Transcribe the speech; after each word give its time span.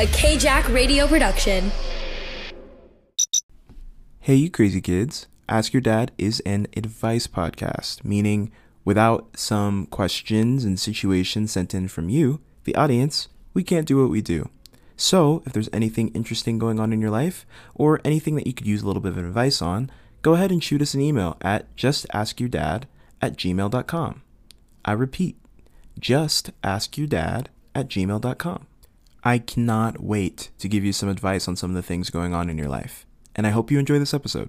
a 0.00 0.06
KJack 0.06 0.72
radio 0.72 1.06
production. 1.06 1.70
Hey, 4.18 4.36
you 4.36 4.50
crazy 4.50 4.80
kids. 4.80 5.26
Ask 5.46 5.74
Your 5.74 5.82
Dad 5.82 6.10
is 6.16 6.40
an 6.46 6.68
advice 6.74 7.26
podcast, 7.26 8.02
meaning 8.02 8.50
without 8.82 9.36
some 9.36 9.84
questions 9.84 10.64
and 10.64 10.80
situations 10.80 11.52
sent 11.52 11.74
in 11.74 11.86
from 11.86 12.08
you, 12.08 12.40
the 12.64 12.74
audience, 12.76 13.28
we 13.52 13.62
can't 13.62 13.86
do 13.86 14.00
what 14.00 14.10
we 14.10 14.22
do. 14.22 14.48
So, 14.96 15.42
if 15.44 15.52
there's 15.52 15.68
anything 15.70 16.08
interesting 16.14 16.58
going 16.58 16.80
on 16.80 16.94
in 16.94 17.02
your 17.02 17.10
life, 17.10 17.44
or 17.74 18.00
anything 18.02 18.36
that 18.36 18.46
you 18.46 18.54
could 18.54 18.66
use 18.66 18.80
a 18.80 18.86
little 18.86 19.02
bit 19.02 19.12
of 19.12 19.18
advice 19.18 19.60
on, 19.60 19.90
go 20.22 20.32
ahead 20.32 20.50
and 20.50 20.64
shoot 20.64 20.80
us 20.80 20.94
an 20.94 21.02
email 21.02 21.36
at 21.42 21.76
justaskyourdad 21.76 22.84
at 23.20 23.36
gmail.com. 23.36 24.22
I 24.82 24.92
repeat, 24.92 25.36
justaskyourdad 26.00 27.48
at 27.74 27.88
gmail.com. 27.88 28.66
I 29.22 29.36
cannot 29.38 30.02
wait 30.02 30.50
to 30.60 30.66
give 30.66 30.82
you 30.82 30.94
some 30.94 31.10
advice 31.10 31.46
on 31.46 31.54
some 31.54 31.70
of 31.70 31.76
the 31.76 31.82
things 31.82 32.08
going 32.08 32.32
on 32.32 32.48
in 32.48 32.56
your 32.56 32.70
life, 32.70 33.04
and 33.36 33.46
I 33.46 33.50
hope 33.50 33.70
you 33.70 33.78
enjoy 33.78 33.98
this 33.98 34.14
episode. 34.14 34.48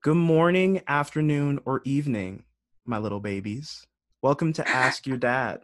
Good 0.00 0.14
morning, 0.14 0.80
afternoon, 0.88 1.60
or 1.66 1.82
evening, 1.84 2.44
my 2.86 2.96
little 2.96 3.20
babies. 3.20 3.86
Welcome 4.22 4.54
to 4.54 4.66
Ask 4.66 5.06
Your 5.06 5.18
Dad, 5.18 5.60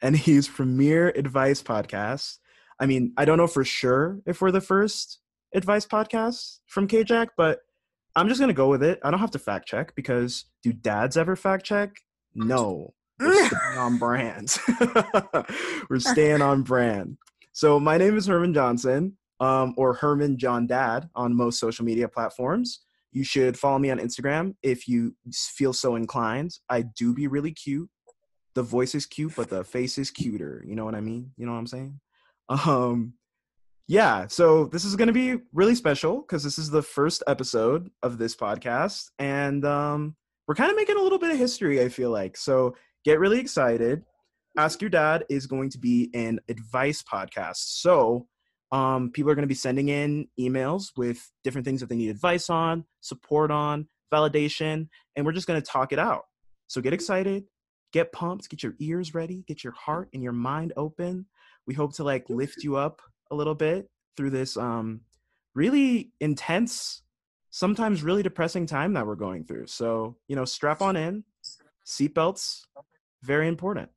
and 0.00 0.16
his 0.16 0.48
premier 0.48 1.10
advice 1.10 1.62
podcast. 1.62 2.38
I 2.80 2.86
mean, 2.86 3.12
I 3.18 3.26
don't 3.26 3.36
know 3.36 3.46
for 3.46 3.62
sure 3.62 4.22
if 4.24 4.40
we're 4.40 4.52
the 4.52 4.62
first 4.62 5.18
advice 5.54 5.84
podcast 5.84 6.60
from 6.64 6.88
KJack, 6.88 7.28
but 7.36 7.60
I'm 8.16 8.28
just 8.28 8.40
gonna 8.40 8.54
go 8.54 8.70
with 8.70 8.82
it. 8.82 9.00
I 9.04 9.10
don't 9.10 9.20
have 9.20 9.32
to 9.32 9.38
fact 9.38 9.68
check 9.68 9.94
because 9.94 10.46
do 10.62 10.72
dads 10.72 11.18
ever 11.18 11.36
fact 11.36 11.66
check? 11.66 11.98
No. 12.34 12.94
We're 13.18 13.46
staying 13.46 13.78
on 13.78 13.98
brand. 13.98 14.56
We're 15.90 16.00
staying 16.00 16.42
on 16.42 16.62
brand. 16.62 17.18
So 17.52 17.78
my 17.78 17.98
name 17.98 18.16
is 18.16 18.26
Herman 18.26 18.54
Johnson, 18.54 19.16
um, 19.40 19.74
or 19.76 19.94
Herman 19.94 20.38
John 20.38 20.66
Dad 20.66 21.08
on 21.14 21.36
most 21.36 21.58
social 21.58 21.84
media 21.84 22.08
platforms. 22.08 22.80
You 23.12 23.24
should 23.24 23.58
follow 23.58 23.78
me 23.78 23.90
on 23.90 23.98
Instagram 23.98 24.54
if 24.62 24.88
you 24.88 25.14
feel 25.32 25.72
so 25.72 25.96
inclined. 25.96 26.58
I 26.70 26.82
do 26.82 27.12
be 27.12 27.26
really 27.26 27.52
cute. 27.52 27.90
The 28.54 28.62
voice 28.62 28.94
is 28.94 29.06
cute, 29.06 29.34
but 29.36 29.50
the 29.50 29.64
face 29.64 29.98
is 29.98 30.10
cuter. 30.10 30.64
You 30.66 30.74
know 30.74 30.84
what 30.84 30.94
I 30.94 31.00
mean? 31.00 31.32
You 31.36 31.46
know 31.46 31.52
what 31.52 31.58
I'm 31.58 31.66
saying? 31.66 32.00
Um, 32.48 33.14
yeah. 33.86 34.26
So 34.28 34.66
this 34.66 34.84
is 34.84 34.96
going 34.96 35.08
to 35.08 35.12
be 35.12 35.38
really 35.52 35.74
special 35.74 36.22
because 36.22 36.42
this 36.42 36.58
is 36.58 36.70
the 36.70 36.82
first 36.82 37.22
episode 37.26 37.90
of 38.02 38.16
this 38.16 38.34
podcast, 38.34 39.10
and 39.18 39.64
um, 39.64 40.16
we're 40.46 40.54
kind 40.54 40.70
of 40.70 40.76
making 40.76 40.96
a 40.96 41.02
little 41.02 41.18
bit 41.18 41.30
of 41.30 41.38
history. 41.38 41.82
I 41.82 41.88
feel 41.88 42.10
like 42.10 42.36
so. 42.36 42.76
Get 43.04 43.18
really 43.18 43.40
excited. 43.40 44.04
Ask 44.56 44.80
Your 44.80 44.90
Dad 44.90 45.24
is 45.28 45.46
going 45.46 45.70
to 45.70 45.78
be 45.78 46.10
an 46.14 46.38
advice 46.48 47.02
podcast. 47.02 47.80
So 47.80 48.28
um, 48.70 49.10
people 49.10 49.30
are 49.30 49.34
going 49.34 49.42
to 49.42 49.48
be 49.48 49.54
sending 49.54 49.88
in 49.88 50.28
emails 50.38 50.92
with 50.96 51.30
different 51.42 51.64
things 51.64 51.80
that 51.80 51.88
they 51.88 51.96
need 51.96 52.10
advice 52.10 52.48
on, 52.48 52.84
support 53.00 53.50
on, 53.50 53.88
validation, 54.12 54.88
and 55.16 55.26
we're 55.26 55.32
just 55.32 55.46
going 55.46 55.60
to 55.60 55.66
talk 55.66 55.92
it 55.92 55.98
out. 55.98 56.22
So 56.68 56.80
get 56.80 56.92
excited, 56.92 57.44
get 57.92 58.12
pumped, 58.12 58.48
get 58.48 58.62
your 58.62 58.74
ears 58.78 59.14
ready, 59.14 59.44
get 59.46 59.64
your 59.64 59.74
heart 59.74 60.08
and 60.14 60.22
your 60.22 60.32
mind 60.32 60.72
open. 60.76 61.26
We 61.66 61.74
hope 61.74 61.94
to 61.96 62.04
like 62.04 62.24
lift 62.28 62.62
you 62.62 62.76
up 62.76 63.02
a 63.30 63.34
little 63.34 63.54
bit 63.54 63.88
through 64.16 64.30
this 64.30 64.56
um, 64.56 65.02
really 65.54 66.12
intense, 66.20 67.02
sometimes 67.52 68.02
really 68.02 68.22
depressing 68.22 68.64
time 68.64 68.94
that 68.94 69.06
we're 69.06 69.14
going 69.14 69.44
through. 69.44 69.66
So, 69.66 70.16
you 70.26 70.34
know, 70.34 70.46
strap 70.46 70.80
on 70.80 70.96
in, 70.96 71.22
seatbelts, 71.86 72.62
very 73.22 73.46
important. 73.46 73.90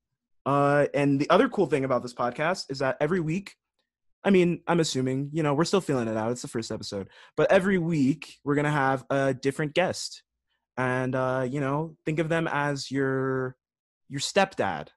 Uh, 0.45 0.87
and 0.93 1.19
the 1.19 1.29
other 1.29 1.47
cool 1.47 1.65
thing 1.65 1.85
about 1.85 2.03
this 2.03 2.13
podcast 2.13 2.65
is 2.69 2.79
that 2.79 2.97
every 2.99 3.21
week, 3.21 3.55
I 4.25 4.29
mean, 4.29 4.61
I'm 4.67 4.81
assuming, 4.81 5.29
you 5.31 5.41
know, 5.41 5.53
we're 5.53 5.63
still 5.63 5.81
feeling 5.81 6.09
it 6.09 6.17
out. 6.17 6.31
It's 6.31 6.41
the 6.41 6.49
first 6.49 6.69
episode, 6.69 7.07
but 7.37 7.49
every 7.49 7.77
week 7.77 8.35
we're 8.43 8.55
going 8.55 8.65
to 8.65 8.71
have 8.71 9.05
a 9.09 9.33
different 9.33 9.73
guest. 9.73 10.21
And, 10.75 11.15
uh, 11.15 11.47
you 11.49 11.61
know, 11.61 11.95
think 12.05 12.19
of 12.19 12.27
them 12.27 12.49
as 12.51 12.91
your, 12.91 13.55
your 14.09 14.19
stepdad 14.19 14.89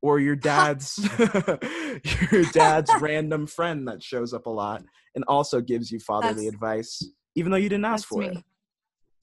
or 0.00 0.20
your 0.20 0.36
dad's, 0.36 0.96
your 2.30 2.44
dad's 2.52 2.92
random 3.00 3.48
friend 3.48 3.88
that 3.88 4.00
shows 4.00 4.32
up 4.32 4.46
a 4.46 4.50
lot 4.50 4.84
and 5.16 5.24
also 5.26 5.60
gives 5.60 5.90
you 5.90 5.98
fatherly 5.98 6.44
That's- 6.44 6.54
advice, 6.54 7.02
even 7.34 7.50
though 7.50 7.58
you 7.58 7.68
didn't 7.68 7.84
ask 7.84 8.08
That's 8.08 8.08
for 8.08 8.20
me. 8.20 8.38
it. 8.38 8.44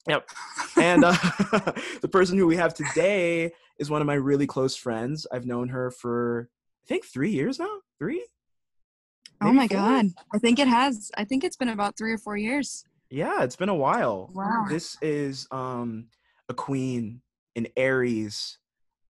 Yep. 0.08 0.28
And 0.76 1.04
uh, 1.04 1.12
the 2.00 2.08
person 2.10 2.36
who 2.36 2.46
we 2.46 2.56
have 2.56 2.74
today 2.74 3.52
is 3.78 3.88
one 3.90 4.00
of 4.00 4.06
my 4.06 4.14
really 4.14 4.46
close 4.46 4.74
friends. 4.76 5.26
I've 5.32 5.46
known 5.46 5.68
her 5.68 5.90
for 5.90 6.48
I 6.84 6.86
think 6.88 7.04
three 7.04 7.30
years 7.30 7.58
now. 7.58 7.78
Three? 7.98 8.26
Oh 9.40 9.52
my 9.52 9.68
four? 9.68 9.76
god. 9.78 10.06
I 10.34 10.38
think 10.38 10.58
it 10.58 10.68
has. 10.68 11.10
I 11.16 11.24
think 11.24 11.44
it's 11.44 11.56
been 11.56 11.68
about 11.68 11.96
three 11.96 12.12
or 12.12 12.18
four 12.18 12.36
years. 12.36 12.84
Yeah, 13.10 13.42
it's 13.42 13.56
been 13.56 13.68
a 13.68 13.74
while. 13.74 14.30
Wow. 14.32 14.66
This 14.68 14.96
is 15.02 15.46
um 15.50 16.06
a 16.48 16.54
queen, 16.54 17.22
an 17.54 17.68
Aries, 17.76 18.58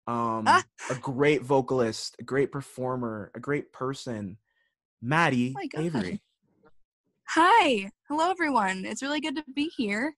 um 0.08 0.46
Ah. 0.48 0.64
a 0.90 0.96
great 0.96 1.44
vocalist, 1.44 2.16
a 2.20 2.24
great 2.24 2.52
performer, 2.52 3.32
a 3.36 3.40
great 3.40 3.72
person. 3.72 4.38
Matti 5.02 5.54
God. 5.54 5.82
Avery. 5.82 6.22
Hi. 7.34 7.92
Hello 8.08 8.32
everyone. 8.32 8.86
It's 8.86 9.04
really 9.04 9.22
good 9.22 9.36
to 9.36 9.44
be 9.54 9.70
here 9.78 10.16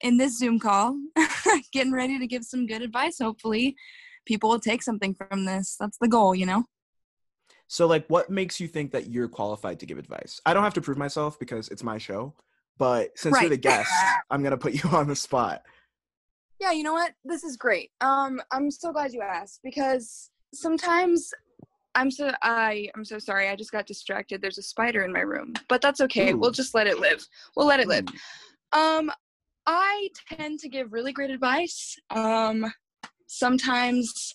in 0.00 0.16
this 0.16 0.38
Zoom 0.38 0.58
call. 0.58 0.98
Getting 1.74 1.92
ready 1.92 2.18
to 2.18 2.26
give 2.26 2.42
some 2.42 2.66
good 2.66 2.80
advice. 2.80 3.18
Hopefully 3.20 3.76
people 4.24 4.48
will 4.48 4.58
take 4.58 4.82
something 4.82 5.14
from 5.14 5.44
this. 5.44 5.76
That's 5.78 5.98
the 5.98 6.08
goal, 6.08 6.34
you 6.34 6.46
know? 6.46 6.64
So 7.66 7.86
like 7.86 8.06
what 8.08 8.30
makes 8.30 8.60
you 8.60 8.66
think 8.66 8.92
that 8.92 9.10
you're 9.10 9.28
qualified 9.28 9.78
to 9.80 9.84
give 9.84 9.98
advice? 9.98 10.40
I 10.46 10.54
don't 10.54 10.64
have 10.64 10.72
to 10.72 10.80
prove 10.80 10.96
myself 10.96 11.38
because 11.38 11.68
it's 11.68 11.84
my 11.84 11.98
show, 11.98 12.32
but 12.78 13.10
since 13.14 13.38
you're 13.42 13.50
the 13.50 13.58
guest, 13.58 13.92
I'm 14.30 14.42
gonna 14.42 14.56
put 14.56 14.72
you 14.72 14.88
on 14.92 15.06
the 15.06 15.16
spot. 15.16 15.60
Yeah, 16.58 16.72
you 16.72 16.82
know 16.82 16.94
what? 16.94 17.12
This 17.26 17.44
is 17.44 17.58
great. 17.58 17.90
Um, 18.00 18.40
I'm 18.50 18.70
so 18.70 18.90
glad 18.90 19.12
you 19.12 19.20
asked 19.20 19.60
because 19.62 20.30
sometimes 20.54 21.30
I'm 21.94 22.10
so 22.10 22.30
I 22.42 22.88
I'm 22.94 23.04
so 23.04 23.18
sorry. 23.18 23.48
I 23.48 23.56
just 23.56 23.72
got 23.72 23.86
distracted. 23.86 24.40
There's 24.40 24.58
a 24.58 24.62
spider 24.62 25.02
in 25.02 25.12
my 25.12 25.20
room, 25.20 25.54
but 25.68 25.80
that's 25.80 26.00
okay. 26.02 26.34
We'll 26.34 26.50
just 26.50 26.74
let 26.74 26.86
it 26.86 27.00
live. 27.00 27.26
We'll 27.56 27.66
let 27.66 27.80
it 27.80 27.88
live. 27.88 28.04
Mm. 28.04 28.18
Um, 28.78 29.10
I 29.66 30.08
tend 30.30 30.60
to 30.60 30.68
give 30.68 30.92
really 30.92 31.12
great 31.12 31.30
advice. 31.30 31.96
Um, 32.10 32.72
sometimes 33.26 34.34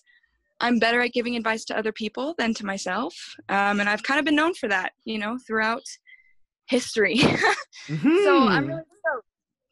I'm 0.60 0.78
better 0.78 1.00
at 1.00 1.12
giving 1.12 1.36
advice 1.36 1.64
to 1.66 1.76
other 1.76 1.92
people 1.92 2.34
than 2.38 2.54
to 2.54 2.66
myself. 2.66 3.14
Um, 3.48 3.80
and 3.80 3.88
I've 3.88 4.02
kind 4.02 4.18
of 4.18 4.24
been 4.24 4.36
known 4.36 4.54
for 4.54 4.68
that, 4.68 4.92
you 5.04 5.18
know, 5.18 5.38
throughout 5.46 5.82
history. 6.68 7.16
so 7.18 7.28
I'm 7.88 8.64
Mhm. 8.64 8.68
really 8.68 8.82
stoked. 9.00 9.26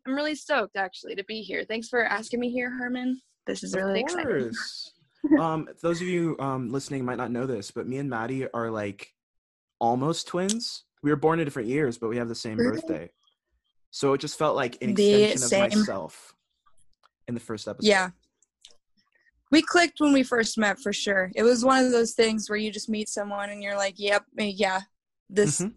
I'm 0.07 0.15
really 0.15 0.35
stoked 0.35 0.77
actually 0.77 1.15
to 1.15 1.25
be 1.25 1.43
here. 1.43 1.65
Thanks 1.65 1.89
for 1.89 2.03
asking 2.05 2.41
me 2.41 2.51
here, 2.51 2.71
Herman. 2.71 3.21
This 3.47 3.63
is 3.63 3.75
Of 3.75 3.83
really 3.83 4.01
exciting. 4.01 4.51
Um, 5.39 5.69
those 5.81 6.01
of 6.01 6.07
you 6.09 6.37
um, 6.39 6.71
listening 6.71 7.05
might 7.05 7.17
not 7.19 7.31
know 7.31 7.47
this, 7.47 7.71
but 7.71 7.87
me 7.87 7.99
and 7.99 8.11
Matti 8.11 8.47
are 8.53 8.71
like 8.71 9.13
almost 9.81 10.27
twins. 10.27 10.85
We 11.03 11.11
were 11.11 11.17
born 11.17 11.39
in 11.41 11.45
different 11.45 11.69
years, 11.69 11.97
but 11.99 12.09
we 12.09 12.17
have 12.17 12.29
the 12.29 12.35
same 12.35 12.59
Really? 12.59 12.73
birthday. 12.73 13.11
So 13.91 14.13
it 14.15 14.19
just 14.19 14.39
felt 14.39 14.57
like 14.57 14.79
an 14.83 14.95
The 14.95 15.15
extension 15.25 15.49
same. 15.49 15.63
of 15.65 15.71
myself 15.77 16.35
in 17.29 17.35
the 17.35 17.41
first 17.41 17.69
episode. 17.69 17.89
Yeah. 17.89 18.11
We 19.51 19.63
clicked 19.63 20.01
when 20.01 20.13
we 20.13 20.23
first 20.23 20.57
met 20.59 20.79
for 20.81 20.93
sure. 20.93 21.31
It 21.35 21.43
was 21.43 21.65
one 21.65 21.85
of 21.85 21.93
those 21.93 22.13
things 22.15 22.49
where 22.49 22.57
you 22.59 22.71
just 22.73 22.89
meet 22.89 23.09
someone 23.09 23.51
and 23.51 23.63
you're 23.63 23.77
like, 23.77 23.95
"Yep, 23.99 24.25
eh, 24.39 24.53
yeah, 24.55 24.81
this 25.29 25.61
Mhm. 25.61 25.75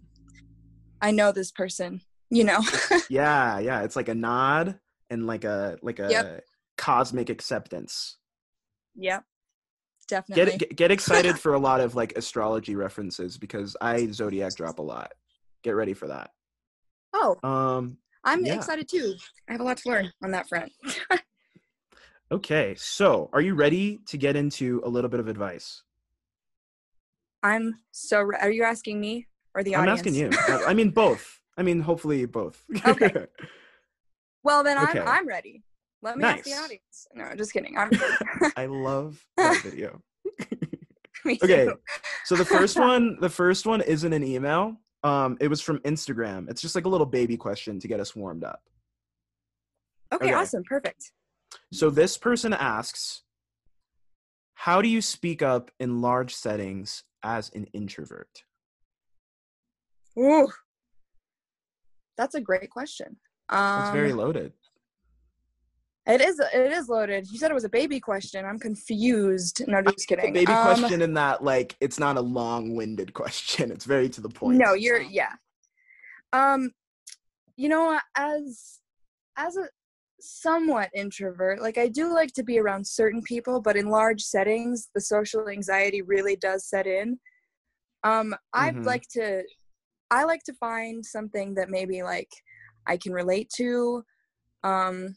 I 1.01 1.11
know 1.11 1.31
this 1.33 1.51
person." 1.51 2.01
You 2.29 2.45
know. 2.45 2.59
Yeah, 3.09 3.59
yeah. 3.59 3.83
It's 3.83 3.95
like 3.95 4.07
a 4.09 4.15
nod 4.15 4.79
and 5.09 5.27
like 5.27 5.43
a 5.43 5.77
like 5.81 5.99
a 5.99 6.09
Yep. 6.09 6.45
cosmic 6.77 7.29
acceptance. 7.29 8.17
yep. 8.95 9.23
Definitely. 10.07 10.57
Get, 10.57 10.75
get 10.75 10.91
excited 10.91 11.39
for 11.43 11.53
a 11.53 11.59
lot 11.59 11.81
of 11.81 11.95
like 11.95 12.13
astrology 12.17 12.75
references 12.75 13.37
because 13.37 13.75
I 13.81 14.07
zodiac 14.11 14.55
drop 14.55 14.79
a 14.79 14.83
lot. 14.83 15.13
Get 15.63 15.71
ready 15.71 15.93
for 15.93 16.07
that. 16.07 16.31
oh, 17.13 17.37
Um 17.43 17.97
I'm 18.23 18.43
yeah. 18.45 18.55
excited 18.55 18.87
too. 18.89 19.13
I 19.47 19.51
have 19.53 19.61
a 19.61 19.63
lot 19.63 19.77
to 19.77 19.89
learn 19.89 20.11
on 20.23 20.31
that 20.31 20.47
front. 20.49 20.71
okay, 22.31 22.73
so 22.77 23.29
are 23.33 23.41
you 23.41 23.53
ready 23.55 23.99
to 24.07 24.17
get 24.17 24.35
into 24.35 24.81
a 24.83 24.89
little 24.89 25.09
bit 25.09 25.19
of 25.19 25.27
advice? 25.27 25.83
I'm 27.43 27.75
so 27.91 28.21
re- 28.21 28.37
Are 28.41 28.49
you 28.51 28.63
asking 28.63 28.99
me 28.99 29.27
or 29.53 29.63
the 29.63 29.75
audience? 29.75 30.01
I'm 30.01 30.07
asking 30.07 30.15
you. 30.15 30.65
I 30.67 30.73
mean 30.73 30.89
both. 30.89 31.39
I 31.57 31.63
mean 31.63 31.79
hopefully 31.81 32.25
both. 32.25 32.63
Okay. 32.85 33.27
Well, 34.43 34.63
then 34.63 34.77
Okay. 34.77 34.99
I'm 34.99 35.07
I'm 35.07 35.27
ready. 35.27 35.63
Let 36.01 36.17
me 36.17 36.23
ask 36.25 36.43
the 36.43 36.53
audience. 36.53 37.07
No, 37.13 37.33
just 37.35 37.53
kidding. 37.53 37.77
I'm 37.77 37.91
I 38.57 38.65
love 38.67 39.23
that 39.37 39.61
video. 39.63 40.01
Okay. 41.43 41.67
So 42.25 42.35
the 42.35 42.45
first 42.45 42.77
one, 42.77 43.17
the 43.19 43.29
first 43.29 43.65
one 43.65 43.81
isn't 43.81 44.13
an 44.13 44.23
email. 44.23 44.77
Um, 45.03 45.37
it 45.39 45.47
was 45.47 45.61
from 45.61 45.79
Instagram. 45.79 46.49
It's 46.49 46.61
just 46.61 46.75
like 46.75 46.85
a 46.85 46.89
little 46.89 47.05
baby 47.05 47.37
question 47.37 47.79
to 47.79 47.87
get 47.87 47.99
us 47.99 48.15
warmed 48.15 48.43
up. 48.43 48.61
Okay, 50.13 50.25
Okay. 50.25 50.33
awesome. 50.33 50.63
Perfect. 50.67 51.11
So 51.71 51.89
this 51.89 52.17
person 52.17 52.53
asks, 52.53 53.23
How 54.55 54.81
do 54.81 54.87
you 54.87 55.01
speak 55.01 55.41
up 55.41 55.71
in 55.79 56.01
large 56.01 56.33
settings 56.33 57.03
as 57.23 57.49
an 57.55 57.65
introvert? 57.73 58.43
Ooh, 60.17 60.47
that's 62.17 62.35
a 62.35 62.41
great 62.41 62.69
question. 62.69 63.17
Um, 63.49 63.81
It's 63.81 63.89
very 63.91 64.13
loaded. 64.13 64.53
It 66.07 66.21
is. 66.21 66.39
It 66.39 66.71
is 66.71 66.87
loaded. 66.87 67.27
You 67.31 67.39
said 67.39 67.49
it 67.49 67.55
was 67.55 67.63
a 67.63 67.69
baby 67.69 67.99
question. 67.99 68.45
I'm 68.45 68.59
confused. 68.59 69.63
No, 69.67 69.81
just 69.81 70.07
kidding. 70.07 70.29
a 70.29 70.33
baby 70.33 70.51
Um, 70.53 70.61
question 70.61 71.01
in 71.01 71.13
that 71.15 71.43
like 71.43 71.75
it's 71.81 71.99
not 71.99 72.15
a 72.17 72.21
long-winded 72.21 73.13
question. 73.21 73.71
It's 73.71 73.85
very 73.85 74.09
to 74.09 74.21
the 74.21 74.29
point. 74.29 74.57
No, 74.57 74.73
you're 74.73 75.01
yeah. 75.01 75.33
Um, 76.31 76.71
you 77.55 77.69
know, 77.69 77.99
as 78.15 78.79
as 79.37 79.57
a 79.57 79.67
somewhat 80.21 80.89
introvert, 80.93 81.61
like 81.61 81.77
I 81.77 81.87
do 81.87 82.13
like 82.13 82.33
to 82.33 82.43
be 82.43 82.59
around 82.59 82.85
certain 82.85 83.21
people, 83.23 83.59
but 83.61 83.75
in 83.75 83.89
large 83.89 84.21
settings, 84.21 84.89
the 84.93 85.01
social 85.01 85.49
anxiety 85.49 86.01
really 86.01 86.35
does 86.35 86.67
set 86.67 86.87
in. 86.87 87.19
Um, 88.03 88.35
I'd 88.53 88.75
Mhm. 88.75 88.85
like 88.85 89.03
to, 89.13 89.43
I 90.11 90.23
like 90.23 90.43
to 90.43 90.53
find 90.53 91.03
something 91.05 91.55
that 91.55 91.69
maybe 91.69 92.03
like 92.03 92.29
I 92.85 92.97
can 92.97 93.11
relate 93.13 93.49
to. 93.57 94.03
Um, 94.63 95.15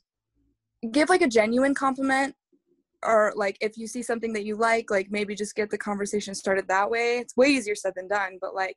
give 0.93 1.09
like 1.09 1.23
a 1.23 1.29
genuine 1.29 1.75
compliment 1.75 2.35
or 3.05 3.33
like 3.37 3.57
if 3.61 3.77
you 3.77 3.87
see 3.87 4.03
something 4.03 4.33
that 4.33 4.45
you 4.45 4.57
like 4.57 4.91
like 4.91 5.09
maybe 5.11 5.35
just 5.35 5.55
get 5.55 5.71
the 5.71 5.79
conversation 5.79 6.35
started 6.35 6.67
that 6.69 6.91
way 6.91 7.19
it's 7.19 7.37
way 7.37 7.49
easier 7.49 7.75
said 7.75 7.93
than 7.97 8.09
done 8.09 8.39
but 8.41 8.55
like 8.55 8.77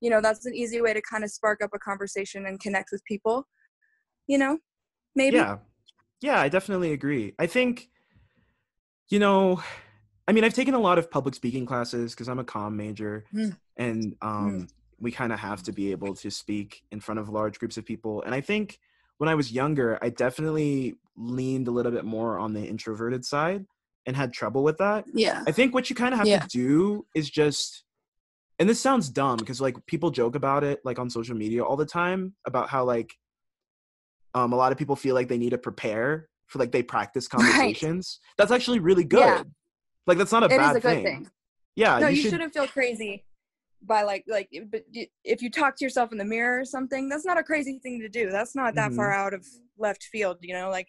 you 0.00 0.10
know 0.10 0.20
that's 0.20 0.46
an 0.46 0.54
easy 0.54 0.80
way 0.80 0.92
to 0.92 1.02
kind 1.02 1.24
of 1.24 1.30
spark 1.30 1.62
up 1.62 1.70
a 1.74 1.78
conversation 1.78 2.46
and 2.46 2.60
connect 2.60 2.90
with 2.92 3.04
people 3.04 3.46
you 4.26 4.38
know 4.38 4.58
maybe 5.14 5.36
Yeah. 5.36 5.58
Yeah, 6.22 6.40
I 6.40 6.48
definitely 6.48 6.92
agree. 6.92 7.34
I 7.38 7.46
think, 7.46 7.90
you 9.10 9.18
know, 9.18 9.62
I 10.26 10.32
mean, 10.32 10.44
I've 10.44 10.54
taken 10.54 10.72
a 10.72 10.78
lot 10.78 10.98
of 10.98 11.10
public 11.10 11.34
speaking 11.34 11.66
classes 11.66 12.14
because 12.14 12.26
I'm 12.28 12.38
a 12.38 12.44
comm 12.44 12.74
major, 12.74 13.24
Mm. 13.34 13.56
and 13.76 14.16
um, 14.22 14.66
we 14.98 15.12
kind 15.12 15.30
of 15.30 15.38
have 15.38 15.62
to 15.64 15.72
be 15.72 15.90
able 15.90 16.14
to 16.14 16.30
speak 16.30 16.84
in 16.90 17.00
front 17.00 17.20
of 17.20 17.28
large 17.28 17.58
groups 17.58 17.76
of 17.76 17.84
people. 17.84 18.22
And 18.22 18.34
I 18.34 18.40
think 18.40 18.78
when 19.18 19.28
I 19.28 19.34
was 19.34 19.50
younger, 19.52 19.98
I 20.02 20.10
definitely 20.10 20.94
leaned 21.16 21.68
a 21.68 21.70
little 21.70 21.92
bit 21.92 22.04
more 22.04 22.38
on 22.38 22.52
the 22.52 22.62
introverted 22.64 23.24
side 23.24 23.64
and 24.06 24.14
had 24.16 24.32
trouble 24.32 24.62
with 24.62 24.78
that. 24.78 25.04
yeah 25.14 25.42
I 25.46 25.52
think 25.52 25.74
what 25.74 25.88
you 25.90 25.96
kind 25.96 26.12
of 26.12 26.18
have 26.18 26.26
Yeah. 26.28 26.40
to 26.40 26.48
do 26.48 27.06
is 27.14 27.28
just, 27.30 27.84
and 28.58 28.68
this 28.68 28.80
sounds 28.80 29.08
dumb 29.08 29.38
because 29.38 29.60
like 29.60 29.74
people 29.86 30.10
joke 30.10 30.34
about 30.36 30.62
it 30.64 30.80
like 30.84 30.98
on 30.98 31.10
social 31.10 31.34
media 31.36 31.64
all 31.64 31.76
the 31.76 31.86
time 31.86 32.34
about 32.46 32.68
how 32.68 32.84
like 32.84 33.12
um, 34.34 34.52
a 34.52 34.56
lot 34.56 34.70
of 34.72 34.78
people 34.78 34.96
feel 34.96 35.14
like 35.14 35.28
they 35.28 35.38
need 35.38 35.50
to 35.50 35.58
prepare 35.58 36.28
for 36.46 36.58
like 36.58 36.70
they 36.72 36.82
practice 36.82 37.26
Right. 37.32 37.40
conversations. 37.42 38.20
That's 38.38 38.52
actually 38.52 38.78
really 38.80 39.04
good. 39.04 39.20
Yeah. 39.20 39.42
Like 40.06 40.18
that's 40.18 40.32
not 40.32 40.44
a 40.44 40.48
bad 40.48 40.58
thing. 40.58 40.60
it 40.60 40.64
bad 40.64 40.76
a 40.76 40.80
good 40.80 41.04
thing. 41.04 41.04
thing 41.24 41.30
Yeah, 41.74 41.98
no 41.98 42.08
you, 42.08 42.16
you, 42.16 42.22
should. 42.22 42.30
shouldn't 42.32 42.52
feel 42.52 42.68
crazy 42.68 43.24
by 43.82 44.02
like 44.02 44.24
like 44.26 44.48
but 44.70 44.82
if 45.24 45.42
you 45.42 45.50
talk 45.50 45.76
to 45.76 45.84
yourself 45.84 46.10
in 46.12 46.18
the 46.18 46.24
mirror 46.24 46.60
or 46.60 46.64
something 46.64 47.08
that's 47.08 47.24
not 47.26 47.38
a 47.38 47.42
crazy 47.42 47.78
thing 47.82 48.00
to 48.00 48.08
do 48.08 48.30
that's 48.30 48.54
not 48.54 48.74
that 48.74 48.92
far 48.94 49.10
Mm-hmm. 49.10 49.20
out 49.26 49.34
of 49.34 49.46
left 49.78 50.04
field 50.04 50.38
you 50.40 50.54
know 50.54 50.70
like 50.70 50.88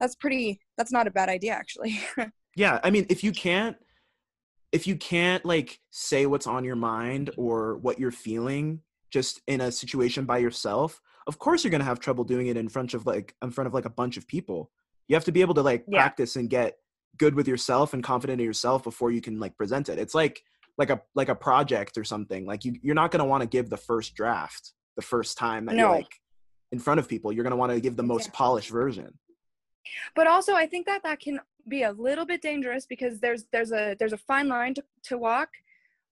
that's 0.00 0.14
pretty 0.16 0.60
that's 0.76 0.90
not 0.92 1.06
a 1.06 1.10
bad 1.10 1.28
idea 1.28 1.52
actually 1.52 2.00
yeah 2.56 2.80
i 2.82 2.90
mean 2.90 3.06
if 3.10 3.22
you 3.22 3.32
can't 3.32 3.76
if 4.72 4.86
you 4.86 4.96
can't 4.96 5.44
like 5.44 5.78
say 5.90 6.24
what's 6.26 6.46
on 6.46 6.64
your 6.64 6.76
mind 6.76 7.30
or 7.36 7.76
what 7.78 7.98
you're 7.98 8.10
feeling 8.10 8.80
just 9.10 9.42
in 9.46 9.60
a 9.60 9.70
situation 9.70 10.24
by 10.24 10.38
yourself 10.38 11.00
of 11.26 11.38
course 11.38 11.62
you're 11.62 11.70
going 11.70 11.80
to 11.80 11.84
have 11.84 12.00
trouble 12.00 12.24
doing 12.24 12.46
it 12.46 12.56
in 12.56 12.68
front 12.68 12.94
of 12.94 13.06
like 13.06 13.34
in 13.42 13.50
front 13.50 13.66
of 13.68 13.74
like 13.74 13.84
a 13.84 13.90
bunch 13.90 14.16
of 14.16 14.26
people 14.26 14.70
you 15.08 15.14
have 15.14 15.24
to 15.24 15.32
be 15.32 15.42
able 15.42 15.54
to 15.54 15.62
like 15.62 15.84
Yeah. 15.86 16.00
practice 16.00 16.36
and 16.36 16.48
get 16.48 16.78
good 17.18 17.34
with 17.34 17.46
yourself 17.46 17.92
and 17.92 18.02
confident 18.02 18.40
in 18.40 18.46
yourself 18.46 18.82
before 18.82 19.10
you 19.10 19.20
can 19.20 19.38
like 19.38 19.56
present 19.58 19.90
it 19.90 19.98
it's 19.98 20.14
like 20.14 20.42
like 20.82 20.90
a 20.90 21.00
like 21.14 21.28
a 21.28 21.34
project 21.34 21.96
or 21.96 22.02
something 22.02 22.44
like 22.44 22.64
you 22.64 22.74
you're 22.82 22.94
not 23.02 23.10
going 23.12 23.20
to 23.20 23.24
want 23.24 23.42
to 23.42 23.46
give 23.46 23.70
the 23.70 23.76
first 23.76 24.14
draft 24.16 24.72
the 24.96 25.02
first 25.02 25.38
time 25.38 25.66
that 25.66 25.76
you're 25.76 25.88
like 25.88 26.14
in 26.72 26.78
front 26.78 26.98
of 26.98 27.06
people. 27.08 27.30
You're 27.32 27.44
going 27.44 27.52
to 27.52 27.56
want 27.56 27.70
to 27.72 27.80
give 27.80 27.96
the 27.96 28.02
most 28.02 28.22
Exactly. 28.26 28.36
polished 28.38 28.70
version. 28.70 29.10
But 30.16 30.26
also 30.26 30.52
i 30.54 30.66
think 30.66 30.86
that 30.86 31.02
that 31.04 31.20
can 31.20 31.38
be 31.68 31.82
a 31.84 31.92
little 31.92 32.26
bit 32.32 32.42
dangerous 32.42 32.84
because 32.86 33.20
there's 33.20 33.44
there's 33.52 33.72
a 33.72 33.94
there's 33.98 34.12
a 34.12 34.18
fine 34.30 34.48
line 34.48 34.74
to, 34.74 34.82
to 35.08 35.16
walk 35.18 35.50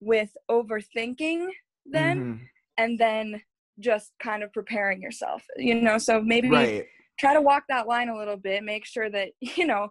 with 0.00 0.31
overthinking 0.50 1.49
then 1.87 2.17
Mhm. 2.19 2.38
and 2.78 2.99
then 3.05 3.43
just 3.81 4.12
kind 4.28 4.43
of 4.44 4.52
preparing 4.52 5.02
yourself 5.02 5.43
you 5.56 5.75
know? 5.87 5.99
So 5.99 6.12
maybe 6.34 6.50
right. 6.50 6.87
try 7.19 7.32
to 7.34 7.40
walk 7.50 7.64
that 7.69 7.88
line 7.88 8.08
a 8.08 8.17
little 8.20 8.37
bit 8.37 8.62
make 8.62 8.87
sure 8.94 9.08
that 9.17 9.28
you 9.58 9.67
know 9.67 9.84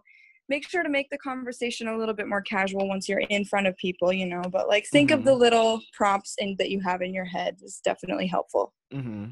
make 0.50 0.68
sure 0.68 0.82
to 0.82 0.90
make 0.90 1.08
the 1.08 1.18
conversation 1.18 1.88
a 1.88 1.96
little 1.96 2.14
bit 2.14 2.28
more 2.28 2.42
casual 2.42 2.86
once 2.88 3.08
you're 3.08 3.20
in 3.20 3.44
front 3.44 3.66
of 3.66 3.76
people 3.78 4.12
you 4.12 4.26
know 4.26 4.42
but 4.50 4.68
like 4.68 4.84
think 4.88 5.10
of 5.10 5.24
the 5.24 5.32
little 5.32 5.80
prompts 5.94 6.34
in, 6.38 6.56
that 6.58 6.70
you 6.70 6.80
have 6.80 7.00
in 7.00 7.14
your 7.14 7.24
head 7.24 7.56
is 7.62 7.80
definitely 7.82 8.26
helpful. 8.26 8.74
Hmm 8.92 9.26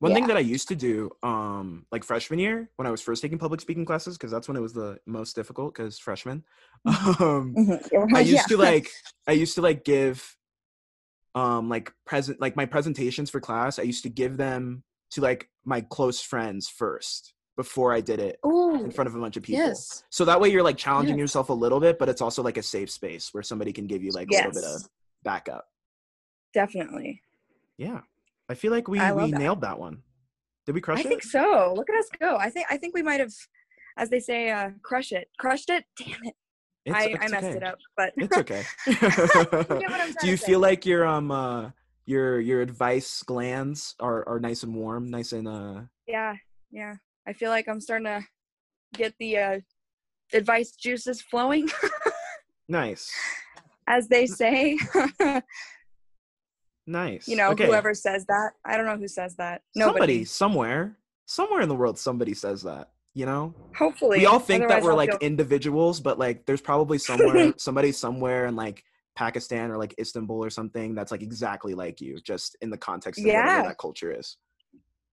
One 0.00 0.14
thing 0.14 0.28
that 0.28 0.36
I 0.36 0.40
used 0.40 0.68
to 0.68 0.76
do, 0.76 1.10
um, 1.22 1.84
like 1.90 2.04
freshman 2.04 2.38
year, 2.38 2.70
when 2.76 2.86
I 2.86 2.90
was 2.90 3.02
first 3.02 3.20
taking 3.20 3.38
public 3.38 3.60
speaking 3.60 3.84
classes, 3.84 4.16
because 4.16 4.30
that's 4.30 4.46
when 4.48 4.56
it 4.56 4.60
was 4.60 4.72
the 4.72 4.98
most 5.06 5.34
difficult, 5.34 5.74
because 5.74 5.98
freshman. 5.98 6.44
Um, 7.20 7.54
I 8.14 8.20
used 8.34 8.48
to 8.48 8.56
like, 8.56 8.88
I 9.26 9.32
used 9.32 9.56
to 9.56 9.62
like 9.62 9.84
give, 9.84 10.36
um, 11.34 11.68
like 11.68 11.92
present, 12.06 12.40
like 12.40 12.54
my 12.54 12.66
presentations 12.66 13.28
for 13.28 13.40
class. 13.40 13.78
I 13.78 13.82
used 13.82 14.04
to 14.04 14.08
give 14.08 14.36
them 14.36 14.84
to 15.10 15.20
like 15.20 15.48
my 15.64 15.80
close 15.80 16.20
friends 16.20 16.68
first 16.68 17.34
before 17.58 17.92
I 17.92 18.00
did 18.00 18.20
it 18.20 18.38
Ooh, 18.46 18.84
in 18.84 18.92
front 18.92 19.08
of 19.08 19.16
a 19.16 19.20
bunch 19.20 19.36
of 19.36 19.42
people. 19.42 19.58
yes 19.58 20.04
So 20.10 20.24
that 20.24 20.40
way 20.40 20.48
you're 20.48 20.62
like 20.62 20.76
challenging 20.78 21.16
Yes. 21.16 21.22
yourself 21.24 21.48
a 21.50 21.52
little 21.52 21.80
bit, 21.80 21.98
but 21.98 22.08
it's 22.08 22.22
also 22.22 22.40
like 22.40 22.56
a 22.56 22.62
safe 22.62 22.88
space 22.88 23.34
where 23.34 23.42
somebody 23.42 23.72
can 23.72 23.88
give 23.88 24.00
you 24.00 24.12
like 24.12 24.30
a 24.30 24.34
little 24.34 24.52
bit 24.52 24.64
of 24.64 24.88
backup. 25.24 25.66
definitely 26.54 27.20
Yeah, 27.76 28.00
I 28.48 28.54
feel 28.54 28.70
like 28.70 28.86
we 28.86 28.98
we 28.98 29.30
that. 29.32 29.38
nailed 29.42 29.60
that 29.62 29.78
one. 29.78 30.02
Did 30.66 30.74
we 30.76 30.80
crush 30.80 30.98
i 30.98 31.00
it? 31.02 31.06
I 31.06 31.08
think 31.10 31.22
so 31.24 31.72
look 31.76 31.90
at 31.90 31.96
us 31.96 32.08
go 32.20 32.36
i 32.36 32.48
think 32.48 32.66
i 32.70 32.76
think 32.76 32.94
we 32.94 33.02
might 33.02 33.20
have 33.24 33.34
as 33.96 34.08
they 34.10 34.20
say 34.20 34.50
uh 34.50 34.70
crush 34.82 35.10
it 35.12 35.26
crushed 35.42 35.70
it 35.76 35.84
damn 35.98 36.22
it 36.22 36.34
It's, 36.86 36.96
I, 36.96 37.04
it's 37.14 37.24
I 37.24 37.28
messed 37.34 37.46
okay. 37.46 37.56
it 37.56 37.64
up 37.64 37.78
but 37.96 38.12
It's 38.24 38.36
okay. 38.42 38.62
Do 40.20 40.26
you 40.32 40.36
feel 40.36 40.60
like 40.60 40.86
your 40.86 41.04
um 41.06 41.30
uh 41.32 41.70
your 42.06 42.38
your 42.40 42.60
advice 42.62 43.22
glands 43.22 43.94
are 44.00 44.26
are 44.28 44.40
nice 44.40 44.62
and 44.62 44.74
warm, 44.74 45.10
nice 45.10 45.32
and 45.32 45.46
uh 45.48 45.80
yeah 46.06 46.34
yeah 46.70 46.94
i 47.28 47.32
feel 47.32 47.50
like 47.50 47.68
i'm 47.68 47.80
starting 47.80 48.06
to 48.06 48.24
get 48.94 49.14
the 49.20 49.36
uh 49.36 49.60
advice 50.32 50.72
juices 50.72 51.22
flowing 51.22 51.68
nice, 52.68 53.10
as 53.86 54.08
they 54.08 54.26
say 54.26 54.78
nice. 56.86 57.28
you 57.28 57.36
know 57.36 57.50
okay. 57.50 57.66
whoever 57.66 57.94
says 57.94 58.24
that 58.26 58.50
i 58.64 58.76
don't 58.76 58.86
know 58.86 58.96
who 58.96 59.08
says 59.08 59.36
that 59.36 59.62
somebody 59.76 59.98
nobody 59.98 60.24
somewhere 60.24 60.98
somewhere 61.28 61.60
in 61.60 61.68
the 61.68 61.74
world 61.74 61.98
somebody 61.98 62.34
says 62.34 62.62
that. 62.62 62.90
You 63.14 63.26
know, 63.26 63.54
hopefully 63.76 64.18
we 64.20 64.26
all 64.26 64.38
think 64.38 64.68
that 64.68 64.82
we're 64.82 64.92
I'll 64.92 64.96
like 64.96 65.10
feel- 65.10 65.18
individuals, 65.20 65.98
but 65.98 66.18
like 66.18 66.46
there's 66.46 66.60
probably 66.60 66.98
somewhere 66.98 67.52
somebody 67.56 67.90
somewhere 67.90 68.46
in 68.46 68.54
like 68.54 68.84
Pakistan 69.16 69.72
or 69.72 69.76
like 69.76 69.94
Istanbul 69.98 70.44
or 70.44 70.50
something 70.50 70.94
that's 70.94 71.10
like 71.10 71.22
exactly 71.22 71.74
like 71.74 72.00
you, 72.00 72.20
just 72.20 72.56
in 72.60 72.70
the 72.70 72.78
context 72.78 73.20
of 73.20 73.26
whatever 73.26 73.68
that 73.68 73.78
culture 73.78 74.16
is. 74.16 74.36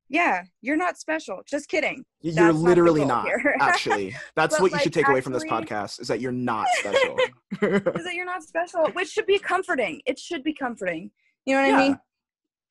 Yeah 0.10 0.44
you're 0.62 0.78
not 0.78 0.98
special 0.98 1.42
just 1.50 1.68
kidding 1.68 2.06
You're 2.22 2.34
That's 2.36 2.56
not 2.56 2.64
literally 2.64 3.00
goal 3.02 3.08
not. 3.10 3.28
Actually, 3.60 4.16
that's 4.36 4.60
what 4.60 4.72
you 4.72 4.78
should 4.80 4.96
like, 4.96 5.04
take 5.06 5.08
away 5.10 5.22
from 5.22 5.34
this 5.34 5.44
podcast: 5.46 6.00
is 6.02 6.08
that 6.10 6.20
you're 6.22 6.32
not 6.32 6.68
special. 6.80 7.18
is 7.62 8.04
that 8.04 8.14
you're 8.14 8.26
not 8.26 8.44
special 8.44 8.88
which 8.94 9.10
should 9.10 9.26
be 9.26 9.40
comforting 9.40 10.02
it 10.06 10.20
should 10.20 10.44
be 10.44 10.54
comforting 10.54 11.10
you 11.46 11.56
know 11.56 11.62
what 11.62 11.68
Yeah. 11.70 11.76
i 11.76 11.88
mean 11.90 12.00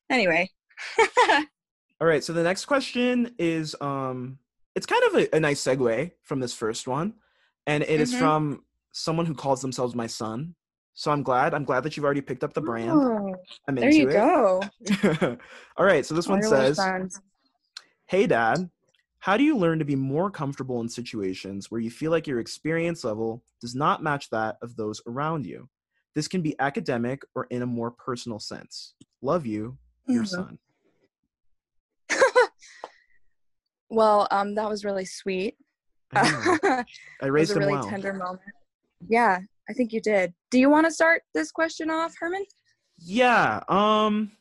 anyway 0.09 0.49
All 2.01 2.07
right, 2.07 2.21
so 2.23 2.33
the 2.33 2.43
next 2.43 2.65
question 2.65 3.33
is 3.39 3.75
um 3.79 4.37
it's 4.75 4.85
kind 4.85 5.01
of 5.05 5.15
a, 5.15 5.35
a 5.37 5.39
nice 5.39 5.61
segue 5.63 6.11
from 6.23 6.39
this 6.41 6.53
first 6.53 6.87
one. 6.87 7.13
And 7.67 7.81
it 7.83 8.01
is 8.01 8.13
Mhm. 8.13 8.19
from 8.19 8.63
someone 8.91 9.25
who 9.25 9.33
calls 9.33 9.61
themselves 9.61 9.95
my 9.95 10.05
son. 10.07 10.55
So 10.95 11.11
I'm 11.11 11.23
glad. 11.23 11.53
I'm 11.53 11.65
glad 11.65 11.83
that 11.83 11.95
you've 11.95 12.05
already 12.05 12.21
picked 12.21 12.43
up 12.43 12.53
the 12.53 12.61
brand. 12.61 12.91
Oh, 12.91 13.35
I'm 13.67 13.75
there 13.75 13.91
you 13.91 14.09
it. 14.09 14.13
go 14.13 14.69
All 15.77 15.85
right, 15.85 16.05
so 16.05 16.15
this 16.15 16.27
one 16.27 16.41
says, 16.41 16.79
"Hey 18.07 18.27
dad, 18.27 18.69
how 19.19 19.35
do 19.37 19.43
you 19.43 19.57
learn 19.57 19.79
to 19.79 19.85
be 19.85 19.95
more 19.95 20.31
comfortable 20.31 20.79
in 20.81 20.87
situations 20.87 21.69
where 21.69 21.81
you 21.81 21.91
feel 21.91 22.11
like 22.11 22.27
your 22.27 22.39
experience 22.39 23.03
level 23.03 23.43
does 23.59 23.75
not 23.75 24.01
match 24.01 24.29
that 24.29 24.57
of 24.61 24.77
those 24.77 25.01
around 25.05 25.45
you? 25.45 25.67
This 26.13 26.27
can 26.29 26.41
be 26.41 26.57
academic 26.59 27.23
or 27.35 27.45
in 27.49 27.61
a 27.61 27.65
more 27.65 27.91
personal 27.91 28.39
sense. 28.39 28.93
Love 29.21 29.45
you, 29.45 29.77
your 30.07 30.23
Mhm. 30.23 30.27
son." 30.27 30.59
well 33.89 34.27
um 34.31 34.55
that 34.55 34.69
was 34.69 34.85
really 34.85 35.05
sweet 35.05 35.57
I 36.15 36.29
know. 36.29 36.57
that 36.63 36.85
I 37.21 37.25
was 37.25 37.31
raised 37.31 37.51
a 37.51 37.55
him 37.55 37.59
really 37.59 37.73
well. 37.73 37.89
tender 37.89 38.13
moment 38.13 38.41
yeah 39.07 39.39
i 39.69 39.73
think 39.73 39.91
you 39.91 40.01
did 40.01 40.33
do 40.51 40.59
you 40.59 40.69
want 40.69 40.85
to 40.85 40.91
start 40.91 41.21
this 41.33 41.51
question 41.51 41.89
off 41.89 42.13
herman 42.19 42.43
Yeah. 42.97 43.61
Um 43.67 44.31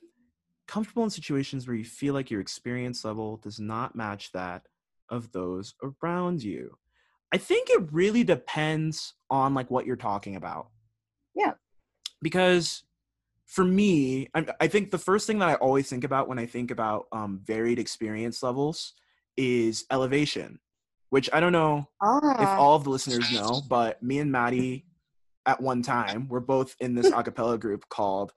comfortable 0.67 1.05
in 1.05 1.11
situations 1.11 1.67
where 1.67 1.77
you 1.77 1.85
feel 1.85 2.15
like 2.15 2.31
your 2.31 2.41
experience 2.41 3.05
level 3.05 3.37
does 3.39 3.61
not 3.61 3.95
match 3.95 4.33
that 4.33 4.63
of 5.11 5.31
those 5.33 5.75
around 5.83 6.43
you. 6.43 6.79
I 7.33 7.37
think 7.37 7.69
it 7.69 7.93
really 7.93 8.25
depends 8.25 9.13
on 9.29 9.53
like 9.53 9.71
what 9.71 9.85
you're 9.85 9.97
talking 9.97 10.37
about. 10.37 10.69
Yeah. 11.35 11.53
Because 12.23 12.83
for 13.47 13.65
me, 13.65 14.29
I, 14.35 14.47
I 14.61 14.69
think 14.69 14.91
the 14.91 14.99
first 14.99 15.27
thing 15.27 15.39
that 15.41 15.49
I 15.51 15.55
always 15.57 15.89
think 15.91 16.05
about 16.05 16.29
when 16.29 16.39
I 16.39 16.47
think 16.47 16.71
about 16.71 17.07
um, 17.13 17.41
varied 17.45 17.79
experience 17.79 18.43
levels 18.43 18.95
is 19.37 19.85
elevation, 19.91 20.61
which 21.11 21.29
I 21.33 21.41
don't 21.41 21.53
know 21.53 21.89
if 22.03 22.49
Ah. 22.49 22.57
all 22.57 22.77
of 22.77 22.85
the 22.85 22.91
listeners 22.91 23.31
know, 23.33 23.61
but 23.69 24.03
me 24.03 24.19
and 24.19 24.33
Matti 24.33 24.87
at 25.47 25.61
one 25.61 25.83
time 25.83 26.29
were 26.29 26.41
both 26.41 26.75
in 26.81 26.95
this 26.95 27.11
a 27.15 27.23
cappella 27.23 27.59
group 27.59 27.89
called 27.89 28.33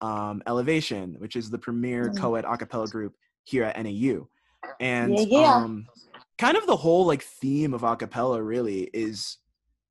um, 0.00 0.42
Elevation, 0.46 1.14
which 1.18 1.36
is 1.36 1.50
the 1.50 1.58
premier 1.58 2.10
Mm. 2.10 2.16
co-ed 2.16 2.44
a 2.46 2.56
cappella 2.56 2.88
group 2.88 3.14
here 3.44 3.64
at 3.64 3.76
NAU. 3.82 4.28
And 4.80 5.18
Yeah, 5.18 5.24
yeah. 5.28 5.56
um, 5.64 5.86
kind 6.38 6.56
of 6.56 6.66
the 6.66 6.76
whole 6.76 7.06
like 7.06 7.22
theme 7.22 7.72
of 7.72 7.82
a 7.82 7.96
cappella 7.96 8.42
really 8.42 8.90
is 8.92 9.38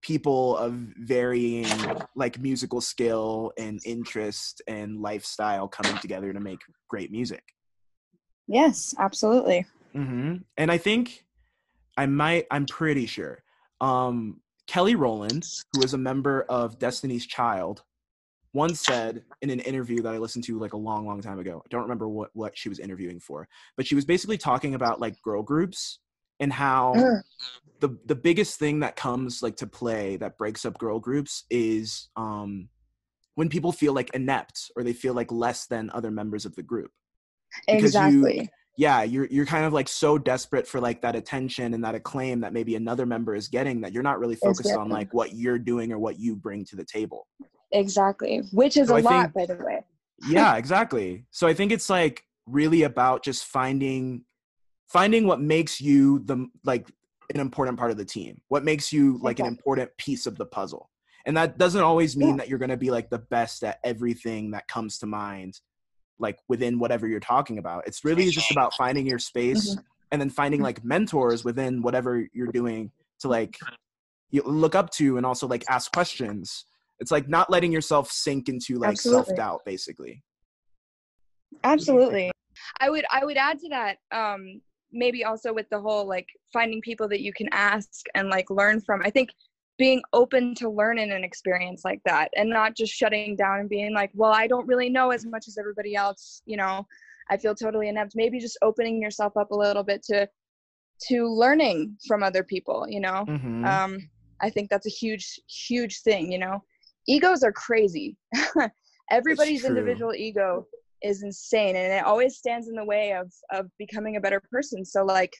people 0.02 0.56
of 0.58 0.74
varying 0.74 1.72
like 2.16 2.40
musical 2.40 2.80
skill 2.80 3.52
and 3.58 3.80
interest 3.84 4.62
and 4.68 5.02
lifestyle 5.02 5.68
coming 5.68 5.98
together 5.98 6.32
to 6.32 6.40
make 6.40 6.60
great 6.88 7.12
music. 7.12 7.44
Yes, 8.48 8.94
absolutely. 9.00 9.66
hmm 9.94 10.36
And 10.58 10.72
I 10.72 10.78
think 10.78 11.26
I 11.98 12.06
might, 12.06 12.46
I'm 12.52 12.68
pretty 12.68 13.08
sure, 13.08 13.44
um, 13.82 14.42
Kelly 14.68 14.96
Rowland, 14.96 15.48
who 15.72 15.84
is 15.84 15.94
a 15.94 15.98
member 15.98 16.44
of 16.50 16.80
Destiny's 16.80 17.26
Child, 17.26 17.84
once 18.54 18.80
said 18.80 19.24
in 19.42 19.50
an 19.50 19.60
interview 19.60 20.02
that 20.02 20.14
I 20.14 20.18
listened 20.18 20.46
to 20.46 20.58
like 20.60 20.74
a 20.74 20.78
long, 20.78 21.06
long 21.06 21.22
time 21.22 21.40
ago. 21.40 21.62
I 21.64 21.68
don't 21.70 21.82
remember 21.84 22.08
what 22.08 22.30
what 22.34 22.58
she 22.58 22.70
was 22.70 22.80
interviewing 22.80 23.20
for, 23.20 23.48
but 23.76 23.86
she 23.86 23.96
was 23.96 24.06
basically 24.06 24.38
talking 24.38 24.76
about 24.76 25.00
like 25.00 25.22
girl 25.22 25.44
groups 25.44 26.00
and 26.40 26.52
how 26.52 26.94
Mm. 26.96 27.22
the 27.80 27.98
the 28.06 28.16
biggest 28.16 28.58
thing 28.58 28.80
that 28.80 28.96
comes 28.96 29.44
like 29.44 29.58
to 29.58 29.68
play 29.68 30.16
that 30.18 30.38
breaks 30.38 30.66
up 30.66 30.78
girl 30.78 31.00
groups 31.00 31.44
is 31.50 32.10
um 32.16 32.70
when 33.36 33.50
people 33.50 33.72
feel 33.74 33.94
like 33.94 34.10
inept 34.14 34.72
or 34.78 34.84
they 34.84 34.94
feel 34.94 35.14
like 35.14 35.32
less 35.32 35.66
than 35.68 35.90
other 35.92 36.10
members 36.10 36.46
of 36.46 36.56
the 36.56 36.64
group 36.64 36.92
Because 37.68 37.94
you- 37.94 38.26
Exactly. 38.26 38.50
Yeah 38.78 39.04
you're 39.04 39.26
you're 39.28 39.46
kind 39.46 39.66
of 39.66 39.74
like 39.74 39.88
so 39.88 40.18
desperate 40.18 40.68
for 40.68 40.80
like 40.82 41.02
that 41.02 41.16
attention 41.16 41.74
and 41.74 41.84
that 41.84 41.96
acclaim 41.96 42.40
that 42.42 42.54
maybe 42.54 42.76
another 42.76 43.06
member 43.06 43.34
is 43.36 43.48
getting 43.48 43.82
that 43.82 43.94
you're 43.94 44.04
not 44.04 44.20
really 44.20 44.36
focused 44.36 44.74
on 44.76 44.90
like 44.90 45.14
what 45.14 45.34
you're 45.34 45.60
doing 45.60 45.92
or 45.92 46.00
what 46.00 46.20
you 46.20 46.36
bring 46.36 46.64
to 46.66 46.76
the 46.76 46.86
table 46.86 47.28
Exactly. 47.72 48.42
Which 48.54 48.78
is 48.78 48.88
So 48.88 48.96
a 48.96 49.00
I 49.00 49.02
lot, 49.02 49.34
think- 49.34 49.50
by 49.50 49.54
the 49.56 49.64
way. 49.64 49.80
yeah 50.28 50.56
exactly 50.62 51.26
so 51.32 51.48
i 51.48 51.54
think 51.54 51.72
it's 51.72 51.90
like 51.90 52.24
really 52.46 52.84
about 52.84 53.24
just 53.24 53.46
finding 53.46 54.24
finding 54.88 55.26
what 55.28 55.42
makes 55.42 55.82
you 55.82 56.20
the 56.20 56.48
like 56.64 56.88
an 57.34 57.40
important 57.42 57.78
part 57.78 57.92
of 57.92 57.98
the 57.98 58.06
team 58.06 58.40
what 58.50 58.64
makes 58.64 58.94
you 58.94 59.20
like 59.22 59.40
an 59.40 59.48
important 59.48 59.90
piece 59.98 60.26
of 60.28 60.38
the 60.38 60.46
puzzle 60.46 60.90
and 61.26 61.36
that 61.36 61.58
doesn't 61.58 61.82
always 61.82 62.16
mean 62.16 62.30
Yeah. 62.30 62.36
that 62.38 62.50
you're 62.50 62.60
going 62.60 62.70
to 62.70 62.78
be 62.78 62.92
like 62.92 63.10
the 63.10 63.18
best 63.18 63.64
at 63.64 63.80
everything 63.84 64.52
that 64.52 64.68
comes 64.68 65.00
to 65.00 65.08
mind 65.08 65.60
like 66.20 66.38
within 66.48 66.80
whatever 66.80 67.08
you're 67.08 67.20
talking 67.20 67.58
about. 67.58 67.88
It's 67.88 68.06
really 68.06 68.30
just 68.30 68.52
about 68.52 68.74
finding 68.74 69.06
your 69.06 69.20
space 69.20 69.78
and 70.12 70.22
then 70.22 70.30
finding 70.30 70.62
like 70.62 70.84
mentors 70.84 71.44
within 71.44 71.82
whatever 71.82 72.28
you're 72.34 72.52
doing 72.52 72.92
to 73.20 73.28
like 73.28 73.58
you 74.32 74.42
look 74.44 74.76
up 74.76 74.90
to 74.92 75.18
and 75.18 75.26
also 75.26 75.48
like 75.48 75.64
ask 75.70 75.92
questions. 75.92 76.66
It's 77.00 77.12
like 77.12 77.28
not 77.28 77.50
letting 77.50 77.72
yourself 77.72 78.12
sink 78.12 78.48
into 78.50 78.78
like 78.78 79.00
self-doubt 79.00 79.62
basically. 79.66 80.24
Absolutely. 81.64 82.32
I 82.80 82.90
would 82.90 83.06
I 83.12 83.26
would 83.26 83.38
add 83.38 83.60
to 83.60 83.70
that 83.70 83.98
um 84.12 84.62
maybe 84.92 85.26
also 85.26 85.54
with 85.54 85.68
the 85.70 85.80
whole 85.80 86.08
like 86.08 86.28
finding 86.54 86.82
people 86.82 87.08
that 87.10 87.22
you 87.22 87.34
can 87.34 87.50
ask 87.52 87.90
and 88.16 88.30
like 88.30 88.50
learn 88.50 88.80
from. 88.82 89.02
I 89.04 89.10
think 89.10 89.30
being 89.78 90.02
open 90.14 90.56
to 90.56 90.70
learning 90.70 91.12
an 91.12 91.24
experience 91.24 91.84
like 91.84 92.02
that 92.06 92.30
and 92.36 92.50
not 92.50 92.76
just 92.76 92.94
shutting 92.94 93.36
down 93.36 93.60
and 93.60 93.70
being 93.70 93.94
like, 93.94 94.12
well, 94.14 94.32
I 94.32 94.48
don't 94.48 94.68
really 94.68 94.90
know 94.90 95.12
as 95.12 95.26
much 95.26 95.48
as 95.48 95.58
everybody 95.58 95.96
else, 95.96 96.42
you 96.46 96.58
know. 96.58 96.86
I 97.30 97.38
feel 97.38 97.56
totally 97.56 97.90
inept. 97.90 98.14
Maybe 98.16 98.40
just 98.40 98.58
opening 98.62 99.02
yourself 99.02 99.36
up 99.36 99.52
a 99.52 99.56
little 99.56 99.84
bit 99.84 100.04
to 100.04 100.28
to 101.08 101.28
learning 101.28 101.98
from 102.08 102.24
other 102.24 102.44
people, 102.44 102.86
you 102.88 103.00
know. 103.02 103.26
Mhm. 103.28 103.66
um 103.66 103.98
i 104.42 104.50
think 104.50 104.70
that's 104.70 104.86
a 104.86 104.90
huge 104.90 105.40
huge 105.48 106.02
thing 106.02 106.30
you 106.32 106.38
know 106.38 106.62
egos 107.08 107.42
are 107.42 107.54
crazy 107.54 108.18
everybody's 109.12 109.64
individual 109.64 110.14
ego 110.14 110.66
is 111.02 111.24
insane 111.24 111.76
and 111.76 111.94
it 111.94 112.04
always 112.04 112.38
stands 112.38 112.68
in 112.68 112.76
the 112.76 112.84
way 112.84 113.14
of 113.14 113.32
of 113.52 113.66
becoming 113.78 114.18
a 114.18 114.20
better 114.20 114.42
person 114.52 114.84
so 114.84 115.04
like 115.06 115.34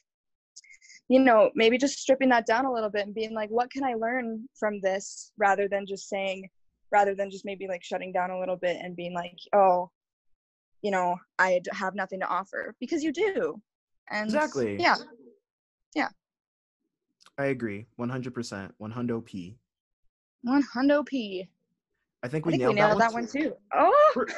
you 1.08 1.20
know 1.20 1.50
maybe 1.54 1.78
just 1.78 1.98
stripping 1.98 2.28
that 2.30 2.46
down 2.46 2.64
a 2.66 2.72
little 2.72 2.90
bit 2.90 3.06
and 3.06 3.14
being 3.14 3.32
like 3.34 3.48
what 3.50 3.70
can 3.70 3.84
i 3.84 3.94
learn 3.94 4.46
from 4.58 4.80
this? 4.80 5.32
Rather 5.38 5.68
than 5.68 5.86
just 5.86 6.08
saying 6.08 6.48
rather 6.92 7.14
than 7.14 7.30
just 7.30 7.44
maybe 7.44 7.66
like 7.68 7.82
shutting 7.82 8.12
down 8.12 8.30
a 8.30 8.38
little 8.38 8.56
bit 8.56 8.76
and 8.80 8.96
being 8.96 9.14
like 9.14 9.38
oh 9.54 9.90
you 10.82 10.90
know 10.90 11.16
I 11.38 11.60
have 11.72 11.94
nothing 11.94 12.20
to 12.20 12.26
offer. 12.26 12.74
Because 12.80 13.02
you 13.02 13.12
do. 13.12 13.60
And 14.10 14.26
Exactly. 14.26 14.76
yeah. 14.78 14.96
Yeah. 15.94 16.08
i 17.38 17.46
agree. 17.46 17.86
100% 17.98 18.70
100 18.78 19.20
p. 19.22 19.56
One 20.42 20.62
hundo 20.74 21.04
p. 21.04 21.48
I 22.22 22.28
think 22.28 22.44
I 22.44 22.46
we 22.46 22.52
think 22.52 22.60
nailed, 22.62 22.74
we 22.74 22.80
nailed 22.80 23.00
that, 23.00 23.10
that 23.10 23.12
one 23.14 23.26
too. 23.26 23.52
Oh, 23.74 24.12
We're- 24.14 24.32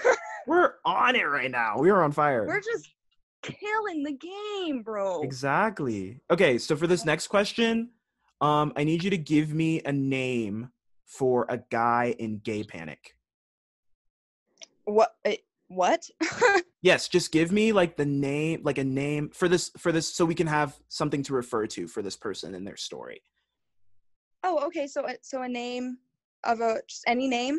we're 0.47 0.73
on 0.87 1.15
it 1.17 1.25
right 1.25 1.51
now. 1.51 1.79
We 1.79 1.91
are 1.91 2.03
on 2.03 2.13
fire. 2.13 2.47
We're 2.47 2.61
just 2.61 2.89
killing 3.43 4.03
the 4.03 4.13
game, 4.13 4.83
bro. 4.83 5.23
exactly 5.23 6.21
okay 6.31 6.59
so 6.59 6.77
for 6.77 6.87
this 6.87 7.05
next 7.05 7.29
question 7.29 7.91
um 8.41 8.73
i 8.77 8.85
need 8.85 9.03
you 9.03 9.11
to 9.11 9.19
give 9.19 9.53
me 9.53 9.81
a 9.85 9.93
name 9.93 10.71
for 11.07 11.47
a 11.49 11.59
guy 11.71 12.15
in 12.19 12.39
gay 12.39 12.63
panic 12.63 13.15
What? 14.85 15.15
eh, 15.25 15.37
What? 15.69 16.09
yes 16.83 17.09
just 17.09 17.33
give 17.33 17.51
me 17.53 17.73
like 17.73 17.97
the 17.97 18.07
name 18.07 18.61
like 18.65 18.79
a 18.79 18.85
name 18.85 19.31
for 19.31 19.49
this 19.49 19.71
for 19.77 19.91
this 19.93 20.13
so 20.15 20.25
we 20.25 20.35
can 20.35 20.47
have 20.47 20.77
something 20.89 21.23
to 21.25 21.35
refer 21.35 21.67
to 21.67 21.87
for 21.89 22.03
this 22.03 22.17
person 22.17 22.55
and 22.55 22.67
their 22.67 22.77
story 22.77 23.21
oh, 24.45 24.65
okay. 24.67 24.87
So, 24.87 25.05
a- 25.07 25.19
so 25.23 25.43
a 25.43 25.49
name 25.49 25.99
of 26.45 26.61
a 26.61 26.81
just 26.89 27.03
any 27.07 27.27
name. 27.29 27.59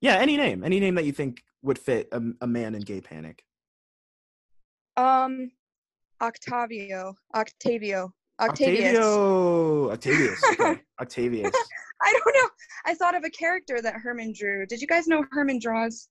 yeah 0.00 0.16
any 0.16 0.36
name 0.36 0.62
any 0.64 0.78
name 0.80 0.94
that 0.96 1.04
you 1.06 1.12
think 1.12 1.42
would 1.62 1.78
fit 1.78 2.08
a, 2.12 2.20
a 2.42 2.46
man 2.46 2.74
in 2.74 2.82
gay 2.82 3.00
panic 3.00 3.44
Um, 4.98 5.50
Octavio, 6.20 7.14
Octavio, 7.36 8.12
Octavius. 8.40 8.94
octavio 8.96 9.90
octavius 9.90 10.44
okay 10.60 10.80
octavius 11.00 11.50
I 12.02 12.12
don't 12.12 12.34
know. 12.34 12.48
I 12.86 12.94
thought 12.94 13.16
of 13.16 13.24
a 13.24 13.30
character 13.30 13.82
that 13.82 13.94
Herman 13.94 14.32
drew. 14.32 14.64
Did 14.66 14.80
you 14.80 14.86
guys 14.86 15.08
know 15.08 15.24
Herman 15.32 15.58
draws? 15.60 16.08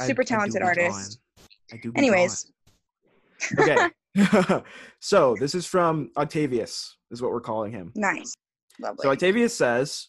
I- 0.00 0.04
I 0.04 0.06
Super 0.06 0.22
do 0.22 0.28
talented 0.28 0.60
be 0.60 0.66
artist. 0.66 1.18
drawing. 1.70 1.72
I 1.72 1.76
do 1.82 1.92
Anyways, 1.96 2.52
okay 3.58 3.90
so 5.00 5.36
this 5.38 5.54
is 5.54 5.66
from 5.66 6.10
octavius 6.16 6.96
is 7.10 7.20
what 7.20 7.30
we're 7.32 7.40
calling 7.40 7.72
him 7.72 7.92
nice, 7.94 8.34
lovely. 8.80 9.02
So 9.02 9.10
Octavius 9.10 9.54
says, 9.54 10.08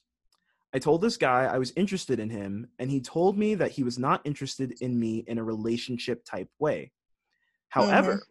I 0.74 0.80
told 0.80 1.02
this 1.02 1.18
guy 1.18 1.44
I 1.46 1.58
was 1.58 1.74
interested 1.76 2.20
in 2.20 2.30
him, 2.30 2.68
and 2.80 2.90
he 2.92 3.02
told 3.02 3.38
me 3.38 3.56
that 3.56 3.72
he 3.72 3.84
was 3.84 3.98
not 3.98 4.22
interested 4.26 4.74
in 4.82 4.98
me 5.00 5.24
in 5.28 5.38
a 5.38 5.44
relationship 5.44 6.24
type 6.26 6.50
way. 6.60 6.92
However, 7.70 8.24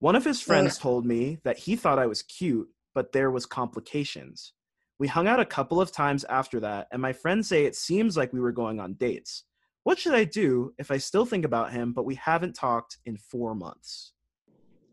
one 0.00 0.14
of 0.16 0.24
his 0.24 0.40
friends 0.40 0.78
told 0.78 1.06
me 1.06 1.38
that 1.44 1.58
he 1.58 1.74
thought 1.76 1.98
I 1.98 2.06
was 2.06 2.22
cute, 2.22 2.68
but 2.94 3.12
there 3.12 3.30
was 3.30 3.46
complications. 3.46 4.52
We 4.98 5.08
hung 5.08 5.26
out 5.26 5.40
a 5.40 5.44
couple 5.44 5.80
of 5.80 5.92
times 5.92 6.24
after 6.24 6.60
that, 6.60 6.88
and 6.92 7.00
my 7.00 7.12
friends 7.12 7.48
say 7.48 7.64
it 7.64 7.76
seems 7.76 8.16
like 8.16 8.32
we 8.32 8.40
were 8.40 8.52
going 8.52 8.80
on 8.80 8.94
dates. 8.94 9.44
What 9.84 9.98
should 9.98 10.14
I 10.14 10.24
do 10.24 10.74
if 10.78 10.90
I 10.90 10.98
still 10.98 11.24
think 11.24 11.44
about 11.44 11.72
him, 11.72 11.92
but 11.92 12.04
we 12.04 12.16
haven't 12.16 12.54
talked 12.54 12.98
in 13.06 13.16
four 13.16 13.54
months? 13.54 14.12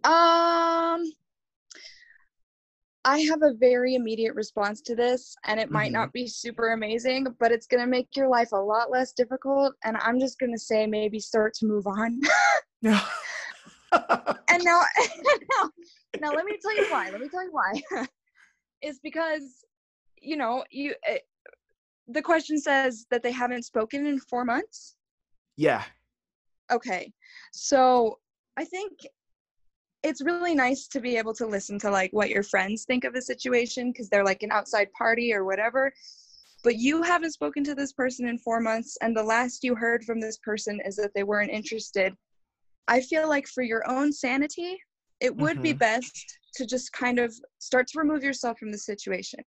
Um, 0.04 1.04
I 3.04 3.20
have 3.30 3.42
a 3.44 3.54
very 3.54 3.96
immediate 3.96 4.36
response 4.36 4.82
to 4.82 4.96
this, 4.96 5.36
and 5.44 5.60
it 5.60 5.70
might 5.72 5.90
Mhm. 5.90 5.94
not 5.94 6.14
be 6.14 6.28
super 6.28 6.74
amazing, 6.74 7.28
but 7.40 7.52
it's 7.52 7.68
gonna 7.68 7.88
make 7.88 8.16
your 8.16 8.28
life 8.28 8.52
a 8.52 8.58
lot 8.58 8.90
less 8.90 9.12
difficult. 9.14 9.76
And 9.84 9.98
I'm 9.98 10.20
just 10.20 10.40
gonna 10.40 10.58
say 10.58 10.88
maybe 10.88 11.20
start 11.20 11.54
to 11.56 11.66
move 11.66 11.88
on. 11.88 12.22
and 14.50 14.64
now, 14.64 14.82
now, 15.58 15.70
now, 16.22 16.34
let 16.34 16.46
me 16.46 16.58
tell 16.62 16.76
you 16.76 16.86
why. 16.90 17.10
Let 17.10 17.22
me 17.22 17.30
tell 17.30 17.44
you 17.44 17.52
why. 17.52 18.06
it's 18.82 19.00
because, 19.00 19.64
you 20.22 20.38
know, 20.38 20.64
you. 20.70 20.94
eh, 21.08 21.18
the 22.08 22.22
question 22.22 22.60
says 22.60 23.06
that 23.10 23.24
they 23.24 23.32
haven't 23.32 23.64
spoken 23.64 24.06
in 24.06 24.20
four 24.20 24.46
months. 24.46 24.96
yeah. 25.58 25.84
Okay. 26.72 27.12
So 27.52 28.20
I 28.58 28.66
think 28.66 28.92
it's 30.04 30.22
really 30.22 30.54
nice 30.54 30.88
to 30.88 31.00
be 31.00 31.18
able 31.18 31.34
to 31.34 31.48
listen 31.48 31.80
to 31.80 31.90
like 31.90 32.12
what 32.14 32.30
your 32.30 32.44
friends 32.44 32.86
think 32.86 33.04
of 33.04 33.16
a 33.16 33.22
situation 33.22 33.92
because 33.92 34.08
they're 34.10 34.24
like 34.24 34.44
an 34.44 34.52
outside 34.52 34.92
party 34.94 35.34
or 35.34 35.46
whatever. 35.46 35.92
But 36.64 36.78
you 36.78 37.02
haven't 37.02 37.34
spoken 37.34 37.64
to 37.66 37.76
this 37.76 37.94
person 37.94 38.28
in 38.28 38.38
four 38.40 38.60
months, 38.60 38.98
and 39.02 39.16
the 39.16 39.24
last 39.24 39.64
you 39.64 39.76
heard 39.76 40.04
from 40.04 40.20
this 40.20 40.38
person 40.38 40.80
is 40.86 40.96
that 40.96 41.12
they 41.14 41.24
weren't 41.24 41.52
interested. 41.52 42.16
I 42.88 43.02
feel 43.02 43.28
like 43.28 43.48
for 43.48 43.64
your 43.64 43.90
own 43.90 44.12
sanity, 44.14 44.78
it 45.20 45.36
would 45.36 45.62
be 45.62 45.74
Mhm. 45.74 45.80
best 45.80 46.40
to 46.56 46.66
just 46.66 46.92
kind 46.94 47.20
of 47.20 47.34
start 47.60 47.88
to 47.88 48.00
remove 48.00 48.24
yourself 48.24 48.58
from 48.60 48.72
the 48.72 48.78
situation. 48.78 49.40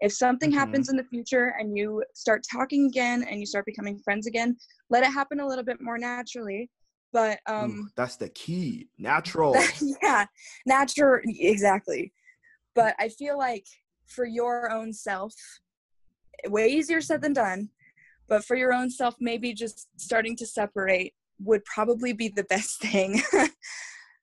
If 0.00 0.12
something 0.12 0.50
Mhm. 0.50 0.54
happens 0.54 0.88
in 0.88 0.96
the 0.96 1.04
future 1.04 1.54
and 1.58 1.76
you 1.76 2.02
start 2.14 2.42
talking 2.50 2.86
again 2.86 3.22
and 3.24 3.40
you 3.40 3.46
start 3.46 3.66
becoming 3.66 3.98
friends 3.98 4.26
again, 4.26 4.56
let 4.90 5.02
it 5.02 5.12
happen 5.12 5.40
a 5.40 5.46
little 5.46 5.64
bit 5.64 5.80
more 5.80 5.98
naturally. 5.98 6.70
But 7.12 7.40
Ooh, 7.50 7.52
um 7.54 7.92
that's 7.96 8.16
the 8.16 8.28
key. 8.28 8.88
Natural. 8.98 9.54
yeah, 10.02 10.26
natural 10.66 11.20
exactly. 11.26 12.12
But 12.74 12.94
I 12.98 13.08
feel 13.08 13.36
like 13.38 13.66
for 14.06 14.24
your 14.24 14.70
own 14.70 14.92
self, 14.92 15.34
way 16.46 16.68
easier 16.68 17.00
said 17.00 17.22
than 17.22 17.32
done. 17.32 17.70
But 18.26 18.44
for 18.44 18.56
your 18.56 18.72
own 18.72 18.90
self, 18.90 19.16
maybe 19.20 19.52
just 19.52 19.88
starting 19.96 20.34
to 20.36 20.46
separate 20.46 21.14
would 21.40 21.64
probably 21.64 22.12
be 22.12 22.28
the 22.28 22.44
best 22.44 22.80
thing. 22.80 23.20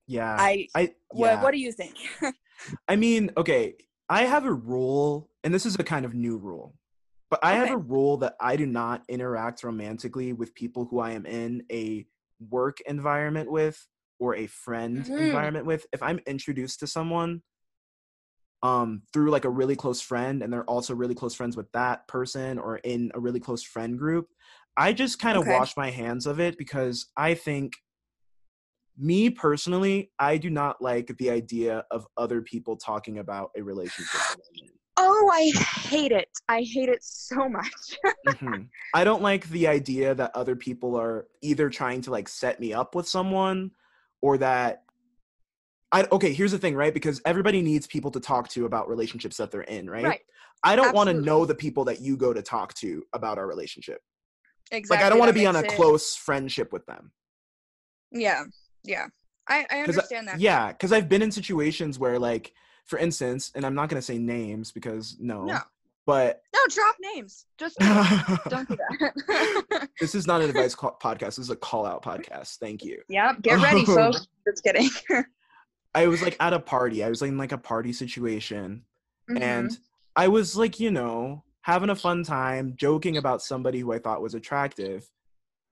yeah. 0.07 0.35
I 0.39 0.67
I 0.75 0.93
what, 1.09 1.27
yeah. 1.27 1.43
what 1.43 1.51
do 1.51 1.59
you 1.59 1.71
think? 1.71 1.95
I 2.87 2.95
mean, 2.95 3.31
okay, 3.37 3.75
I 4.09 4.23
have 4.23 4.45
a 4.45 4.53
rule, 4.53 5.29
and 5.43 5.53
this 5.53 5.65
is 5.65 5.75
a 5.75 5.83
kind 5.83 6.05
of 6.05 6.13
new 6.13 6.37
rule, 6.37 6.75
but 7.29 7.39
I 7.43 7.53
have 7.55 7.71
a 7.71 7.77
rule 7.77 8.17
that 8.17 8.35
I 8.39 8.55
do 8.55 8.65
not 8.65 9.03
interact 9.09 9.63
romantically 9.63 10.33
with 10.33 10.53
people 10.53 10.85
who 10.85 10.99
I 10.99 11.11
am 11.11 11.25
in 11.25 11.63
a 11.71 12.05
work 12.49 12.81
environment 12.81 13.51
with 13.51 13.87
or 14.19 14.35
a 14.35 14.47
friend 14.47 15.03
Mhm. 15.05 15.17
environment 15.19 15.65
with. 15.65 15.85
If 15.91 16.03
I'm 16.03 16.19
introduced 16.27 16.79
to 16.81 16.87
someone 16.87 17.41
um 18.63 19.01
through 19.11 19.31
like 19.31 19.45
a 19.45 19.49
really 19.49 19.75
close 19.75 20.01
friend 20.01 20.43
and 20.43 20.53
they're 20.53 20.65
also 20.65 20.93
really 20.93 21.15
close 21.15 21.33
friends 21.33 21.57
with 21.57 21.71
that 21.71 22.07
person 22.07 22.59
or 22.59 22.77
in 22.77 23.11
a 23.15 23.19
really 23.19 23.39
close 23.39 23.63
friend 23.63 23.97
group, 23.97 24.27
I 24.77 24.93
just 24.93 25.19
kind 25.19 25.37
of 25.37 25.43
Okay. 25.43 25.51
wash 25.57 25.75
my 25.77 25.89
hands 25.89 26.25
of 26.25 26.39
it 26.39 26.57
because 26.57 27.07
I 27.17 27.33
think 27.33 27.73
me 28.97 29.29
personally, 29.29 30.11
I 30.19 30.37
do 30.37 30.49
not 30.49 30.81
like 30.81 31.15
the 31.17 31.29
idea 31.29 31.85
of 31.91 32.05
other 32.17 32.41
people 32.41 32.77
talking 32.77 33.19
about 33.19 33.51
a 33.57 33.63
relationship. 33.63 34.11
that 34.13 34.29
I'm 34.31 34.63
in. 34.67 34.69
oh, 34.97 35.31
I 35.33 35.51
hate 35.87 36.11
it. 36.11 36.27
I 36.47 36.61
hate 36.61 36.89
it 36.89 37.03
so 37.03 37.49
much. 37.49 37.97
Mhm. 38.27 38.67
I 38.93 39.03
don't 39.03 39.21
like 39.21 39.47
the 39.49 39.67
idea 39.67 40.13
that 40.13 40.31
other 40.35 40.55
people 40.55 40.95
are 40.95 41.27
either 41.41 41.69
trying 41.69 42.01
to 42.01 42.11
like 42.11 42.27
set 42.27 42.59
me 42.59 42.73
up 42.73 42.93
with 42.93 43.07
someone 43.07 43.71
or 44.21 44.37
that 44.37 44.83
I 45.91 46.05
okay, 46.11 46.31
here's 46.33 46.51
the 46.51 46.59
thing, 46.59 46.75
right? 46.75 46.93
Because 46.93 47.21
everybody 47.25 47.61
needs 47.61 47.87
people 47.87 48.11
to 48.11 48.19
talk 48.19 48.47
to 48.49 48.65
about 48.65 48.87
relationships 48.87 49.37
that 49.37 49.51
they're 49.51 49.61
in, 49.61 49.89
right? 49.89 50.05
Right. 50.05 50.21
I 50.63 50.75
don't 50.75 50.93
want 50.93 51.07
to 51.09 51.13
know 51.13 51.45
the 51.45 51.55
people 51.55 51.83
that 51.85 51.99
you 52.01 52.15
go 52.15 52.31
to 52.33 52.41
talk 52.41 52.73
to 52.75 53.03
about 53.13 53.37
our 53.39 53.47
relationship. 53.47 53.99
Exactly. 54.71 54.97
Like 54.97 55.05
I 55.05 55.09
don't 55.09 55.19
want 55.19 55.29
to 55.29 55.33
be 55.33 55.45
on 55.45 55.55
a 55.55 55.59
it- 55.59 55.69
close 55.71 56.15
friendship 56.15 56.71
with 56.73 56.85
them. 56.85 57.11
Yeah. 58.11 58.43
Yeah. 58.83 59.07
I, 59.47 59.65
I 59.71 59.79
understand 59.81 60.27
that. 60.27 60.39
Yeah, 60.39 60.69
because 60.69 60.93
I've 60.93 61.09
been 61.09 61.21
in 61.21 61.31
situations 61.31 61.99
where, 61.99 62.17
like, 62.19 62.53
for 62.85 62.97
instance, 62.99 63.51
and 63.55 63.65
I'm 63.65 63.75
not 63.75 63.89
gonna 63.89 64.01
say 64.01 64.17
names 64.17 64.71
because 64.71 65.17
no, 65.19 65.43
No. 65.45 65.59
but 66.05 66.41
No, 66.53 66.59
drop 66.69 66.95
names. 67.15 67.45
Just 67.57 67.77
don't 67.79 68.67
do 68.69 68.77
that. 68.77 69.89
this 69.99 70.15
is 70.15 70.25
not 70.27 70.41
an 70.41 70.49
advice 70.51 70.75
call- 70.75 70.97
podcast. 71.01 71.35
This 71.35 71.39
is 71.39 71.49
a 71.49 71.55
call 71.55 71.85
out 71.85 72.03
podcast. 72.03 72.57
Thank 72.57 72.83
you. 72.83 73.01
yeah, 73.09 73.33
get 73.41 73.61
ready, 73.61 73.83
folks. 73.85 74.27
Just 74.47 74.63
kidding. 74.63 74.89
I 75.93 76.07
was 76.07 76.21
like 76.21 76.37
at 76.39 76.53
a 76.53 76.59
party. 76.59 77.03
I 77.03 77.09
was 77.09 77.21
like 77.21 77.29
in 77.29 77.37
like 77.37 77.51
a 77.51 77.57
party 77.57 77.91
situation, 77.93 78.83
Mhm. 79.29 79.41
and 79.41 79.77
I 80.15 80.27
was 80.29 80.55
like, 80.55 80.79
you 80.79 80.91
know, 80.91 81.43
having 81.63 81.89
a 81.89 81.95
fun 81.95 82.23
time, 82.23 82.73
joking 82.75 83.17
about 83.17 83.41
somebody 83.41 83.79
who 83.79 83.93
I 83.93 83.99
thought 83.99 84.21
was 84.21 84.33
attractive. 84.33 85.05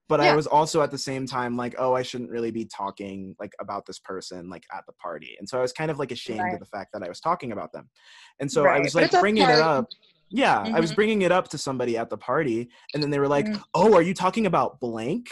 But 0.07 0.19
I 0.21 0.35
was 0.35 0.47
also 0.47 0.81
at 0.81 0.89
the 0.89 0.97
same 0.97 1.27
time 1.27 1.55
like, 1.55 1.75
oh, 1.77 1.93
I 1.93 2.01
shouldn't 2.01 2.31
really 2.31 2.49
be 2.49 2.65
talking 2.65 3.35
like 3.39 3.53
about 3.61 3.85
this 3.85 3.99
person 3.99 4.49
like 4.49 4.63
at 4.73 4.83
the 4.87 4.93
party. 4.93 5.35
And 5.37 5.47
so 5.47 5.59
I 5.59 5.61
was 5.61 5.71
kind 5.71 5.91
of 5.91 5.99
like 5.99 6.11
ashamed 6.11 6.39
Right. 6.39 6.53
of 6.55 6.59
the 6.59 6.65
fact 6.65 6.93
that 6.93 7.03
I 7.03 7.07
was 7.07 7.19
talking 7.19 7.51
about 7.51 7.71
them. 7.73 7.91
And 8.39 8.51
so 8.51 8.65
I 8.65 8.79
was 8.79 8.95
like 8.95 9.11
bringing 9.11 9.43
it 9.43 9.59
up. 9.59 9.85
Yeah, 10.31 10.59
I 10.73 10.79
was 10.79 10.93
bringing 10.93 11.21
it 11.21 11.31
up 11.31 11.47
to 11.49 11.57
somebody 11.59 11.95
at 11.97 12.09
the 12.09 12.17
party, 12.17 12.69
and 12.93 13.01
then 13.03 13.09
they 13.11 13.19
were 13.19 13.27
like, 13.27 13.45
Mm. 13.47 13.63
"Oh, 13.75 13.93
are 13.95 14.01
you 14.03 14.13
talking 14.15 14.45
about 14.47 14.79
blank?" 14.79 15.27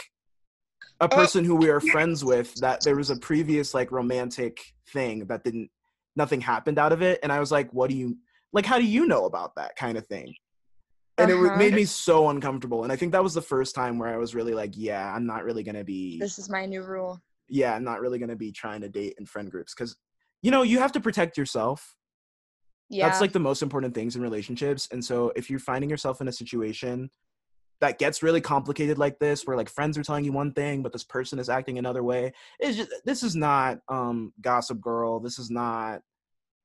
A 1.00 1.04
Oh. 1.04 1.08
person 1.08 1.44
who 1.44 1.54
we 1.56 1.70
are 1.70 1.80
friends 1.80 2.24
with 2.24 2.54
that 2.56 2.84
there 2.84 2.96
was 2.96 3.10
a 3.10 3.16
previous 3.16 3.74
like 3.74 3.92
romantic 3.92 4.58
thing 4.92 5.26
that 5.26 5.44
didn't 5.44 5.70
nothing 6.16 6.40
happened 6.40 6.78
out 6.78 6.92
of 6.92 7.00
it, 7.02 7.18
and 7.22 7.32
I 7.32 7.38
was 7.40 7.52
like, 7.52 7.72
"What 7.72 7.90
do 7.90 7.96
you 7.96 8.16
like? 8.52 8.66
How 8.66 8.78
do 8.78 8.84
you 8.84 9.06
know 9.06 9.24
about 9.24 9.54
that 9.56 9.74
kind 9.76 9.96
of 9.98 10.06
thing?" 10.06 10.34
And 11.18 11.30
it 11.30 11.34
Uh-huh. 11.34 11.58
made 11.58 11.74
me 11.74 11.84
so 11.84 12.28
uncomfortable, 12.28 12.84
and 12.84 12.92
I 12.92 12.96
think 12.96 13.12
that 13.12 13.22
was 13.22 13.34
the 13.34 13.42
first 13.42 13.74
time 13.74 13.98
where 13.98 14.08
I 14.08 14.16
was 14.16 14.34
really 14.34 14.54
like, 14.54 14.72
"Yeah, 14.76 15.12
I'm 15.12 15.26
not 15.26 15.44
really 15.44 15.62
gonna 15.64 15.84
be." 15.84 16.18
This 16.20 16.38
is 16.38 16.48
my 16.48 16.64
new 16.66 16.82
rule. 16.82 17.20
yeah, 17.48 17.74
I'm 17.74 17.84
not 17.84 18.00
really 18.00 18.18
gonna 18.18 18.36
be 18.36 18.52
trying 18.52 18.82
to 18.82 18.88
date 18.88 19.14
in 19.18 19.24
friend 19.26 19.50
groups 19.50 19.74
because, 19.74 19.96
you 20.42 20.50
know, 20.50 20.62
you 20.62 20.78
have 20.78 20.92
to 20.92 21.00
protect 21.00 21.36
yourself 21.38 21.96
Yeah. 22.90 23.06
that's 23.06 23.20
like 23.20 23.32
the 23.32 23.38
most 23.40 23.62
important 23.62 23.94
things 23.94 24.16
in 24.16 24.22
relationships 24.22 24.88
and 24.92 25.04
so 25.04 25.32
if 25.36 25.48
you're 25.50 25.58
finding 25.60 25.90
yourself 25.90 26.20
in 26.20 26.28
a 26.28 26.32
situation 26.32 27.10
that 27.80 27.98
gets 27.98 28.22
really 28.22 28.40
complicated 28.40 28.98
like 28.98 29.18
this 29.18 29.46
where 29.46 29.56
like 29.56 29.68
friends 29.68 29.96
are 29.96 30.02
telling 30.02 30.24
you 30.24 30.32
one 30.32 30.52
thing 30.52 30.82
but 30.82 30.92
this 30.92 31.04
person 31.04 31.38
is 31.38 31.48
acting 31.48 31.78
another 31.78 32.02
way 32.02 32.32
it's 32.58 32.76
just 32.76 32.90
this 33.04 33.22
is 33.22 33.36
not 33.36 33.78
um 33.88 34.32
gossip 34.40 34.80
girl 34.80 35.20
this 35.20 35.38
is 35.38 35.50
not 35.50 36.00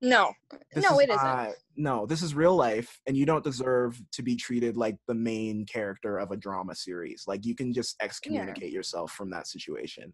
no. 0.03 0.31
this 0.73 0.83
No, 0.87 0.99
is 0.99 1.01
it 1.05 1.09
isn't. 1.09 1.55
no 1.75 2.05
this 2.05 2.21
is 2.21 2.35
real 2.35 2.55
life 2.55 3.01
and 3.07 3.17
you 3.17 3.25
don't 3.25 3.43
deserve 3.43 3.99
to 4.11 4.21
be 4.21 4.35
treated 4.35 4.77
like 4.77 4.97
the 5.07 5.15
main 5.15 5.65
character 5.65 6.19
of 6.19 6.31
a 6.31 6.37
drama 6.37 6.75
series 6.75 7.23
like 7.27 7.45
you 7.45 7.55
can 7.55 7.73
just 7.73 7.95
excommunicate 8.01 8.71
yourself 8.71 9.11
from 9.13 9.29
that 9.31 9.47
situation 9.47 10.13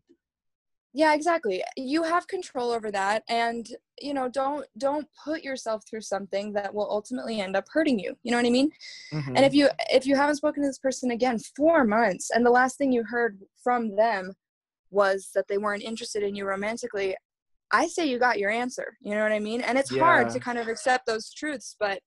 Yeah, 0.93 1.13
exactly. 1.13 1.63
You 1.77 2.01
have 2.03 2.25
control 2.27 2.71
over 2.71 2.89
that 2.91 3.23
and 3.29 3.67
you 4.01 4.13
know, 4.17 4.27
don't 4.29 4.65
don't 4.77 5.07
put 5.25 5.43
yourself 5.43 5.83
through 5.87 6.01
something 6.01 6.53
that 6.53 6.73
will 6.73 6.89
ultimately 6.89 7.39
end 7.41 7.55
up 7.55 7.67
hurting 7.75 7.99
you. 7.99 8.15
You 8.23 8.31
know 8.31 8.37
what 8.37 8.45
I 8.47 8.49
mean? 8.59 8.71
Mhm. 9.13 9.33
And 9.35 9.43
if 9.45 9.53
you 9.53 9.69
if 9.99 10.03
you 10.07 10.15
haven't 10.15 10.37
spoken 10.37 10.63
to 10.63 10.69
this 10.69 10.79
person 10.87 11.11
again 11.11 11.37
4 11.59 11.83
months 11.85 12.31
and 12.33 12.43
the 12.45 12.49
last 12.59 12.77
thing 12.77 12.91
you 12.91 13.03
heard 13.03 13.33
from 13.63 13.95
them 14.03 14.33
was 14.91 15.29
that 15.35 15.47
they 15.47 15.59
weren't 15.59 15.83
interested 15.83 16.23
in 16.23 16.33
you 16.35 16.45
romantically, 16.45 17.15
I 17.71 17.87
say 17.87 18.07
you 18.07 18.19
got 18.19 18.39
your 18.39 18.49
answer. 18.49 18.97
You 19.01 19.15
know 19.15 19.23
what 19.23 19.31
I 19.31 19.39
mean? 19.39 19.61
And 19.61 19.77
it's 19.77 19.95
hard 19.95 20.29
to 20.29 20.39
kind 20.39 20.57
of 20.57 20.67
accept 20.67 21.05
those 21.05 21.31
truths, 21.31 21.75
but 21.79 21.99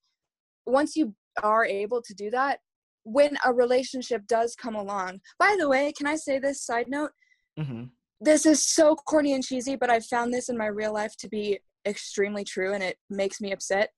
once 0.66 0.96
you 0.96 1.14
are 1.42 1.64
able 1.64 2.02
to 2.02 2.14
do 2.14 2.30
that, 2.30 2.58
when 3.04 3.36
a 3.44 3.52
relationship 3.52 4.26
does 4.26 4.54
come 4.54 4.74
along. 4.76 5.20
By 5.38 5.56
the 5.58 5.68
way, 5.68 5.92
can 5.92 6.06
I 6.06 6.16
say 6.16 6.38
this 6.38 6.62
side 6.62 6.88
note? 6.88 7.10
Mhm. 7.58 7.90
this 8.20 8.46
is 8.46 8.64
so 8.64 8.94
corny 8.94 9.32
and 9.32 9.42
cheesy, 9.42 9.74
but 9.74 9.90
I've 9.90 10.06
found 10.06 10.32
this 10.32 10.48
in 10.48 10.56
my 10.56 10.66
real 10.66 10.92
life 10.92 11.16
to 11.18 11.28
be 11.28 11.58
extremely 11.84 12.44
true 12.44 12.72
and 12.72 12.82
it 12.82 12.96
makes 13.10 13.40
me 13.40 13.50
upset. 13.52 13.90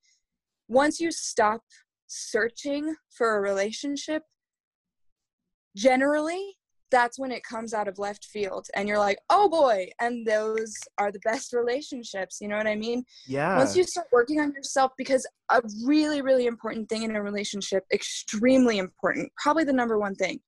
Once 0.66 0.98
you 0.98 1.12
stop 1.12 1.62
searching 2.06 2.96
for 3.10 3.36
a 3.36 3.40
relationship, 3.40 4.22
generally 5.76 6.56
that's 6.94 7.18
when 7.18 7.32
it 7.32 7.42
comes 7.42 7.74
out 7.74 7.88
of 7.88 7.98
left 7.98 8.26
field 8.26 8.68
and 8.76 8.88
you're 8.88 9.00
like, 9.00 9.18
oh 9.28 9.48
boy, 9.48 9.88
and 10.00 10.24
those 10.24 10.72
are 10.98 11.10
the 11.10 11.18
best 11.24 11.52
relationships. 11.52 12.38
You 12.40 12.46
know 12.46 12.56
what 12.56 12.68
I 12.68 12.76
mean? 12.76 13.02
yeah 13.26 13.58
Once 13.58 13.76
you 13.76 13.82
start 13.82 14.06
working 14.12 14.38
on 14.38 14.52
yourself, 14.52 14.92
because 14.96 15.26
a 15.50 15.60
really, 15.84 16.22
really 16.22 16.46
important 16.46 16.88
thing 16.88 17.02
in 17.02 17.16
a 17.16 17.22
relationship, 17.22 17.82
extremely 17.92 18.78
important, 18.78 19.32
probably 19.36 19.64
the 19.64 19.72
number 19.72 19.98
one 19.98 20.14
thing, 20.14 20.38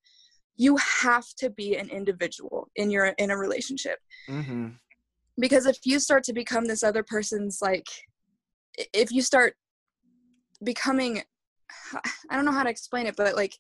you 0.55 0.77
have 0.77 1.27
to 1.39 1.51
be 1.51 1.75
an 1.75 1.89
individual 1.91 2.69
in 2.77 2.93
your 2.93 3.07
in 3.19 3.33
a 3.33 3.37
relationship. 3.37 3.99
mm-hmm. 4.31 4.69
Because 5.41 5.67
if 5.67 5.79
you 5.85 5.99
start 5.99 6.23
to 6.25 6.33
become 6.33 6.65
this 6.65 6.85
other 6.85 7.03
person's 7.03 7.59
like 7.61 7.89
if 8.93 9.11
you 9.11 9.21
start 9.21 9.55
becoming 10.63 11.23
I 12.31 12.37
don't 12.37 12.45
know 12.45 12.53
how 12.53 12.63
to 12.63 12.71
explain 12.71 13.07
it, 13.07 13.17
but 13.17 13.35
like 13.35 13.55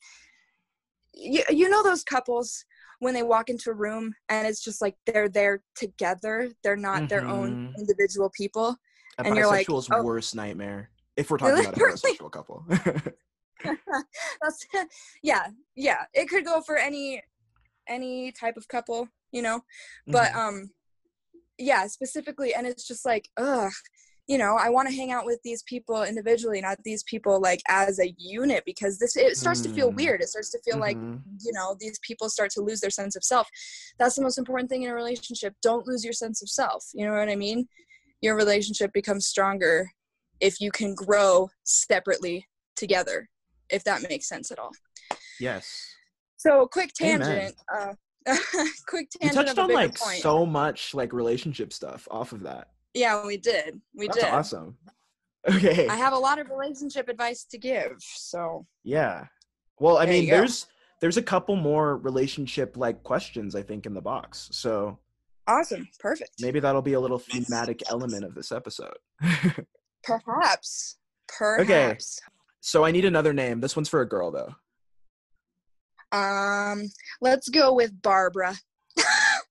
you, 1.16 1.42
you 1.50 1.68
know 1.68 1.82
those 1.82 2.04
couples 2.04 2.64
when 3.00 3.14
they 3.14 3.22
walk 3.22 3.48
into 3.50 3.70
a 3.70 3.74
room 3.74 4.14
and 4.28 4.46
it's 4.46 4.62
just 4.62 4.80
like 4.80 4.96
they're 5.06 5.28
there 5.28 5.62
together, 5.74 6.50
they're 6.62 6.76
not 6.76 7.08
their 7.08 7.26
own 7.26 7.56
Mhm. 7.56 7.78
individual 7.78 8.30
people. 8.30 8.76
a 9.18 9.24
and 9.24 9.36
you're 9.36 9.46
like, 9.46 9.66
bisexual's 9.66 9.88
oh. 9.90 10.02
worst 10.02 10.34
nightmare 10.34 10.90
if 11.16 11.30
we're 11.30 11.38
talking 11.38 11.60
about 11.64 11.74
a 11.74 11.80
heterosexual 11.80 12.30
couple 12.30 12.64
That's 14.42 14.66
yeah, 15.22 15.48
yeah. 15.74 16.04
It 16.12 16.28
could 16.28 16.44
go 16.44 16.60
for 16.60 16.76
any 16.76 17.22
any 17.88 18.32
type 18.32 18.56
of 18.56 18.68
couple, 18.68 19.08
you 19.32 19.42
know. 19.42 19.62
But 20.06 20.32
Mhm. 20.32 20.36
um 20.36 20.70
yeah, 21.58 21.86
specifically 21.86 22.52
and 22.54 22.66
it's 22.66 22.86
just 22.86 23.06
like, 23.06 23.28
ugh, 23.38 23.72
you 24.26 24.38
know, 24.38 24.56
I 24.56 24.70
want 24.70 24.88
to 24.88 24.94
hang 24.94 25.12
out 25.12 25.24
with 25.24 25.40
these 25.44 25.62
people 25.64 26.02
individually, 26.02 26.60
not 26.60 26.78
these 26.84 27.04
people 27.04 27.40
like 27.40 27.60
as 27.68 28.00
a 28.00 28.12
unit 28.18 28.64
because 28.66 28.98
this 28.98 29.16
it 29.16 29.36
starts 29.36 29.60
to 29.62 29.68
feel 29.68 29.92
Mm. 29.92 29.96
weird. 29.96 30.20
It 30.20 30.28
starts 30.28 30.50
to 30.50 30.58
feel 30.64 30.78
like, 30.80 30.96
Mhm. 30.96 31.20
you 31.44 31.52
know, 31.52 31.76
these 31.78 31.98
people 32.00 32.28
start 32.28 32.50
to 32.52 32.60
lose 32.60 32.80
their 32.80 32.90
sense 32.90 33.14
of 33.14 33.22
self. 33.22 33.48
That's 33.98 34.16
the 34.16 34.22
most 34.22 34.36
important 34.38 34.68
thing 34.68 34.82
in 34.82 34.90
a 34.90 34.94
relationship. 34.94 35.54
Don't 35.62 35.86
lose 35.86 36.02
your 36.02 36.12
sense 36.12 36.42
of 36.42 36.48
self. 36.48 36.84
You 36.92 37.06
know 37.06 37.12
what 37.12 37.28
I 37.28 37.36
mean? 37.36 37.68
Your 38.20 38.34
relationship 38.34 38.92
becomes 38.92 39.28
stronger 39.28 39.92
if 40.40 40.60
you 40.60 40.70
can 40.72 40.94
grow 40.94 41.48
separately 41.64 42.46
together, 42.74 43.28
if 43.70 43.84
that 43.84 44.02
makes 44.08 44.26
sense 44.28 44.50
at 44.50 44.58
all. 44.58 44.72
yes 45.38 45.86
So, 46.36 46.66
quick 46.66 46.90
Amen. 47.00 47.20
tangent. 47.20 47.56
Uh, 47.72 47.94
quick 48.88 49.08
you 49.20 49.28
tangent 49.28 49.46
touched 49.46 49.58
on 49.58 49.70
like 49.70 49.96
point. 49.98 50.20
so 50.20 50.44
much 50.44 50.94
like 50.94 51.12
relationship 51.12 51.72
stuff 51.72 52.08
off 52.10 52.32
of 52.32 52.42
that 52.42 52.72
Yeah, 52.96 53.24
we 53.26 53.36
did. 53.36 53.80
We 53.94 54.06
That's 54.08 54.18
did. 54.20 54.26
awesome. 54.32 54.76
Okay. 55.48 55.86
I 55.86 55.94
have 55.96 56.12
a 56.12 56.18
lot 56.18 56.38
of 56.40 56.48
relationship 56.50 57.08
advice 57.08 57.44
to 57.44 57.58
give. 57.58 57.92
So 58.00 58.66
Yeah. 58.82 59.26
Well, 59.78 59.98
I 59.98 60.06
There 60.06 60.14
mean, 60.14 60.28
there's 60.30 60.66
there's 61.00 61.18
a 61.18 61.22
couple 61.22 61.56
more 61.56 61.98
relationship 61.98 62.76
like 62.76 63.02
questions 63.02 63.54
I 63.54 63.62
think 63.62 63.84
in 63.86 63.92
the 63.94 64.00
box. 64.00 64.48
So 64.52 64.98
awesome. 65.46 65.86
Perfect. 66.00 66.30
maybe 66.40 66.58
that'll 66.58 66.82
be 66.82 66.94
a 66.94 67.00
little 67.00 67.18
thematic 67.18 67.82
element 67.90 68.24
of 68.24 68.34
this 68.34 68.50
episode. 68.50 68.96
Perhaps. 70.02 70.96
Perhaps. 71.38 71.70
Okay. 71.70 71.96
so 72.60 72.84
I 72.84 72.90
need 72.92 73.04
another 73.04 73.32
name. 73.34 73.60
This 73.60 73.76
one's 73.76 73.88
for 73.90 74.00
a 74.00 74.08
girl 74.08 74.30
though. 74.30 74.54
Um, 76.16 76.88
let's 77.20 77.48
go 77.50 77.74
with 77.74 78.00
Barbara. 78.02 78.56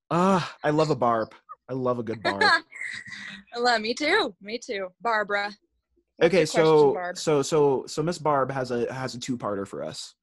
Ah, 0.08 0.54
I 0.62 0.70
love 0.70 0.90
a 0.90 0.94
barb. 0.94 1.34
I 1.68 1.72
love 1.72 1.98
a 1.98 2.02
good 2.02 2.22
barb. 2.22 2.42
Love 3.56 3.80
me 3.80 3.94
too. 3.94 4.34
Me 4.40 4.58
too. 4.58 4.88
Barbara. 5.00 5.50
okay, 6.22 6.44
so 6.44 6.62
question, 6.62 6.94
Barb? 6.94 7.16
so 7.18 7.42
so 7.42 7.84
so 7.86 8.02
Miss 8.02 8.18
Barb 8.18 8.50
has 8.50 8.70
a 8.70 8.92
has 8.92 9.14
a 9.14 9.18
two-parter 9.20 9.66
for 9.66 9.82
us. 9.82 10.14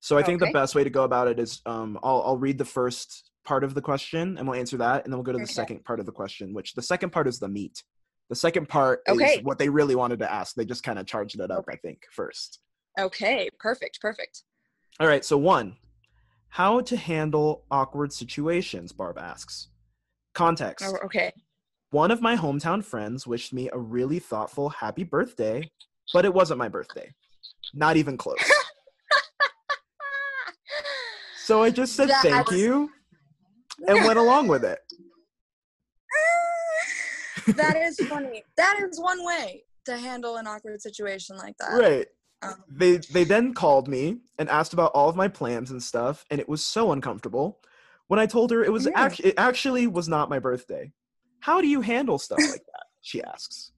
So 0.00 0.16
I 0.16 0.22
think 0.22 0.40
Okay. 0.40 0.50
the 0.50 0.52
best 0.58 0.74
way 0.74 0.84
to 0.84 0.90
go 0.90 1.02
about 1.04 1.28
it 1.28 1.38
is 1.38 1.60
um 1.66 1.98
I'll 2.02 2.22
I'll 2.22 2.36
read 2.38 2.56
the 2.58 2.64
first 2.64 3.30
part 3.44 3.64
of 3.64 3.74
the 3.74 3.82
question 3.82 4.38
and 4.38 4.46
we'll 4.48 4.58
answer 4.58 4.76
that 4.78 5.04
and 5.04 5.12
then 5.12 5.18
we'll 5.18 5.24
go 5.24 5.32
to 5.32 5.38
the 5.38 5.42
Okay. 5.44 5.52
second 5.52 5.84
part 5.84 5.98
of 6.00 6.06
the 6.06 6.12
question, 6.12 6.54
which 6.54 6.74
the 6.74 6.82
second 6.82 7.10
part 7.10 7.26
is 7.26 7.38
the 7.38 7.48
meat. 7.48 7.82
The 8.30 8.36
second 8.36 8.68
part 8.68 9.00
Okay. 9.08 9.24
is 9.38 9.42
what 9.42 9.58
they 9.58 9.68
really 9.68 9.94
wanted 9.96 10.18
to 10.20 10.30
ask. 10.32 10.54
They 10.54 10.64
just 10.66 10.82
kind 10.84 10.98
of 10.98 11.06
charged 11.06 11.40
it 11.40 11.50
up, 11.50 11.64
I 11.70 11.76
think, 11.76 12.02
first. 12.12 12.60
Okay. 12.98 13.48
Perfect. 13.58 14.00
Perfect. 14.00 14.42
All 15.00 15.06
right, 15.06 15.24
so 15.24 15.38
one, 15.38 15.76
how 16.50 16.80
to 16.82 16.96
handle 16.96 17.64
awkward 17.70 18.12
situations, 18.12 18.92
Barb 18.92 19.16
asks. 19.18 19.68
Context. 20.38 20.86
Oh, 20.86 21.04
okay. 21.04 21.32
One 21.90 22.12
of 22.12 22.22
my 22.22 22.36
hometown 22.36 22.84
friends 22.84 23.26
wished 23.26 23.52
me 23.52 23.68
a 23.72 23.78
really 23.78 24.20
thoughtful 24.20 24.68
happy 24.68 25.02
birthday, 25.02 25.68
but 26.12 26.24
it 26.24 26.32
wasn't 26.32 26.58
my 26.58 26.68
birthday. 26.68 27.12
Not 27.74 27.96
even 27.96 28.16
close. 28.16 28.38
So 31.48 31.62
I 31.62 31.70
just 31.70 31.96
said 31.96 32.10
thank 32.20 32.50
you 32.50 32.90
and 33.86 34.04
went 34.04 34.18
along 34.18 34.48
with 34.48 34.64
it. 34.66 34.80
that 37.56 37.74
is 37.74 37.96
funny. 38.06 38.44
That 38.58 38.78
is 38.82 39.00
one 39.00 39.24
way 39.24 39.64
to 39.86 39.96
handle 39.96 40.36
an 40.36 40.46
awkward 40.46 40.82
situation 40.82 41.38
like 41.38 41.56
that. 41.58 41.70
Right. 41.70 42.06
Um, 42.42 42.62
They 42.68 42.98
they 42.98 43.24
then 43.24 43.54
called 43.54 43.88
me 43.88 44.18
and 44.38 44.50
asked 44.50 44.74
about 44.74 44.92
all 44.92 45.08
of 45.08 45.16
my 45.16 45.26
plans 45.26 45.70
and 45.70 45.82
stuff, 45.82 46.26
and 46.30 46.38
it 46.38 46.50
was 46.50 46.62
so 46.62 46.92
uncomfortable 46.92 47.60
when 48.08 48.18
I 48.18 48.26
told 48.26 48.50
her 48.50 48.64
it 48.64 48.72
was 48.72 48.88
actually 48.94 49.30
it 49.30 49.34
actually 49.38 49.86
was 49.86 50.08
not 50.08 50.28
my 50.28 50.38
birthday. 50.38 50.90
How 51.40 51.60
do 51.60 51.68
you 51.68 51.80
handle 51.80 52.18
stuff 52.18 52.40
like 52.40 52.64
that? 52.66 52.86
She 53.00 53.22
asks. 53.22 53.70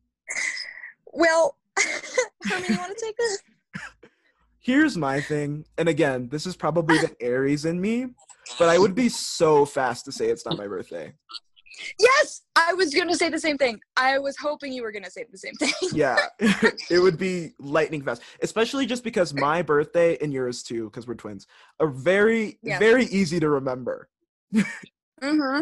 well, 1.07 1.57
Herman, 2.49 2.71
you 2.71 2.79
want 2.79 2.97
to 2.97 3.05
take 3.05 3.17
this? 3.17 3.43
Here's 4.61 4.97
my 4.97 5.21
thing, 5.21 5.65
and 5.79 5.89
again, 5.89 6.29
this 6.31 6.47
is 6.47 6.57
probably 6.57 6.99
the 6.99 7.15
Aries 7.21 7.65
in 7.65 7.81
me, 7.81 8.07
but 8.59 8.69
I 8.69 8.79
would 8.79 8.95
be 8.95 9.09
so 9.09 9.65
fast 9.65 10.05
to 10.05 10.13
say 10.13 10.27
it's 10.29 10.45
not 10.45 10.57
my 10.59 10.67
birthday. 10.67 11.13
Yes, 11.99 12.43
I 12.57 12.75
was 12.75 12.95
gonna 12.95 13.15
say 13.17 13.31
the 13.31 13.39
same 13.39 13.57
thing. 13.57 13.81
I 13.97 14.19
was 14.19 14.37
hoping 14.37 14.73
you 14.73 14.83
were 14.83 14.93
gonna 14.93 15.11
say 15.11 15.25
the 15.31 15.39
same 15.39 15.55
thing. 15.55 15.73
Yeah, 15.93 16.19
it 16.91 16.99
would 17.03 17.17
be 17.19 17.53
lightning 17.59 18.03
fast, 18.03 18.23
especially 18.43 18.85
just 18.87 19.03
because 19.03 19.33
my 19.33 19.63
birthday 19.63 20.19
and 20.21 20.33
yours 20.33 20.63
too, 20.63 20.85
because 20.85 21.07
we're 21.07 21.15
twins, 21.15 21.47
are 21.79 21.89
very, 21.89 22.59
Yeah. 22.63 22.79
very 22.79 23.05
easy 23.07 23.41
to 23.41 23.49
remember. 23.49 24.09
Mm-hmm. 24.55 25.61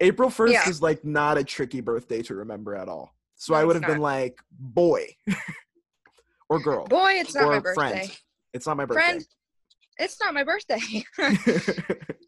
April 0.00 0.30
1st 0.30 0.52
Yeah. 0.52 0.68
is 0.68 0.82
like 0.82 1.04
not 1.04 1.38
a 1.38 1.44
tricky 1.44 1.80
birthday 1.80 2.22
to 2.22 2.34
remember 2.34 2.74
at 2.74 2.88
all. 2.88 3.14
So 3.36 3.52
No, 3.52 3.60
I 3.60 3.64
would 3.64 3.76
have 3.76 3.86
been 3.86 4.00
like, 4.00 4.38
boy 4.58 5.06
or 6.48 6.58
girl. 6.60 6.86
Boy, 6.86 7.12
it's 7.16 7.34
not 7.34 7.48
my 7.48 7.58
birthday. 7.60 7.74
friend. 7.74 8.18
It's 8.54 8.66
not 8.66 8.76
my 8.76 8.84
birthday. 8.84 9.00
Friend, 9.02 9.26
it's 9.98 10.20
not 10.20 10.34
my 10.34 10.44
birthday. 10.44 11.04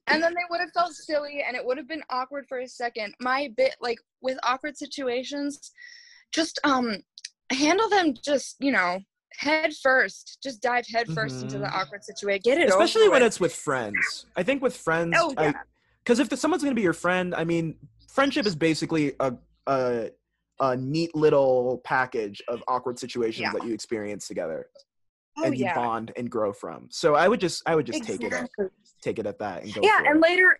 and 0.08 0.22
then 0.22 0.34
they 0.34 0.42
would 0.50 0.60
have 0.60 0.72
felt 0.72 0.92
silly 0.92 1.42
and 1.46 1.56
it 1.56 1.64
would 1.64 1.78
have 1.78 1.88
been 1.88 2.02
awkward 2.10 2.46
for 2.48 2.58
a 2.58 2.68
second. 2.68 3.14
My 3.20 3.52
bit 3.56 3.76
like 3.80 3.98
with 4.20 4.38
awkward 4.42 4.76
situations, 4.76 5.72
just 6.32 6.58
um 6.64 6.96
handle 7.52 7.88
them 7.88 8.14
just, 8.24 8.56
you 8.60 8.72
know, 8.72 8.98
head 9.38 9.72
first. 9.82 10.38
Just 10.42 10.60
dive 10.62 10.84
head 10.92 11.06
1st 11.08 11.42
into 11.44 11.58
the 11.58 11.64
Mhm. 11.66 11.74
awkward 11.74 12.04
situation. 12.04 12.42
Get 12.44 12.58
it 12.58 12.68
Especially 12.68 13.08
when 13.08 13.22
it's 13.22 13.40
with 13.40 13.54
friends. 13.54 14.26
I 14.36 14.42
think 14.42 14.62
with 14.62 14.76
friends, 14.76 15.16
Oh 15.18 15.32
yeah. 15.38 15.52
Because 16.04 16.18
if 16.18 16.36
someone's 16.38 16.62
gonna 16.62 16.74
be 16.74 16.82
your 16.82 16.92
friend, 16.92 17.34
I 17.34 17.44
mean, 17.44 17.76
friendship 18.08 18.46
is 18.46 18.54
basically 18.54 19.12
a 19.20 19.34
a, 19.66 20.10
a 20.60 20.76
neat 20.76 21.14
little 21.14 21.80
package 21.84 22.42
of 22.48 22.62
awkward 22.68 22.98
situations 22.98 23.42
Yeah. 23.42 23.52
that 23.52 23.64
you 23.64 23.72
experience 23.74 24.26
together 24.26 24.68
oh 25.38 25.44
and 25.44 25.56
you 25.56 25.64
yeah. 25.66 25.74
bond 25.74 26.12
and 26.16 26.30
grow 26.30 26.52
from. 26.52 26.88
So 26.90 27.14
I 27.14 27.28
would 27.28 27.40
just 27.40 27.62
I 27.66 27.74
would 27.74 27.86
just 27.86 28.02
take 28.04 28.22
it 28.22 28.32
at 28.32 28.48
take 29.02 29.18
it 29.18 29.26
at 29.26 29.38
that 29.38 29.62
and 29.62 29.74
go. 29.74 29.80
yeah 29.82 30.00
and 30.06 30.16
it. 30.16 30.22
later 30.22 30.58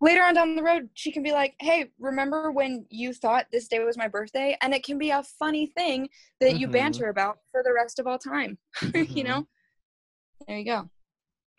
later 0.00 0.22
on 0.22 0.34
down 0.34 0.56
the 0.56 0.62
road 0.62 0.88
she 0.94 1.10
can 1.10 1.22
be 1.22 1.32
like 1.32 1.54
hey 1.60 1.86
remember 1.98 2.50
when 2.50 2.84
you 2.90 3.12
thought 3.14 3.46
this 3.52 3.66
day 3.68 3.78
was 3.78 3.96
my 3.96 4.08
birthday 4.08 4.56
and 4.60 4.74
it 4.74 4.82
can 4.84 4.98
be 4.98 5.10
a 5.10 5.22
funny 5.22 5.66
thing 5.68 6.08
that 6.40 6.58
you 6.58 6.68
Mhm. 6.68 6.72
banter 6.72 7.08
about 7.08 7.38
for 7.50 7.62
the 7.62 7.72
rest 7.72 7.98
of 7.98 8.06
all 8.06 8.18
time 8.18 8.58
you 8.82 8.90
Mhm. 9.06 9.24
know 9.24 9.46
there 10.46 10.58
you 10.58 10.64
go 10.66 10.90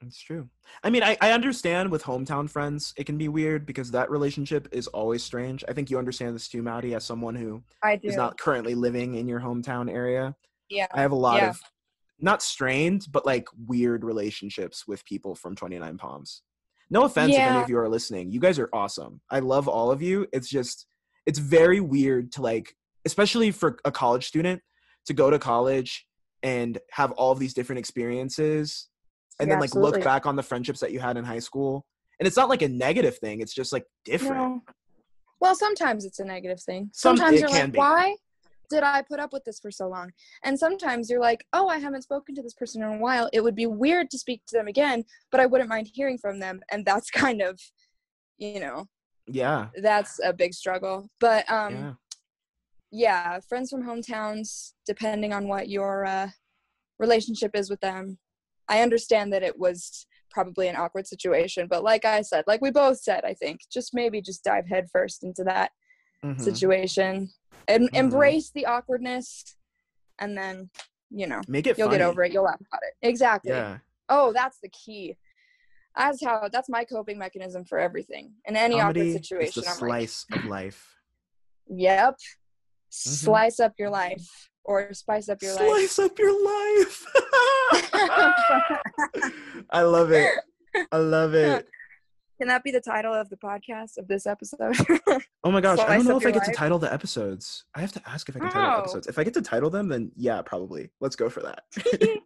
It's 0.05 0.21
true. 0.21 0.47
I 0.83 0.89
mean, 0.89 1.03
I, 1.03 1.17
I 1.21 1.31
understand 1.31 1.89
with 1.89 2.03
hometown 2.03 2.49
friends, 2.49 2.93
it 2.97 3.05
can 3.05 3.17
be 3.17 3.27
weird 3.29 3.65
because 3.65 3.91
that 3.91 4.10
relationship 4.12 4.67
is 4.71 4.88
always 4.88 5.23
strange. 5.23 5.63
I 5.67 5.73
think 5.73 5.89
you 5.89 5.97
understand 5.97 6.36
this 6.36 6.47
too, 6.47 6.62
Matti, 6.62 6.93
as 6.93 7.03
someone 7.03 7.36
who 7.36 7.63
i 7.81 7.95
do 7.95 8.07
is 8.07 8.15
not 8.15 8.38
currently 8.38 8.75
living 8.75 9.15
in 9.15 9.27
your 9.27 9.39
hometown 9.39 9.91
area. 9.91 10.36
yeah 10.69 10.88
I 10.93 11.01
have 11.01 11.12
a 11.12 11.15
lot 11.15 11.38
Yeah. 11.41 11.49
of 11.49 11.60
not 12.19 12.41
strained, 12.41 13.07
but 13.12 13.25
like 13.25 13.47
weird 13.67 14.03
relationships 14.03 14.88
with 14.88 15.05
people 15.05 15.36
from 15.36 15.55
29 15.55 15.97
Palms. 15.97 16.41
No 16.89 17.03
offense 17.03 17.36
if 17.36 17.41
any 17.45 17.60
of 17.62 17.69
you 17.69 17.77
are 17.77 17.89
listening. 17.89 18.31
You 18.31 18.39
guys 18.39 18.60
are 18.60 18.69
awesome. 18.73 19.21
I 19.29 19.39
love 19.39 19.67
all 19.67 19.91
of 19.91 20.01
you. 20.01 20.27
It's 20.31 20.49
just, 20.49 20.86
it's 21.25 21.38
very 21.39 21.79
weird 21.79 22.31
to 22.33 22.41
like, 22.41 22.75
especially 23.05 23.51
for 23.51 23.77
a 23.83 23.91
college 23.91 24.25
student, 24.27 24.62
to 25.05 25.13
go 25.13 25.29
to 25.29 25.38
college 25.38 26.07
and 26.43 26.77
have 26.91 27.12
all 27.13 27.31
of 27.31 27.39
these 27.39 27.53
different 27.53 27.79
experiences 27.79 28.88
and 29.39 29.47
Yeah, 29.47 29.54
then 29.56 29.60
like 29.60 29.67
absolutely. 29.69 30.00
look 30.00 30.04
back 30.04 30.26
on 30.26 30.36
the 30.36 30.43
friendships 30.43 30.80
that 30.80 30.91
you 30.91 31.00
had 31.00 31.17
in 31.17 31.23
high 31.26 31.39
school. 31.39 31.86
And 32.19 32.26
it's 32.28 32.38
not 32.38 32.50
like 32.50 32.62
a 32.63 32.67
negative 32.67 33.17
thing, 33.19 33.41
it's 33.41 33.54
just 33.54 33.71
like 33.71 33.86
different. 34.06 34.36
no. 34.38 34.62
well 35.39 35.56
sometimes 35.56 36.04
it's 36.06 36.19
a 36.19 36.26
negative 36.26 36.60
thing 36.62 36.89
sometimes 36.93 37.36
it 37.38 37.41
you're 37.41 37.50
like 37.50 37.71
be. 37.71 37.78
why 37.78 38.15
did 38.71 38.82
i 38.84 39.02
put 39.04 39.19
up 39.19 39.32
with 39.32 39.43
this 39.45 39.60
for 39.60 39.69
so 39.69 39.88
long 39.88 40.10
and 40.43 40.58
sometimes 40.58 41.10
you're 41.12 41.21
like 41.21 41.45
oh 41.54 41.67
i 41.67 41.78
haven't 41.78 42.02
spoken 42.02 42.34
to 42.34 42.41
this 42.41 42.56
person 42.56 42.82
in 42.82 42.89
a 42.89 42.97
while 42.97 43.30
it 43.32 43.41
would 43.43 43.54
be 43.56 43.67
weird 43.67 44.10
to 44.10 44.17
speak 44.17 44.41
to 44.47 44.58
them 44.58 44.67
again 44.67 45.04
but 45.32 45.39
i 45.39 45.45
wouldn't 45.45 45.69
mind 45.69 45.88
hearing 45.93 46.17
from 46.17 46.39
them 46.39 46.60
and 46.71 46.84
that's 46.86 47.10
kind 47.23 47.39
of 47.41 47.60
you 48.39 48.60
know 48.60 48.88
Yeah. 49.28 49.67
that's 49.84 50.19
a 50.23 50.34
big 50.34 50.54
struggle 50.56 51.08
but 51.19 51.50
um 51.52 51.73
yeah. 51.76 51.93
yeah, 52.91 53.39
friends 53.47 53.69
from 53.69 53.84
hometowns, 53.84 54.73
depending 54.86 55.34
on 55.34 55.47
what 55.47 55.69
your 55.69 56.06
uh, 56.06 56.30
relationship 57.00 57.52
is 57.54 57.69
with 57.69 57.82
them. 57.82 58.17
I 58.69 58.82
understand 58.82 59.32
that 59.34 59.43
it 59.43 59.58
was 59.58 60.06
probably 60.30 60.67
an 60.67 60.75
awkward 60.75 61.08
situation, 61.08 61.67
but 61.67 61.84
like 61.84 62.06
I 62.06 62.21
said, 62.21 62.43
like 62.47 62.62
we 62.62 62.69
both 62.71 62.99
said, 62.99 63.23
I 63.25 63.34
think 63.34 63.62
just 63.71 63.93
maybe 63.93 64.21
just 64.21 64.43
dive 64.43 64.67
headfirst 64.67 65.23
into 65.23 65.43
that 65.45 65.71
Mhm. 66.23 66.41
situation 66.41 67.32
and 67.67 67.89
Mhm. 67.91 67.95
embrace 67.97 68.51
the 68.51 68.65
awkwardness, 68.65 69.56
and 70.19 70.38
then 70.38 70.69
you 71.10 71.25
know 71.27 71.41
Make 71.47 71.67
it 71.67 71.77
you'll 71.77 71.88
funny. 71.88 71.99
get 71.99 72.06
over 72.06 72.23
it. 72.23 72.32
You'll 72.34 72.43
laugh 72.43 72.60
about 72.60 72.82
it. 72.84 72.95
Exactly. 73.01 73.51
Yeah. 73.51 73.80
Oh, 74.10 74.34
that's 74.34 74.60
the 74.60 74.69
key. 74.69 75.17
That's 75.95 76.23
how. 76.23 76.47
That's 76.49 76.69
my 76.69 76.84
coping 76.86 77.17
mechanism 77.17 77.65
for 77.65 77.80
everything. 77.80 78.34
In 78.45 78.56
any 78.56 78.77
Comedy 78.80 78.99
awkward 79.01 79.08
is 79.08 79.13
situation, 79.13 79.63
the 79.63 79.69
I'm 79.69 79.80
like, 79.80 79.89
slice 80.10 80.25
of 80.32 80.45
life. 80.45 80.95
Yep. 81.69 82.13
Mm-hmm. 82.15 82.15
Slice 82.89 83.60
up 83.60 83.73
your 83.80 83.89
life 83.89 84.49
or 84.63 84.93
spice 84.93 85.27
up 85.30 85.41
your 85.41 85.56
life. 85.56 85.65
Slice 85.67 85.99
up 85.99 86.19
your 86.19 86.34
life. 86.45 87.06
I 89.71 89.81
love 89.81 90.11
it. 90.11 90.29
I 90.91 90.97
love 90.97 91.33
it. 91.33 91.67
Can 92.39 92.47
that 92.49 92.63
be 92.63 92.69
the 92.71 92.81
title 92.81 93.13
of 93.13 93.29
the 93.29 93.37
podcast 93.37 93.97
of 93.97 94.07
this 94.07 94.27
episode? 94.27 94.75
Oh 95.43 95.51
my 95.51 95.61
gosh, 95.61 95.79
I 95.79 95.95
don't 95.95 96.05
know 96.05 96.17
if 96.17 96.25
I 96.25 96.31
get 96.31 96.43
to 96.43 96.51
title 96.51 96.77
the 96.77 96.91
episodes. 96.91 97.63
I 97.73 97.79
have 97.79 97.93
to 97.93 98.01
ask 98.05 98.27
if 98.27 98.35
I 98.35 98.39
can 98.39 98.49
title 98.49 98.69
the 98.69 98.75
Oh. 98.75 98.79
episodes. 98.81 99.07
If 99.07 99.17
I 99.17 99.23
get 99.23 99.33
to 99.35 99.41
title 99.41 99.69
them, 99.69 99.87
then 99.87 100.11
yeah, 100.17 100.41
probably. 100.41 100.89
Let's 100.99 101.15
go 101.15 101.29
for 101.29 101.41
that. 101.41 101.63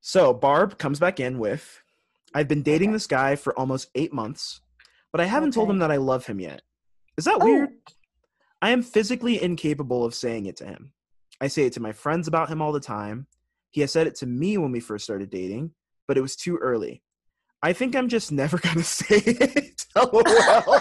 so 0.00 0.32
Barb 0.32 0.78
comes 0.78 0.98
back 0.98 1.20
in 1.20 1.38
with 1.38 1.82
I've 2.34 2.48
been 2.48 2.62
dating 2.62 2.88
Okay. 2.88 2.94
this 2.94 3.06
guy 3.06 3.36
for 3.36 3.52
almost 3.58 3.90
eight 3.94 4.14
months, 4.14 4.62
but 5.10 5.20
I 5.20 5.26
haven't 5.26 5.52
told 5.52 5.68
him 5.68 5.78
that 5.80 5.90
I 5.90 5.96
love 5.98 6.24
him 6.24 6.40
yet. 6.40 6.62
Is 7.18 7.26
that 7.26 7.36
Oh. 7.40 7.44
weird? 7.44 7.70
I 8.62 8.70
am 8.70 8.82
physically 8.82 9.42
incapable 9.42 10.02
of 10.04 10.14
saying 10.14 10.46
it 10.46 10.56
to 10.56 10.64
him. 10.64 10.92
I 11.38 11.48
say 11.48 11.64
it 11.66 11.74
to 11.74 11.80
my 11.80 11.92
friends 11.92 12.28
about 12.28 12.48
him 12.48 12.62
all 12.62 12.72
the 12.72 12.80
time. 12.80 13.26
He 13.72 13.80
has 13.80 13.90
said 13.90 14.06
it 14.06 14.14
to 14.16 14.26
me 14.26 14.56
when 14.58 14.70
we 14.70 14.80
first 14.80 15.02
started 15.04 15.30
dating, 15.30 15.72
but 16.06 16.16
it 16.16 16.20
was 16.20 16.36
too 16.36 16.56
early. 16.58 17.02
I 17.62 17.72
think 17.72 17.96
I'm 17.96 18.08
just 18.08 18.30
never 18.30 18.58
gonna 18.62 18.82
say 18.84 19.16
it. 19.24 19.84
LOL. 19.96 20.80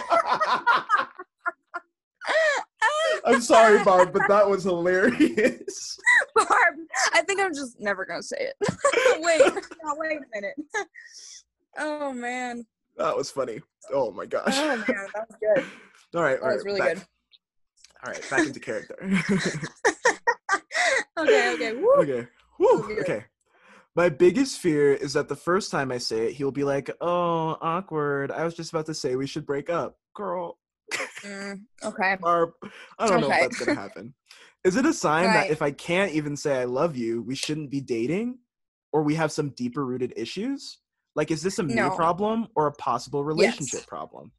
I'm 3.23 3.41
sorry, 3.41 3.83
Barb, 3.83 4.11
but 4.13 4.23
that 4.29 4.49
was 4.49 4.63
hilarious. 4.63 5.97
Barb, 6.35 6.75
I 7.13 7.21
think 7.21 7.39
I'm 7.39 7.53
just 7.53 7.79
never 7.79 8.03
gonna 8.05 8.23
say 8.23 8.37
it. 8.39 8.55
wait, 9.21 9.41
no, 9.83 9.95
wait 9.97 10.17
a 10.17 10.21
minute. 10.33 10.55
oh 11.77 12.11
man. 12.13 12.65
That 12.97 13.15
was 13.15 13.29
funny. 13.31 13.61
Oh 13.93 14.11
my 14.11 14.25
gosh. 14.25 14.53
Oh 14.57 14.67
man, 14.75 14.85
that 14.87 15.27
was 15.29 15.37
good. 15.39 15.65
All 16.15 16.23
right, 16.23 16.33
That 16.39 16.41
all 16.41 16.47
right. 16.49 16.55
was 16.55 16.65
really 16.65 16.79
back. 16.79 16.95
good. 16.95 17.03
All 18.03 18.11
right, 18.11 18.29
back 18.29 18.47
into 18.47 18.59
character. 18.59 18.95
Okay, 21.19 21.53
okay. 21.53 21.73
Woo. 21.73 21.93
okay. 21.99 22.27
Whew, 22.61 22.97
okay. 23.01 23.25
My 23.95 24.09
biggest 24.09 24.59
fear 24.59 24.93
is 24.93 25.13
that 25.13 25.27
the 25.27 25.35
first 25.35 25.71
time 25.71 25.91
I 25.91 25.97
say 25.97 26.27
it, 26.27 26.33
he'll 26.33 26.51
be 26.51 26.63
like, 26.63 26.91
"Oh, 27.01 27.57
awkward. 27.59 28.31
I 28.31 28.45
was 28.45 28.53
just 28.53 28.71
about 28.71 28.85
to 28.85 28.93
say 28.93 29.15
we 29.15 29.25
should 29.25 29.47
break 29.47 29.69
up, 29.69 29.97
girl." 30.13 30.59
Mm, 31.25 31.61
okay. 31.85 32.17
Barb, 32.21 32.51
I 32.99 33.07
don't 33.07 33.19
know 33.21 33.31
if 33.31 33.39
that's 33.39 33.57
gonna 33.57 33.73
happen. 33.73 34.13
Is 34.63 34.75
it 34.75 34.85
a 34.85 34.93
sign 34.93 35.33
Right. 35.33 35.47
that 35.47 35.51
if 35.51 35.63
I 35.63 35.71
can't 35.71 36.11
even 36.11 36.37
say 36.37 36.61
I 36.61 36.65
love 36.65 36.95
you, 36.95 37.23
we 37.23 37.33
shouldn't 37.33 37.71
be 37.71 37.81
dating, 37.81 38.37
or 38.93 39.01
we 39.01 39.15
have 39.15 39.31
some 39.31 39.49
deeper 39.49 39.83
rooted 39.83 40.13
issues? 40.15 40.77
Like, 41.15 41.31
is 41.31 41.41
this 41.41 41.57
a 41.57 41.63
me 41.63 41.89
problem 41.89 42.47
or 42.55 42.67
a 42.67 42.71
possible 42.73 43.23
relationship 43.23 43.79
Yes. 43.79 43.87
problem? 43.87 44.31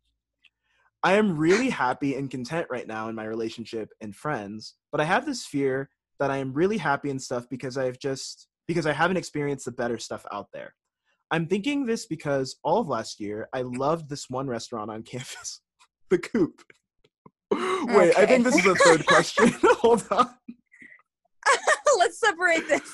I 1.03 1.15
am 1.15 1.37
really 1.37 1.71
happy 1.71 2.15
and 2.15 2.31
content 2.31 2.69
right 2.71 2.87
now 2.87 3.09
in 3.09 3.17
my 3.17 3.25
relationship 3.25 3.91
and 4.01 4.15
friends, 4.15 4.77
but 4.93 5.01
I 5.01 5.05
have 5.05 5.27
this 5.27 5.45
fear 5.45 5.91
that 6.23 6.31
I 6.31 6.37
am 6.37 6.53
really 6.53 6.79
happy 6.79 7.11
and 7.11 7.21
stuff 7.21 7.49
because 7.51 7.77
I've 7.77 7.99
just 7.99 8.47
because 8.69 8.87
I 8.87 8.93
haven't 8.93 9.17
experienced 9.17 9.65
the 9.65 9.73
better 9.73 9.99
stuff 9.99 10.25
out 10.33 10.47
there. 10.53 10.73
I'm 11.33 11.49
thinking 11.49 11.85
this 11.85 12.07
because 12.07 12.55
all 12.63 12.79
of 12.81 12.87
last 12.87 13.19
year 13.19 13.49
I 13.53 13.63
loved 13.63 14.09
this 14.09 14.31
one 14.31 14.47
restaurant 14.47 14.89
on 14.89 15.03
campus, 15.13 15.61
the 16.11 16.19
Coop. 16.19 16.63
Wait, 17.51 18.17
I 18.17 18.25
think 18.25 18.45
this 18.45 18.55
is 18.57 18.63
the 18.63 18.77
third 18.77 19.05
question. 19.05 19.53
Hold 19.81 20.07
on. 20.13 20.31
Let's 21.99 22.21
separate 22.21 22.69
this. 22.69 22.89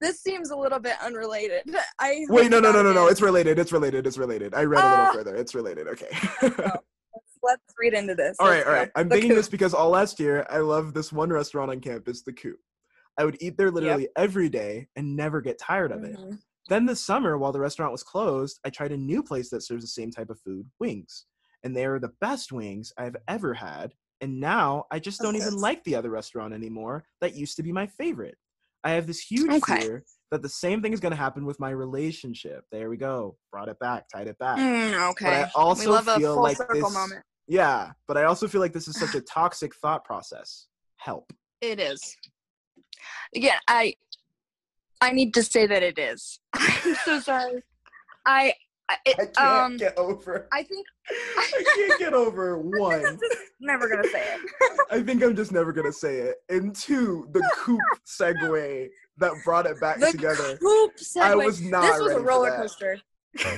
This 0.00 0.22
seems 0.22 0.50
a 0.50 0.56
little 0.56 0.78
bit 0.78 0.94
unrelated. 1.04 1.62
I 1.98 2.24
Wait, 2.28 2.52
no, 2.52 2.60
no, 2.60 2.70
no, 2.70 2.84
no, 2.84 2.92
no. 2.92 3.08
It's 3.08 3.20
related. 3.20 3.58
It's 3.58 3.72
related. 3.72 4.06
It's 4.06 4.16
related. 4.16 4.54
I 4.54 4.62
read 4.62 4.78
a 4.78 4.86
Ah. 4.86 4.98
little 5.08 5.14
further. 5.24 5.34
It's 5.36 5.56
related. 5.56 5.88
Okay. 5.88 6.80
Let's 7.42 7.62
read 7.78 7.94
into 7.94 8.14
this. 8.14 8.36
all 8.38 8.48
right, 8.48 8.66
all 8.66 8.72
right. 8.72 8.90
I'm 8.94 9.08
The 9.08 9.14
thinking 9.14 9.30
Coop. 9.30 9.38
this 9.38 9.48
because 9.48 9.74
all 9.74 9.90
last 9.90 10.20
year 10.20 10.46
I 10.50 10.58
loved 10.58 10.94
this 10.94 11.12
one 11.12 11.30
restaurant 11.30 11.70
on 11.70 11.80
campus, 11.80 12.22
the 12.22 12.32
Coop. 12.32 12.58
I 13.18 13.24
would 13.24 13.36
eat 13.40 13.56
there 13.56 13.70
literally 13.70 14.08
every 14.16 14.48
day 14.48 14.88
and 14.96 15.16
never 15.16 15.40
get 15.40 15.58
tired 15.58 15.92
of 15.92 16.04
it. 16.04 16.16
Mhm. 16.16 16.38
Then 16.68 16.86
this 16.86 17.00
summer, 17.04 17.36
while 17.36 17.52
the 17.52 17.60
restaurant 17.60 17.92
was 17.92 18.02
closed, 18.02 18.60
I 18.64 18.70
tried 18.70 18.92
a 18.92 18.96
new 18.96 19.22
place 19.22 19.50
that 19.50 19.62
serves 19.62 19.82
the 19.82 19.88
same 19.88 20.10
type 20.10 20.30
of 20.30 20.40
food, 20.40 20.70
wings. 20.78 21.26
And 21.64 21.76
they 21.76 21.84
are 21.84 21.98
the 21.98 22.14
best 22.20 22.52
wings 22.52 22.92
I've 22.96 23.16
ever 23.28 23.52
had. 23.54 23.92
And 24.20 24.38
now 24.38 24.84
I 24.90 24.98
just 24.98 25.20
don't 25.20 25.36
even 25.36 25.56
like 25.56 25.82
the 25.84 25.94
other 25.96 26.10
restaurant 26.10 26.54
anymore 26.54 27.04
that 27.20 27.34
used 27.34 27.56
to 27.56 27.62
be 27.62 27.72
my 27.72 27.86
favorite. 27.86 28.38
I 28.84 28.90
have 28.92 29.06
this 29.06 29.20
huge 29.20 29.50
Okay. 29.54 29.80
fear 29.80 30.04
that 30.30 30.42
the 30.42 30.48
same 30.48 30.80
thing 30.80 30.92
is 30.92 31.00
going 31.00 31.10
to 31.10 31.16
happen 31.16 31.44
with 31.44 31.58
my 31.58 31.70
relationship. 31.70 32.64
There 32.70 32.88
we 32.88 32.96
go. 32.96 33.36
Brought 33.50 33.68
it 33.68 33.78
back, 33.78 34.08
tied 34.08 34.28
it 34.28 34.38
back. 34.38 34.58
Mm, 34.58 35.10
okay. 35.10 35.24
But 35.24 35.32
I 35.32 35.50
also 35.54 35.90
we 35.90 35.94
love 35.94 36.08
a 36.08 36.20
full 36.20 36.42
like 36.42 36.56
circle 36.56 36.80
this, 36.80 36.94
moment. 36.94 37.22
Yeah, 37.48 37.90
but 38.06 38.16
I 38.16 38.24
also 38.24 38.46
feel 38.46 38.60
like 38.60 38.72
this 38.72 38.88
is 38.88 38.98
such 38.98 39.14
a 39.16 39.20
toxic 39.20 39.74
thought 39.74 40.04
process. 40.04 40.66
Help. 40.96 41.32
It 41.60 41.80
is. 41.80 42.16
Again, 43.34 43.58
I 43.68 43.94
I 45.00 45.12
need 45.12 45.34
to 45.34 45.42
say 45.42 45.66
that 45.66 45.82
it 45.82 45.98
is. 45.98 46.40
I'm 46.54 46.94
so 47.04 47.20
sorry. 47.20 47.62
I 48.26 48.54
it, 49.06 49.16
I 49.18 49.26
can't 49.26 49.38
um 49.64 49.76
get 49.76 49.96
over. 49.98 50.48
I 50.52 50.62
think 50.62 50.86
I 51.38 51.62
can't 51.76 51.98
get 51.98 52.14
over 52.14 52.58
one. 52.58 53.04
I'm 53.06 53.18
just 53.18 53.36
never 53.60 53.88
gonna 53.88 54.08
say 54.08 54.22
it. 54.34 54.40
I 54.90 55.02
think 55.02 55.22
I'm 55.22 55.34
just 55.36 55.52
never 55.52 55.72
gonna 55.72 55.92
say 55.92 56.16
it. 56.18 56.36
And 56.48 56.74
two, 56.74 57.28
the 57.32 57.42
coop 57.56 57.80
segue 58.06 58.88
that 59.18 59.32
brought 59.44 59.66
it 59.66 59.80
back 59.80 59.98
The 60.00 60.12
together. 60.12 60.58
Poop 60.60 60.96
segue. 60.96 61.22
I 61.22 61.34
was 61.34 61.60
not 61.60 61.82
this 61.82 62.00
was 62.00 62.08
ready 62.12 62.20
a 62.20 62.24
roller 62.24 62.56
coaster. 62.56 62.98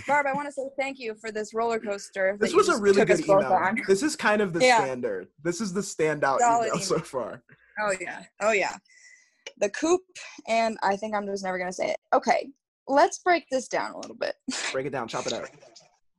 Barb, 0.06 0.26
I 0.26 0.34
want 0.34 0.46
to 0.48 0.52
say 0.52 0.62
thank 0.78 0.98
you 0.98 1.14
for 1.14 1.32
this 1.32 1.54
roller 1.54 1.78
coaster. 1.78 2.36
This 2.38 2.52
was 2.52 2.68
a 2.68 2.78
really 2.78 3.04
good 3.06 3.20
email. 3.26 3.52
on. 3.54 3.78
This 3.88 4.02
is 4.02 4.16
kind 4.16 4.42
of 4.42 4.52
the 4.52 4.60
Yeah. 4.60 4.82
standard. 4.82 5.28
This 5.42 5.62
is 5.62 5.72
the 5.72 5.80
standout 5.80 6.40
Solid 6.40 6.66
email 6.66 6.78
so 6.80 6.98
far. 6.98 7.42
Oh 7.80 7.94
yeah. 7.98 8.22
Oh 8.40 8.52
yeah. 8.52 8.76
The 9.58 9.70
coop, 9.70 10.02
and 10.46 10.76
I 10.82 10.96
think 10.96 11.14
I'm 11.14 11.26
just 11.26 11.42
never 11.42 11.58
gonna 11.58 11.72
say 11.72 11.90
it. 11.90 11.96
Okay, 12.12 12.50
let's 12.88 13.18
break 13.18 13.44
this 13.50 13.68
down 13.68 13.92
a 13.92 13.98
little 13.98 14.16
bit. 14.16 14.34
Break 14.72 14.86
it 14.86 14.90
down, 14.90 15.08
chop 15.08 15.26
it 15.26 15.32
up. 15.32 15.46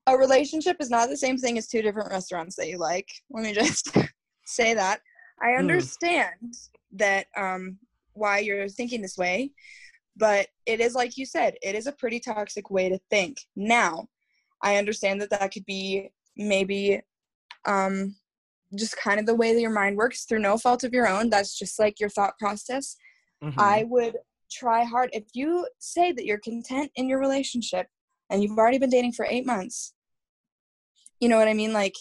A 0.07 0.17
relationship 0.17 0.77
is 0.79 0.89
not 0.89 1.09
the 1.09 1.17
same 1.17 1.37
thing 1.37 1.57
as 1.57 1.67
two 1.67 1.81
different 1.81 2.11
restaurants 2.11 2.55
that 2.57 2.67
you 2.69 2.77
like. 2.77 3.07
Let 3.29 3.43
me 3.43 3.53
just 3.53 3.95
say 4.45 4.73
that. 4.73 4.99
I 5.41 5.51
Hmm. 5.53 5.59
understand 5.59 6.53
that 6.93 7.27
um 7.37 7.77
why 8.13 8.39
you're 8.39 8.69
thinking 8.69 9.01
this 9.01 9.17
way, 9.17 9.51
but 10.15 10.47
it 10.65 10.79
is 10.79 10.93
like 10.93 11.17
you 11.17 11.25
said, 11.25 11.55
it 11.61 11.73
is 11.75 11.87
a 11.87 11.91
pretty 11.91 12.19
toxic 12.19 12.69
way 12.69 12.89
to 12.89 12.99
think. 13.09 13.37
Now, 13.55 14.07
I 14.61 14.75
understand 14.77 15.21
that 15.21 15.29
that 15.31 15.51
could 15.51 15.65
be 15.65 16.09
maybe 16.37 17.01
um 17.65 18.15
just 18.75 18.97
kind 18.97 19.19
of 19.19 19.25
the 19.25 19.35
way 19.35 19.53
that 19.53 19.61
your 19.61 19.69
mind 19.69 19.97
works 19.97 20.25
through 20.25 20.39
no 20.39 20.57
fault 20.57 20.83
of 20.83 20.93
your 20.93 21.07
own. 21.07 21.29
That's 21.29 21.57
just 21.57 21.79
like 21.79 21.99
your 21.99 22.09
thought 22.09 22.37
process. 22.39 22.95
Mhm. 23.43 23.53
I 23.57 23.83
would 23.87 24.17
try 24.53 24.83
hard. 24.83 25.09
If 25.13 25.25
you 25.33 25.67
say 25.79 26.11
that 26.11 26.25
you're 26.25 26.39
content 26.39 26.91
in 26.95 27.07
your 27.07 27.19
relationship 27.19 27.87
and 28.29 28.41
you've 28.41 28.57
already 28.57 28.77
been 28.77 28.89
dating 28.89 29.13
for 29.13 29.25
eight 29.25 29.45
months, 29.45 29.93
you 31.19 31.29
know 31.29 31.37
what 31.37 31.47
I 31.47 31.53
mean? 31.53 31.73
Like, 31.73 31.95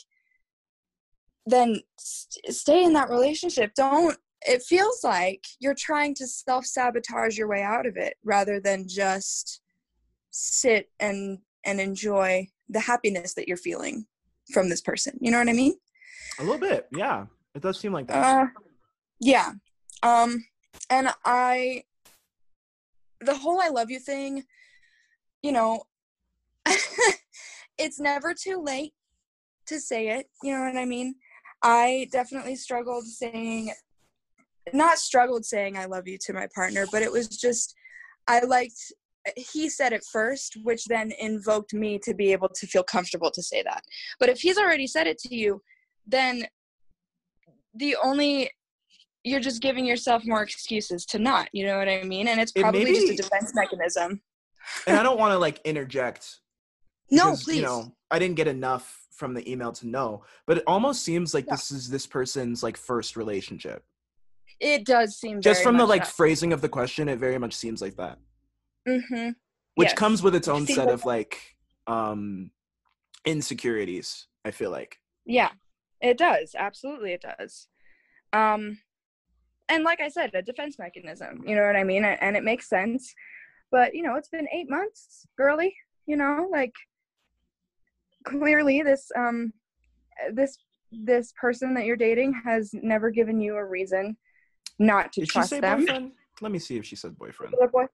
then 1.46 1.80
st- 1.98 2.54
stay 2.54 2.84
in 2.84 2.92
that 2.92 3.10
relationship. 3.10 3.72
Don't, 3.74 4.16
it 4.42 4.62
feels 4.62 5.02
like 5.02 5.44
you're 5.60 5.74
trying 5.74 6.14
to 6.16 6.26
self 6.26 6.66
sabotage 6.66 7.36
your 7.36 7.48
way 7.48 7.62
out 7.62 7.86
of 7.86 7.96
it 7.96 8.14
rather 8.24 8.60
than 8.60 8.86
just 8.88 9.60
sit 10.30 10.88
and 10.98 11.38
and 11.64 11.80
enjoy 11.80 12.48
the 12.68 12.80
happiness 12.80 13.34
that 13.34 13.46
you're 13.46 13.56
feeling 13.56 14.06
from 14.52 14.68
this 14.68 14.80
person. 14.80 15.16
You 15.20 15.30
know 15.30 15.38
what 15.38 15.48
I 15.48 15.52
mean? 15.52 15.74
a 16.38 16.42
little 16.42 16.58
bit, 16.58 16.88
yeah. 16.92 17.26
It 17.54 17.62
does 17.62 17.78
seem 17.78 17.92
like 17.92 18.08
that. 18.08 18.16
Uh, 18.16 18.46
yeah. 19.20 19.52
Um, 20.02 20.44
and 20.90 21.10
I, 21.24 21.84
the 23.22 23.36
whole 23.36 23.60
"I 23.60 23.68
love 23.68 23.90
you" 23.90 23.98
thing, 23.98 24.44
you 25.42 25.52
know, 25.52 25.82
it's 27.78 28.00
never 28.00 28.34
too 28.34 28.62
late 28.62 28.92
to 29.66 29.80
say 29.80 30.08
it. 30.08 30.26
You 30.42 30.54
know 30.54 30.64
what 30.64 30.76
I 30.76 30.84
mean? 30.84 31.14
I 31.62 32.08
definitely 32.12 32.56
struggled 32.56 33.04
saying, 33.06 33.72
not 34.72 34.98
struggled 34.98 35.44
saying 35.44 35.76
"I 35.76 35.86
love 35.86 36.06
you" 36.06 36.18
to 36.26 36.32
my 36.32 36.48
partner, 36.54 36.86
but 36.90 37.02
it 37.02 37.12
was 37.12 37.28
just, 37.28 37.74
I 38.28 38.40
liked. 38.40 38.92
He 39.36 39.68
said 39.68 39.92
it 39.92 40.04
first, 40.10 40.56
which 40.64 40.86
then 40.86 41.12
invoked 41.20 41.72
me 41.72 41.98
to 42.00 42.12
be 42.12 42.32
able 42.32 42.48
to 42.48 42.66
feel 42.66 42.82
comfortable 42.82 43.30
to 43.30 43.42
say 43.42 43.62
that. 43.62 43.84
But 44.18 44.28
if 44.28 44.40
he's 44.40 44.58
already 44.58 44.88
said 44.88 45.06
it 45.06 45.18
to 45.18 45.34
you, 45.34 45.62
then 46.06 46.46
the 47.74 47.96
only 48.02 48.50
you're 49.24 49.40
just 49.40 49.62
giving 49.62 49.84
yourself 49.84 50.24
more 50.26 50.42
excuses 50.42 51.04
to 51.06 51.18
not 51.18 51.48
you 51.52 51.64
know 51.66 51.78
what 51.78 51.88
i 51.88 52.02
mean 52.02 52.28
and 52.28 52.40
it's 52.40 52.52
It 52.56 52.62
probably 52.62 52.84
just 52.92 53.08
a 53.10 53.16
defense 53.16 53.52
mechanism 53.54 54.20
and 54.86 54.96
I 54.96 55.02
don't 55.02 55.18
want 55.18 55.32
to 55.32 55.38
like 55.38 55.60
interject 55.64 56.38
no 57.10 57.36
please 57.36 57.56
You 57.56 57.62
know, 57.62 57.94
I 58.10 58.18
didn't 58.18 58.36
get 58.36 58.46
enough 58.48 59.06
from 59.10 59.34
the 59.34 59.48
email 59.50 59.72
to 59.72 59.86
know, 59.86 60.24
but 60.46 60.58
it 60.58 60.64
almost 60.66 61.02
seems 61.04 61.34
like 61.34 61.46
Yeah. 61.46 61.54
this 61.56 61.70
is 61.72 61.90
this 61.90 62.06
person's 62.06 62.62
like 62.62 62.76
first 62.76 63.16
relationship. 63.16 63.84
it 64.60 64.84
does 64.86 65.16
seem 65.16 65.40
Just 65.40 65.62
from 65.62 65.76
the 65.76 65.84
like 65.86 66.04
that. 66.04 66.12
phrasing 66.12 66.52
of 66.52 66.60
the 66.60 66.68
question, 66.68 67.08
it 67.08 67.18
very 67.18 67.38
much 67.38 67.54
seems 67.54 67.82
like 67.82 67.96
that. 67.96 68.18
Mhm. 68.88 69.34
Which 69.74 69.88
Yes. 69.90 69.98
comes 69.98 70.22
with 70.22 70.34
its 70.34 70.48
own 70.48 70.66
set 70.66 70.88
of 70.88 71.04
like 71.04 71.56
um 71.86 72.50
insecurities, 73.24 74.26
I 74.44 74.50
feel 74.52 74.70
like. 74.70 74.98
yeah 75.26 75.50
it 76.00 76.18
does 76.18 76.54
absolutely 76.58 77.12
it 77.12 77.22
does 77.22 77.68
um 78.32 78.78
and 79.68 79.84
like 79.84 80.00
i 80.00 80.08
said 80.08 80.30
a 80.34 80.42
defense 80.42 80.78
mechanism 80.78 81.42
you 81.46 81.54
know 81.54 81.66
what 81.66 81.76
i 81.76 81.84
mean 81.84 82.04
and 82.04 82.36
it 82.36 82.44
makes 82.44 82.68
sense 82.68 83.14
but 83.70 83.94
you 83.94 84.02
know 84.02 84.16
it's 84.16 84.28
been 84.28 84.48
eight 84.52 84.68
months 84.68 85.26
girly 85.36 85.74
you 86.06 86.16
know 86.16 86.48
like 86.50 86.74
clearly 88.24 88.82
this 88.82 89.10
um 89.16 89.52
this 90.32 90.58
this 90.90 91.32
person 91.40 91.74
that 91.74 91.84
you're 91.86 91.96
dating 91.96 92.32
has 92.44 92.70
never 92.74 93.10
given 93.10 93.40
you 93.40 93.56
a 93.56 93.64
reason 93.64 94.16
not 94.78 95.12
to 95.12 95.20
Did 95.20 95.28
she 95.28 95.32
trust 95.32 95.50
say 95.50 95.60
them 95.60 95.80
boyfriend? 95.80 96.12
Let 96.40 96.52
me 96.52 96.58
see 96.58 96.76
if 96.76 96.84
she 96.84 96.96
said 96.96 97.16
boyfriend. 97.16 97.54
Boyfriend? 97.54 97.90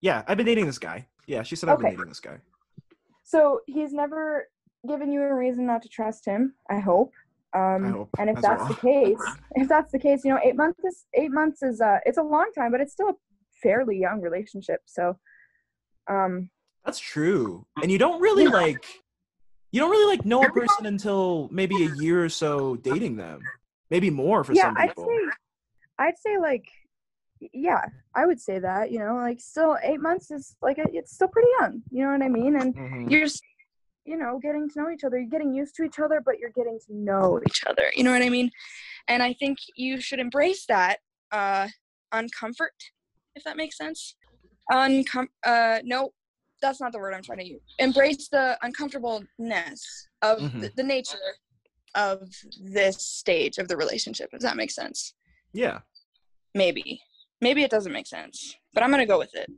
Yeah, 0.00 0.22
I've 0.26 0.36
been 0.36 0.46
dating 0.46 0.66
this 0.66 0.78
guy. 0.78 1.06
Yeah, 1.26 1.42
she 1.42 1.54
said 1.54 1.68
I've 1.68 1.78
been 1.78 1.86
Okay. 1.88 1.96
dating 1.96 2.08
this 2.08 2.20
guy. 2.20 2.38
So 3.24 3.60
he's 3.66 3.92
never 3.92 4.48
given 4.88 5.12
you 5.12 5.20
a 5.22 5.34
reason 5.34 5.66
not 5.66 5.82
to 5.82 5.88
trust 5.88 6.24
him. 6.24 6.54
I 6.70 6.78
hope. 6.78 7.12
Um, 7.54 8.06
and 8.18 8.28
if 8.30 8.40
that's 8.40 8.58
well. 8.58 8.68
the 8.68 8.74
case, 8.74 9.36
if 9.52 9.68
that's 9.68 9.92
the 9.92 9.98
case, 9.98 10.24
you 10.24 10.32
know, 10.32 10.40
eight 10.42 10.56
months 10.56 10.84
is 10.84 11.06
eight 11.14 11.30
months 11.30 11.62
is 11.62 11.80
uh, 11.80 11.98
it's 12.04 12.18
a 12.18 12.22
long 12.22 12.50
time, 12.54 12.70
but 12.72 12.80
it's 12.80 12.92
still 12.92 13.08
a 13.10 13.14
fairly 13.62 13.98
young 13.98 14.20
relationship. 14.20 14.80
So, 14.86 15.18
um, 16.08 16.50
That's 16.84 16.98
true. 16.98 17.66
And 17.82 17.90
you 17.90 17.98
don't 17.98 18.20
really 18.20 18.44
Yeah. 18.44 18.50
like 18.50 18.84
you 19.72 19.80
don't 19.80 19.90
really 19.90 20.16
like 20.16 20.24
know 20.24 20.44
a 20.44 20.50
person 20.50 20.86
until 20.86 21.48
maybe 21.52 21.82
a 21.82 21.86
year 21.86 22.24
or 22.24 22.28
so 22.28 22.76
dating 22.76 23.16
them. 23.16 23.50
maybe 23.90 24.10
more 24.10 24.44
for 24.44 24.54
yeah, 24.54 24.64
some 24.66 24.76
I'd 24.78 24.96
say, 24.96 25.32
I'd 25.98 26.18
say 26.18 26.38
like, 26.38 26.70
yeah, 27.52 27.84
I 28.14 28.26
would 28.26 28.40
say 28.40 28.58
that. 28.58 28.90
You 28.90 28.98
know, 29.00 29.14
like 29.16 29.40
still 29.40 29.76
eight 29.82 30.00
months 30.00 30.30
is 30.30 30.56
like 30.62 30.76
it's 30.78 31.12
still 31.12 31.28
pretty 31.28 31.48
young. 31.60 31.82
You 31.90 32.04
know 32.04 32.12
what 32.12 32.22
I 32.22 32.28
mean? 32.28 32.56
And 32.56 32.74
Mhm. 32.74 33.10
you're, 33.10 33.28
you 34.08 34.16
know, 34.16 34.38
getting 34.42 34.68
to 34.70 34.80
know 34.80 34.90
each 34.90 35.04
other. 35.04 35.18
You're 35.18 35.28
getting 35.28 35.54
used 35.54 35.74
to 35.76 35.82
each 35.84 35.98
other, 35.98 36.22
but 36.24 36.38
you're 36.38 36.50
getting 36.50 36.78
to 36.86 36.94
know 36.94 37.40
each 37.46 37.62
other. 37.66 37.84
You 37.94 38.04
know 38.04 38.12
what 38.12 38.22
I 38.22 38.30
mean? 38.30 38.50
And 39.06 39.22
I 39.22 39.34
think 39.34 39.58
you 39.76 40.00
should 40.00 40.18
embrace 40.18 40.64
that 40.66 40.98
uh, 41.30 41.68
uncomfort, 42.12 42.76
if 43.36 43.44
that 43.44 43.56
makes 43.56 43.76
sense. 43.76 44.16
Uncom- 44.72 45.28
uh, 45.44 45.80
no, 45.84 46.10
that's 46.62 46.80
not 46.80 46.92
the 46.92 46.98
word 46.98 47.14
I'm 47.14 47.22
trying 47.22 47.38
to 47.40 47.46
use. 47.46 47.60
Embrace 47.78 48.28
the 48.28 48.58
uncomfortableness 48.62 50.08
of 50.22 50.38
Mhm. 50.40 50.60
the, 50.60 50.72
the 50.76 50.82
nature 50.82 51.18
of 51.94 52.28
this 52.60 52.96
stage 53.04 53.58
of 53.58 53.68
the 53.68 53.76
relationship, 53.76 54.30
if 54.32 54.40
that 54.40 54.56
makes 54.56 54.74
sense. 54.74 55.14
Yeah, 55.52 55.80
Maybe. 56.54 57.00
Maybe 57.40 57.62
it 57.62 57.70
doesn't 57.70 57.92
make 57.92 58.06
sense, 58.06 58.56
but 58.72 58.82
I'm 58.82 58.90
going 58.90 59.00
to 59.00 59.06
go 59.06 59.18
with 59.18 59.34
it. 59.34 59.48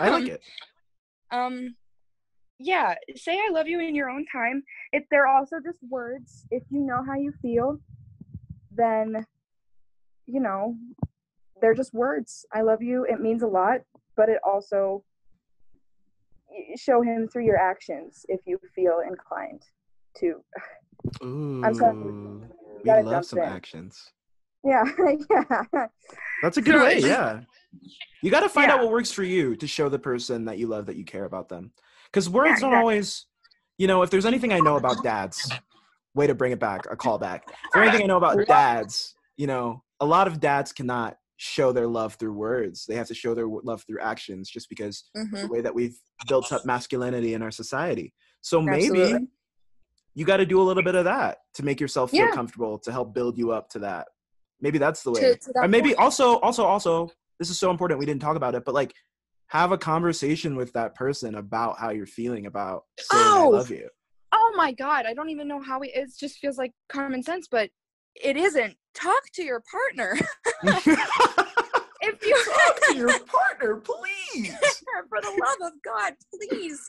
I 0.00 0.10
like 0.10 0.28
it. 0.34 0.42
um 1.32 1.74
yeah 2.62 2.94
say 3.16 3.32
i 3.32 3.50
love 3.50 3.66
you 3.66 3.80
in 3.80 3.94
your 3.94 4.10
own 4.10 4.24
time 4.30 4.62
if 4.92 5.02
they're 5.10 5.26
also 5.26 5.56
just 5.64 5.78
words 5.88 6.44
if 6.50 6.62
you 6.70 6.80
know 6.80 7.02
how 7.06 7.14
you 7.14 7.32
feel 7.40 7.78
then 8.70 9.24
you 10.26 10.40
know 10.40 10.76
they're 11.60 11.74
just 11.74 11.94
words 11.94 12.44
i 12.52 12.60
love 12.60 12.82
you 12.82 13.04
it 13.04 13.20
means 13.20 13.42
a 13.42 13.46
lot 13.46 13.80
but 14.14 14.28
it 14.28 14.38
also 14.46 15.02
show 16.76 17.00
him 17.00 17.26
through 17.26 17.44
your 17.44 17.56
actions 17.56 18.26
if 18.28 18.40
you 18.46 18.58
feel 18.74 19.00
inclined 19.08 19.62
to 20.16 20.42
Ooh, 21.24 21.62
I'm 21.64 21.74
sorry. 21.74 21.96
we 21.96 23.02
love 23.02 23.24
some 23.24 23.38
in. 23.38 23.44
actions. 23.46 24.12
yeah 24.64 24.84
yeah 25.30 25.86
That's 26.42 26.56
a 26.56 26.62
good 26.62 26.76
way. 26.76 26.98
Yeah, 26.98 27.40
you 28.22 28.30
got 28.30 28.40
to 28.40 28.48
find 28.48 28.70
out 28.70 28.80
what 28.80 28.90
works 28.90 29.12
for 29.12 29.22
you 29.22 29.56
to 29.56 29.66
show 29.66 29.88
the 29.88 29.98
person 29.98 30.44
that 30.46 30.58
you 30.58 30.66
love 30.66 30.86
that 30.86 30.96
you 30.96 31.04
care 31.04 31.24
about 31.24 31.48
them. 31.48 31.72
Because 32.12 32.28
words 32.28 32.60
Yeah, 32.60 32.68
don't 32.70 32.74
always, 32.78 33.26
you 33.78 33.86
know, 33.86 34.02
if 34.02 34.10
there's 34.10 34.26
anything 34.26 34.52
I 34.52 34.60
know 34.60 34.76
about 34.76 35.02
dads, 35.02 35.50
way 36.14 36.26
to 36.26 36.34
bring 36.34 36.52
it 36.52 36.58
back, 36.58 36.86
a 36.90 36.96
callback. 36.96 37.42
If 37.48 37.54
there's 37.74 37.88
anything 37.88 38.04
I 38.04 38.06
know 38.08 38.16
about 38.16 38.46
dads, 38.46 39.14
you 39.36 39.46
know, 39.46 39.82
a 40.00 40.06
lot 40.06 40.26
of 40.26 40.40
dads 40.40 40.72
cannot 40.72 41.16
show 41.36 41.72
their 41.72 41.86
love 41.86 42.14
through 42.14 42.32
words. 42.32 42.84
They 42.86 42.96
have 42.96 43.06
to 43.08 43.14
show 43.14 43.34
their 43.34 43.46
love 43.46 43.84
through 43.86 44.00
actions, 44.00 44.50
just 44.50 44.68
because 44.68 45.04
Mhm. 45.16 45.42
the 45.42 45.48
way 45.48 45.60
that 45.60 45.74
we've 45.74 45.96
built 46.28 46.52
up 46.52 46.66
masculinity 46.66 47.32
in 47.34 47.42
our 47.42 47.50
society. 47.50 48.12
So 48.42 48.60
maybe 48.60 49.02
Absolutely. 49.02 49.28
you 50.14 50.24
got 50.26 50.38
to 50.38 50.46
do 50.46 50.60
a 50.60 50.64
little 50.64 50.82
bit 50.82 50.94
of 50.96 51.04
that 51.04 51.38
to 51.54 51.64
make 51.64 51.80
yourself 51.80 52.10
feel 52.10 52.26
Yeah. 52.26 52.32
comfortable 52.32 52.78
to 52.80 52.92
help 52.92 53.14
build 53.14 53.38
you 53.38 53.52
up 53.52 53.68
to 53.70 53.78
that. 53.80 54.08
Maybe 54.60 54.76
that's 54.78 55.02
the 55.02 55.12
way. 55.12 55.20
To- 55.20 55.36
to 55.36 55.52
that 55.54 55.64
or 55.64 55.68
maybe 55.68 55.90
point. 55.90 56.00
also, 56.00 56.38
also, 56.40 56.64
also, 56.64 57.10
this 57.38 57.48
is 57.48 57.58
so 57.58 57.70
important. 57.70 57.98
We 58.00 58.04
didn't 58.06 58.20
talk 58.20 58.36
about 58.36 58.54
it, 58.54 58.64
but 58.66 58.74
like, 58.74 58.92
have 59.50 59.72
a 59.72 59.78
conversation 59.78 60.56
with 60.56 60.72
that 60.72 60.94
person 60.94 61.34
about 61.36 61.78
how 61.78 61.90
you're 61.90 62.06
feeling 62.06 62.46
about 62.46 62.84
saying 62.98 63.22
I 63.24 63.38
Oh! 63.38 63.48
love 63.50 63.70
you. 63.70 63.88
oh 64.32 64.52
my 64.56 64.72
god 64.72 65.06
i 65.06 65.14
don't 65.14 65.30
even 65.30 65.48
know 65.48 65.60
how 65.60 65.80
it 65.82 65.92
just 66.18 66.38
feels 66.38 66.56
like 66.58 66.72
common 66.88 67.22
sense 67.22 67.46
but 67.50 67.70
it 68.16 68.36
isn't. 68.36 68.76
Talk 68.94 69.22
to 69.34 69.42
your 69.44 69.62
partner. 69.70 70.18
If 72.02 72.24
you 72.24 72.34
Talk 72.34 72.80
to 72.88 72.96
your 72.96 73.18
partner, 73.26 73.76
please. 73.76 74.54
for 75.10 75.20
the 75.20 75.28
love 75.28 75.70
of 75.70 75.72
god 75.84 76.14
please. 76.34 76.80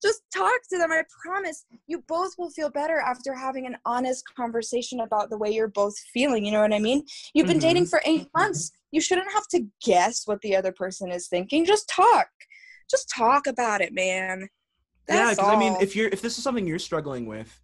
Just 0.00 0.22
talk 0.32 0.60
to 0.70 0.78
them 0.78 0.92
i 0.92 1.02
promise. 1.24 1.64
You 1.88 2.04
both 2.06 2.32
will 2.38 2.50
feel 2.50 2.70
better 2.70 2.98
after 3.00 3.34
having 3.34 3.66
an 3.66 3.76
honest 3.84 4.22
conversation 4.36 5.00
about 5.00 5.28
the 5.28 5.36
way 5.38 5.50
you're 5.50 5.66
both 5.66 5.98
feeling 6.12 6.44
you 6.44 6.52
know 6.52 6.60
what 6.60 6.72
i 6.72 6.78
mean? 6.78 7.04
You've 7.34 7.48
been 7.48 7.58
dating 7.58 7.84
mm-hmm. 7.84 7.90
for 7.90 8.02
eight 8.06 8.28
months 8.36 8.70
you 8.94 9.00
shouldn't 9.00 9.32
have 9.32 9.48
to 9.48 9.66
guess 9.84 10.22
what 10.26 10.40
the 10.42 10.54
other 10.54 10.72
person 10.72 11.10
is 11.10 11.26
thinking. 11.26 11.64
Just 11.64 11.88
talk. 11.88 12.28
Just 12.88 13.10
talk 13.14 13.46
about 13.46 13.80
it 13.80 13.92
man. 13.92 14.48
Yeah, 15.08 15.16
That's 15.16 15.36
because 15.36 15.52
I 15.52 15.58
mean, 15.58 15.76
if 15.80 15.96
you're 15.96 16.08
if 16.08 16.22
this 16.22 16.38
is 16.38 16.44
something 16.44 16.66
you're 16.66 16.78
struggling 16.78 17.26
with, 17.26 17.60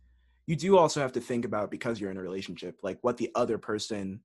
you 0.46 0.56
do 0.56 0.76
also 0.76 1.00
have 1.00 1.12
to 1.12 1.20
think 1.20 1.44
about 1.44 1.70
because 1.70 2.00
you're 2.00 2.10
in 2.10 2.16
a 2.16 2.22
relationship, 2.22 2.76
like 2.82 2.98
what 3.02 3.16
the 3.16 3.30
other 3.34 3.56
person. 3.56 4.20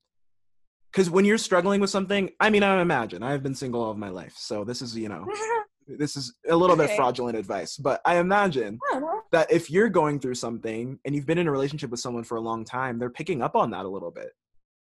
Because 0.90 1.08
when 1.10 1.24
you're 1.24 1.38
struggling 1.38 1.80
with 1.80 1.90
something, 1.90 2.30
I 2.40 2.50
mean, 2.50 2.62
I 2.62 2.80
imagine 2.80 3.22
I've 3.22 3.42
been 3.42 3.54
single 3.54 3.82
all 3.82 3.90
of 3.90 3.98
my 3.98 4.08
life, 4.08 4.34
so 4.36 4.64
this 4.64 4.82
is 4.82 4.96
you 4.96 5.08
know 5.08 5.26
this 5.86 6.16
is 6.16 6.34
a 6.48 6.56
little 6.56 6.76
bit 6.76 6.90
fraudulent 6.96 7.38
advice, 7.38 7.76
but 7.76 8.00
I 8.04 8.16
imagine 8.18 8.78
don't 8.92 9.22
that 9.30 9.50
if 9.50 9.70
you're 9.70 9.88
going 9.88 10.18
through 10.18 10.34
something 10.34 10.98
and 11.04 11.14
you've 11.14 11.26
been 11.26 11.38
in 11.38 11.46
a 11.46 11.52
relationship 11.52 11.90
with 11.90 12.00
someone 12.00 12.24
for 12.24 12.36
a 12.36 12.40
long 12.40 12.64
time, 12.64 12.98
they're 12.98 13.10
picking 13.10 13.42
up 13.42 13.54
on 13.54 13.70
that 13.70 13.84
a 13.84 13.88
little 13.88 14.10
bit. 14.10 14.30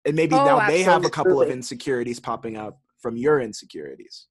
And 0.06 0.16
maybe 0.16 0.36
Oh, 0.36 0.44
now 0.44 0.68
they 0.68 0.84
have 0.84 1.06
a 1.06 1.10
couple 1.10 1.42
of 1.42 1.50
insecurities 1.50 2.20
popping 2.20 2.58
up 2.58 2.80
from 3.00 3.18
your 3.18 3.40
insecurities. 3.40 4.28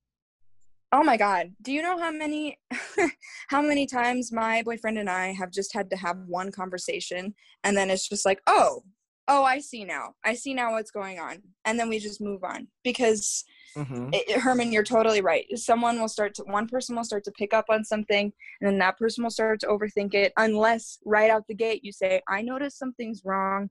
Oh 0.91 1.03
my 1.05 1.17
god. 1.19 1.53
Do 1.61 1.73
you 1.73 1.83
know 1.83 1.99
how 1.99 2.11
many 2.11 2.59
how 3.49 3.61
many 3.61 3.87
times 3.87 4.33
my 4.33 4.63
boyfriend 4.63 4.99
and 4.99 5.11
I 5.11 5.33
have 5.33 5.51
just 5.51 5.75
had 5.75 5.91
to 5.91 5.97
have 5.97 6.17
one 6.27 6.51
conversation 6.51 7.35
and 7.65 7.77
then 7.77 7.91
it's 7.91 8.09
just 8.09 8.25
like, 8.25 8.41
"Oh, 8.47 8.83
oh, 9.29 9.45
I 9.45 9.59
see 9.61 9.85
now. 9.85 10.15
I 10.25 10.33
see 10.35 10.55
now 10.55 10.73
what's 10.73 10.91
going 10.91 11.19
on." 11.19 11.43
And 11.67 11.79
then 11.79 11.91
we 11.91 11.99
just 11.99 12.21
move 12.23 12.43
on 12.43 12.69
because 12.85 13.45
hmm 13.77 14.09
it, 14.13 14.41
Herman, 14.41 14.73
you're 14.73 14.83
totally 14.85 15.21
right. 15.21 15.45
Someone 15.59 16.01
will 16.01 16.09
start 16.09 16.35
to 16.37 16.45
one 16.45 16.67
person 16.67 16.97
will 16.97 17.05
start 17.05 17.25
to 17.25 17.33
pick 17.33 17.53
up 17.53 17.67
on 17.69 17.85
something 17.85 18.33
and 18.61 18.71
then 18.71 18.79
that 18.79 18.97
person 18.97 19.23
will 19.23 19.31
start 19.31 19.61
to 19.61 19.67
overthink 19.67 20.15
it 20.15 20.33
unless 20.39 20.99
right 21.05 21.31
out 21.31 21.47
the 21.49 21.55
gate 21.55 21.85
you 21.85 21.93
say, 21.93 22.23
"I 22.29 22.41
notice 22.43 22.79
something's 22.79 23.23
wrong." 23.25 23.69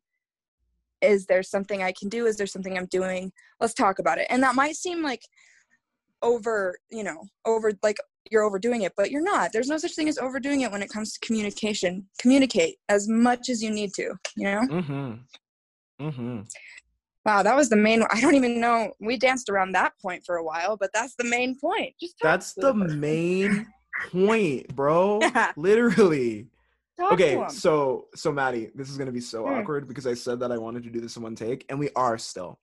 Is 1.02 1.26
there 1.26 1.44
something 1.44 1.84
I 1.84 1.92
can 1.92 2.10
do? 2.10 2.26
Is 2.26 2.38
there 2.38 2.48
something 2.48 2.78
I'm 2.78 2.88
doing? 2.88 3.32
Let's 3.60 3.74
talk 3.74 4.00
about 4.00 4.18
it. 4.18 4.28
And 4.30 4.42
that 4.44 4.56
might 4.56 4.76
seem 4.76 5.04
like 5.04 5.22
over, 6.22 6.78
you 6.90 7.04
know, 7.04 7.24
over 7.46 7.72
like 7.84 7.98
you're 8.32 8.44
overdoing 8.44 8.82
it, 8.82 8.94
but 8.98 9.12
you're 9.12 9.24
not. 9.24 9.54
There's 9.54 9.70
no 9.70 9.78
such 9.78 9.96
thing 9.96 10.10
as 10.10 10.18
overdoing 10.18 10.62
it 10.62 10.72
when 10.72 10.82
it 10.82 10.90
comes 10.90 11.14
to 11.14 11.26
communication. 11.26 12.08
Communicate 12.20 12.78
as 12.90 13.08
much 13.08 13.50
as 13.50 13.64
you 13.64 13.72
need 13.72 13.94
to, 13.96 14.16
you 14.36 14.44
know? 14.44 14.62
hmm 14.68 15.14
hmm 16.00 16.42
Wow, 17.26 17.44
that 17.44 17.56
was 17.58 17.70
the 17.70 17.76
main 17.76 18.04
I 18.10 18.22
don't 18.22 18.36
even 18.36 18.62
know. 18.62 18.94
We 19.02 19.18
danced 19.18 19.50
around 19.50 19.74
that 19.74 19.94
point 20.02 20.24
for 20.26 20.38
a 20.38 20.44
while, 20.44 20.78
but 20.78 20.92
that's 20.94 21.16
the 21.16 21.26
main 21.26 21.58
point. 21.60 21.94
Just 22.00 22.16
That's 22.22 22.54
the 22.54 22.74
person. 22.74 23.02
main 23.02 23.68
point, 24.12 24.74
bro. 24.76 25.20
Literally. 25.58 26.48
Talk 26.98 27.10
to 27.10 27.14
Okay, 27.14 27.36
'em. 27.36 27.50
so 27.50 28.08
so 28.16 28.32
Matti, 28.32 28.72
this 28.76 28.90
is 28.90 28.98
gonna 28.98 29.12
be 29.12 29.22
so 29.22 29.46
Hmm. 29.46 29.60
awkward 29.60 29.88
because 29.88 30.08
I 30.08 30.14
said 30.16 30.40
that 30.40 30.52
I 30.52 30.58
wanted 30.58 30.84
to 30.84 30.90
do 30.90 31.00
this 31.00 31.16
in 31.16 31.24
one 31.24 31.36
take, 31.36 31.66
and 31.70 31.80
we 31.80 31.90
are 31.96 32.18
still. 32.18 32.60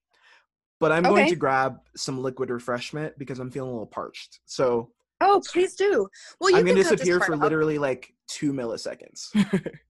But 0.81 0.93
I'm 0.93 1.05
going 1.05 1.27
to 1.27 1.37
grab 1.37 1.79
some 1.97 2.21
liquid 2.21 2.51
refreshment 2.51 3.17
because 3.19 3.39
I'm 3.39 3.51
feeling 3.51 3.71
a 3.71 3.73
little 3.73 3.87
parched. 3.87 4.41
So 4.45 4.93
Oh, 5.21 5.41
please 5.47 5.75
do. 5.77 6.09
Well, 6.41 6.51
you 6.51 6.57
I'm 6.57 6.65
can 6.67 6.75
gonna 6.75 6.83
disappear 6.83 7.21
for 7.21 7.35
out. 7.35 7.41
literally 7.41 7.79
like 7.79 8.15
two 8.27 8.53
milliseconds. 8.53 9.29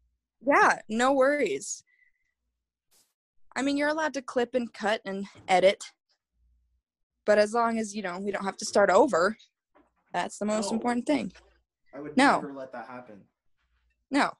Yeah, 0.46 0.80
no 0.90 1.14
worries. 1.14 1.82
I 3.56 3.62
mean, 3.62 3.78
you're 3.78 3.88
allowed 3.88 4.12
to 4.14 4.20
clip 4.22 4.54
and 4.54 4.70
cut 4.70 5.00
and 5.06 5.24
edit, 5.48 5.82
but 7.24 7.38
as 7.38 7.54
long 7.54 7.78
as 7.78 7.94
you 7.96 8.02
know 8.02 8.18
we 8.18 8.30
don't 8.30 8.44
have 8.44 8.58
to 8.58 8.66
start 8.66 8.90
over, 8.90 9.38
that's 10.12 10.36
the 10.38 10.44
most 10.44 10.70
No. 10.70 10.76
important 10.76 11.06
thing. 11.06 11.32
I 11.94 12.00
would 12.00 12.14
No. 12.14 12.42
never 12.42 12.52
let 12.52 12.72
that 12.72 12.86
happen. 12.86 13.22
No, 14.10 14.30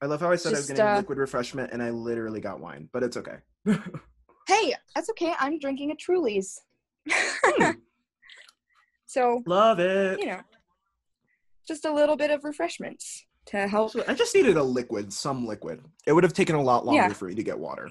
I 0.00 0.06
love 0.06 0.20
how 0.20 0.30
I 0.30 0.36
said 0.36 0.54
I 0.54 0.56
was 0.56 0.66
getting 0.68 0.84
uh, 0.84 0.96
liquid 0.96 1.18
refreshment 1.18 1.72
and 1.72 1.82
I 1.82 1.90
literally 1.90 2.40
got 2.40 2.60
wine, 2.60 2.88
but 2.92 3.02
it's 3.02 3.16
okay. 3.16 3.36
hey, 4.48 4.74
that's 4.94 5.08
okay. 5.10 5.32
I'm 5.38 5.58
drinking 5.58 5.90
a 5.92 5.94
Truly's. 5.94 6.60
so 9.06 9.42
love 9.46 9.78
it. 9.78 10.18
you 10.20 10.26
know, 10.26 10.40
just 11.66 11.84
a 11.84 11.92
little 11.92 12.16
bit 12.16 12.30
of 12.30 12.44
refreshments 12.44 13.24
to 13.46 13.66
help. 13.68 13.92
I 14.08 14.14
just 14.14 14.34
needed 14.34 14.56
a 14.56 14.62
liquid, 14.62 15.12
some 15.12 15.46
liquid. 15.46 15.82
It 16.06 16.12
would 16.12 16.24
have 16.24 16.32
taken 16.32 16.56
a 16.56 16.62
lot 16.62 16.84
longer 16.86 17.02
Yeah. 17.02 17.12
for 17.12 17.28
you 17.28 17.36
to 17.36 17.42
get 17.42 17.58
water. 17.58 17.90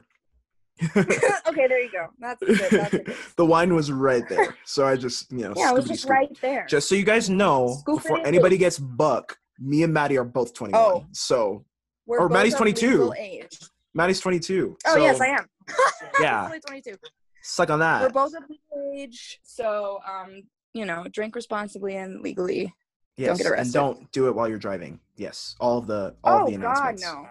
okay, 0.98 1.68
there 1.68 1.82
you 1.82 1.92
go. 1.92 2.08
That's 2.20 2.40
good. 2.42 2.58
That's 2.72 2.90
good. 2.92 3.16
the 3.36 3.46
wine 3.46 3.74
was 3.76 3.92
right 3.92 4.28
there, 4.28 4.56
so 4.66 4.88
I 4.88 4.96
just 4.96 5.32
you 5.32 5.40
know. 5.40 5.54
Yeah, 5.56 5.70
it 5.70 5.76
was 5.76 5.86
just 5.86 6.02
scoop. 6.04 6.12
right 6.12 6.42
there. 6.42 6.66
Just 6.68 6.90
so 6.90 6.96
you 6.96 7.04
guys 7.04 7.30
know, 7.30 7.78
Scoop 7.82 8.02
before 8.02 8.20
in. 8.20 8.26
anybody 8.26 8.58
gets 8.58 8.80
buck, 8.80 9.38
me 9.62 9.84
and 9.84 9.94
Matti 9.94 10.18
are 10.18 10.24
both 10.24 10.54
21. 10.54 10.82
Oh. 10.82 11.06
So 11.12 11.66
We're 12.06 12.20
or 12.20 12.30
Matti's 12.30 12.56
22. 12.56 12.88
legal 12.88 13.14
age. 13.18 13.60
Matti's 13.94 14.20
22. 14.20 14.78
Oh 14.86 14.94
so 14.94 15.02
yes, 15.02 15.22
I 15.22 15.28
am. 15.28 15.46
Yeah. 16.20 16.48
Fully 16.48 16.60
22. 16.60 16.96
Suck 17.44 17.70
on 17.70 17.80
that. 17.80 18.02
We're 18.02 18.10
both 18.10 18.34
of 18.36 18.44
legal 18.50 18.92
age, 18.96 19.40
so 19.44 20.00
um, 20.08 20.44
you 20.74 20.86
know, 20.86 21.06
drink 21.12 21.36
responsibly 21.36 21.96
and 21.96 22.22
legally. 22.22 22.74
Yes, 23.18 23.42
get 23.42 23.58
and 23.58 23.74
don't 23.74 24.12
do 24.12 24.28
it 24.28 24.36
while 24.36 24.48
you're 24.48 24.58
driving. 24.58 25.00
Yes, 25.16 25.56
all 25.60 25.78
of 25.78 25.88
the 25.88 26.16
all 26.24 26.44
of 26.44 26.48
oh 26.48 26.52
the 26.52 26.58
God, 26.58 26.96
no. 27.00 27.28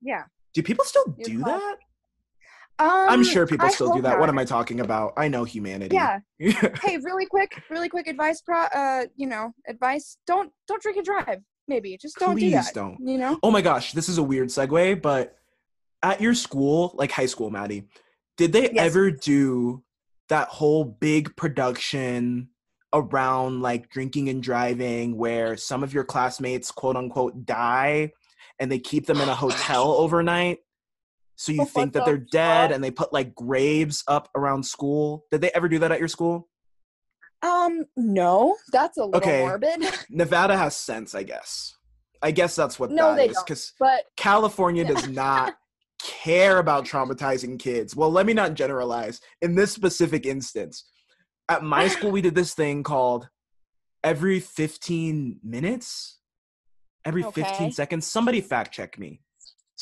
Yeah. 0.00 0.24
Do 0.54 0.62
people 0.62 0.84
still 0.84 1.04
do 1.22 1.38
that? 1.44 1.76
Um, 2.82 3.08
I'm 3.08 3.24
sure 3.24 3.46
people 3.46 3.66
I 3.66 3.70
still 3.70 3.94
do 3.94 4.02
that. 4.02 4.18
What 4.18 4.28
am 4.28 4.38
I 4.38 4.44
talking 4.44 4.80
about? 4.80 5.12
I 5.16 5.28
know 5.28 5.44
humanity. 5.44 5.94
Yeah. 5.96 6.20
Hey, 6.82 6.98
really 6.98 7.26
quick, 7.26 7.62
really 7.70 7.88
quick 7.88 8.06
advice. 8.08 8.40
Pro, 8.42 8.60
uh, 8.62 9.04
you 9.16 9.26
know, 9.26 9.52
advice. 9.68 10.16
Don't 10.26 10.50
don't 10.66 10.82
drink 10.82 10.96
and 10.98 11.06
drive. 11.06 11.38
Maybe 11.68 11.96
just 11.96 12.16
don't 12.18 12.34
Please 12.36 12.50
do 12.50 12.56
that. 12.56 12.74
don't. 12.74 12.98
You 13.00 13.18
know. 13.18 13.38
Oh 13.42 13.50
my 13.50 13.62
gosh, 13.62 13.92
this 13.92 14.08
is 14.08 14.18
a 14.18 14.22
weird 14.22 14.48
segue, 14.48 15.00
but 15.00 15.36
at 16.02 16.20
your 16.20 16.34
school, 16.34 16.92
like 16.96 17.12
high 17.12 17.26
school, 17.26 17.50
Matti, 17.50 17.84
did 18.36 18.52
they 18.52 18.62
Yes. 18.72 18.86
ever 18.86 19.10
do 19.12 19.84
that 20.28 20.48
whole 20.48 20.84
big 20.84 21.36
production 21.36 22.48
around 22.92 23.62
like 23.62 23.88
drinking 23.90 24.28
and 24.28 24.42
driving 24.42 25.16
where 25.16 25.56
some 25.56 25.82
of 25.82 25.94
your 25.94 26.04
classmates 26.04 26.70
quote 26.70 26.96
unquote 26.96 27.46
die 27.46 28.10
and 28.58 28.70
they 28.70 28.78
keep 28.78 29.06
them 29.06 29.20
in 29.20 29.28
a 29.28 29.34
hotel 29.34 29.92
overnight? 30.04 30.58
So 31.36 31.52
you 31.52 31.60
What 31.60 31.68
think 31.68 31.92
that 31.94 32.04
they're 32.04 32.18
dead 32.18 32.70
and 32.72 32.82
they 32.84 32.90
put 32.90 33.12
like 33.12 33.34
graves 33.34 34.04
up 34.06 34.28
around 34.36 34.64
school. 34.64 35.24
Did 35.30 35.40
they 35.40 35.50
ever 35.54 35.68
do 35.68 35.78
that 35.80 35.92
at 35.92 35.98
your 35.98 36.08
school? 36.08 36.48
Um, 37.42 37.86
no, 37.96 38.56
that's 38.72 38.98
a 38.98 39.04
little 39.04 39.20
Okay. 39.20 39.40
morbid. 39.40 39.84
Nevada 40.10 40.56
has 40.56 40.76
sense, 40.76 41.14
I 41.14 41.24
guess. 41.24 41.74
I 42.22 42.30
guess 42.30 42.54
that's 42.54 42.78
what 42.78 42.90
No, 42.90 43.08
that 43.08 43.16
they 43.16 43.28
is 43.28 43.42
because 43.42 43.72
But 43.80 44.04
California 44.16 44.84
does 44.84 45.08
not 45.08 45.54
care 46.00 46.58
about 46.58 46.84
traumatizing 46.84 47.58
kids. 47.58 47.96
Well, 47.96 48.10
let 48.10 48.26
me 48.26 48.32
not 48.32 48.54
generalize. 48.54 49.20
In 49.40 49.54
this 49.56 49.72
specific 49.72 50.24
instance, 50.26 50.84
at 51.48 51.64
my 51.64 51.88
school, 51.88 52.12
we 52.12 52.20
did 52.22 52.34
this 52.36 52.54
thing 52.54 52.82
called 52.84 53.28
every 54.04 54.38
15 54.38 55.40
minutes, 55.42 56.18
every 57.04 57.22
15 57.22 57.44
Okay. 57.44 57.70
seconds. 57.70 58.06
Somebody 58.06 58.40
fact 58.40 58.72
check 58.72 58.98
me. 58.98 59.20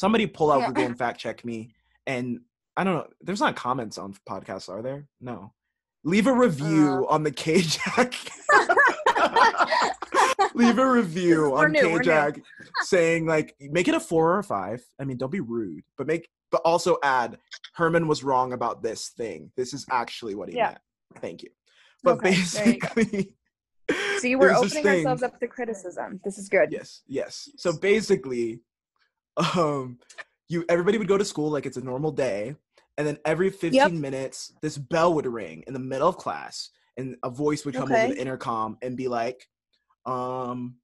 Somebody 0.01 0.27
pull 0.27 0.51
out 0.51 0.61
Yeah. 0.61 0.67
Google 0.69 0.85
and 0.87 0.97
fact 0.99 1.21
check 1.21 1.45
me. 1.45 1.75
And 2.07 2.41
I 2.75 2.85
don't 2.85 2.95
know, 2.95 3.07
there's 3.21 3.41
not 3.41 3.55
comments 3.55 3.99
on 3.99 4.15
podcasts, 4.27 4.71
are 4.71 4.81
there? 4.81 5.07
No. 5.21 5.53
Leave 6.05 6.27
a 6.27 6.33
review 6.33 7.07
Uh. 7.07 7.13
on 7.15 7.23
the 7.23 7.31
KJack. 7.31 8.15
Leave 10.55 10.79
a 10.79 10.91
review 10.91 11.55
on 11.55 11.73
new. 11.73 11.83
KJack 11.83 12.41
saying 12.81 13.27
like 13.27 13.55
make 13.61 13.89
it 13.89 13.95
a 13.95 14.01
four 14.01 14.33
or 14.35 14.39
a 14.39 14.43
five. 14.43 14.83
I 14.99 15.05
mean, 15.05 15.19
don't 15.19 15.31
be 15.31 15.41
rude, 15.41 15.85
but 15.99 16.07
make 16.07 16.31
but 16.51 16.63
also 16.65 16.97
add 17.03 17.37
Herman 17.75 18.09
was 18.09 18.25
wrong 18.25 18.55
about 18.55 18.83
this 18.83 19.11
thing. 19.11 19.53
This 19.55 19.75
is 19.75 19.85
actually 19.91 20.35
what 20.35 20.49
he 20.49 20.57
Yeah. 20.57 20.69
meant. 20.69 20.79
Thank 21.21 21.43
you. 21.43 21.51
But 22.03 22.17
Okay, 22.17 22.31
basically, 22.31 23.35
see, 24.19 24.35
we're 24.37 24.55
opening 24.55 24.87
ourselves 24.87 25.23
up 25.23 25.39
to 25.41 25.47
criticism. 25.47 26.21
This 26.25 26.39
is 26.39 26.49
good. 26.49 26.73
Yes, 26.73 27.03
yes. 27.07 27.51
So 27.59 27.77
basically, 27.77 28.63
um, 29.57 29.99
you 30.49 30.65
everybody 30.69 30.99
would 30.99 31.09
go 31.09 31.19
to 31.19 31.25
school 31.25 31.51
like 31.51 31.67
it's 31.67 31.77
a 31.77 31.85
normal 31.85 32.11
day, 32.11 32.57
and 32.99 33.07
then 33.07 33.19
every 33.25 33.51
15 33.51 34.01
minutes, 34.01 34.53
this 34.63 34.77
bell 34.77 35.15
would 35.15 35.27
ring 35.27 35.65
in 35.67 35.73
the 35.73 35.79
middle 35.79 36.09
of 36.09 36.17
class, 36.17 36.71
and 36.97 37.17
a 37.23 37.31
voice 37.31 37.65
would 37.65 37.75
come 37.75 37.91
over 37.91 38.09
the 38.09 38.21
intercom 38.21 38.77
and 38.83 38.97
be 38.97 39.09
like, 39.09 39.49
um, 40.07 40.77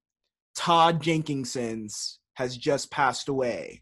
Todd 0.55 1.01
Jenkinson's 1.01 2.19
has 2.35 2.57
just 2.57 2.91
passed 2.91 3.29
away 3.29 3.81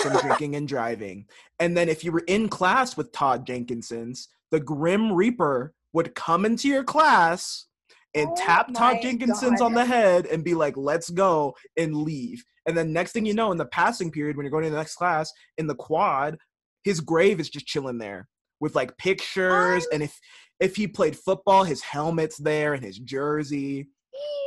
from 0.00 0.16
drinking 0.20 0.56
and 0.56 0.68
driving. 0.68 1.26
And 1.58 1.76
then 1.76 1.88
if 1.88 2.04
you 2.04 2.12
were 2.12 2.24
in 2.26 2.48
class 2.48 2.96
with 2.96 3.12
Todd 3.12 3.46
Jenkinson's, 3.46 4.28
the 4.50 4.60
Grim 4.60 5.12
Reaper 5.12 5.74
would 5.92 6.14
come 6.14 6.44
into 6.44 6.68
your 6.68 6.84
class 6.84 7.66
and 8.14 8.28
Oh 8.30 8.34
tap 8.36 8.72
Todd 8.72 8.98
Jenkinson's 9.02 9.60
on 9.60 9.74
the 9.74 9.84
head 9.84 10.26
and 10.26 10.44
be 10.44 10.54
like, 10.54 10.76
let's 10.76 11.10
go 11.10 11.54
and 11.76 11.96
leave. 11.96 12.44
And 12.66 12.76
then 12.76 12.92
next 12.92 13.12
thing 13.12 13.26
you 13.26 13.34
know, 13.34 13.52
in 13.52 13.58
the 13.58 13.66
passing 13.66 14.10
period, 14.10 14.36
when 14.36 14.44
you're 14.44 14.50
going 14.50 14.64
to 14.64 14.70
the 14.70 14.76
next 14.76 14.96
class, 14.96 15.32
in 15.58 15.66
the 15.66 15.74
quad, 15.74 16.38
his 16.84 17.00
grave 17.00 17.40
is 17.40 17.50
just 17.50 17.66
chilling 17.66 17.98
there 17.98 18.28
with 18.60 18.74
like 18.74 18.96
pictures. 18.96 19.86
And 19.92 20.02
if 20.02 20.18
if 20.60 20.76
he 20.76 20.86
played 20.86 21.16
football, 21.16 21.64
his 21.64 21.82
helmet's 21.82 22.38
there 22.38 22.74
and 22.74 22.84
his 22.84 22.98
jersey. 22.98 23.88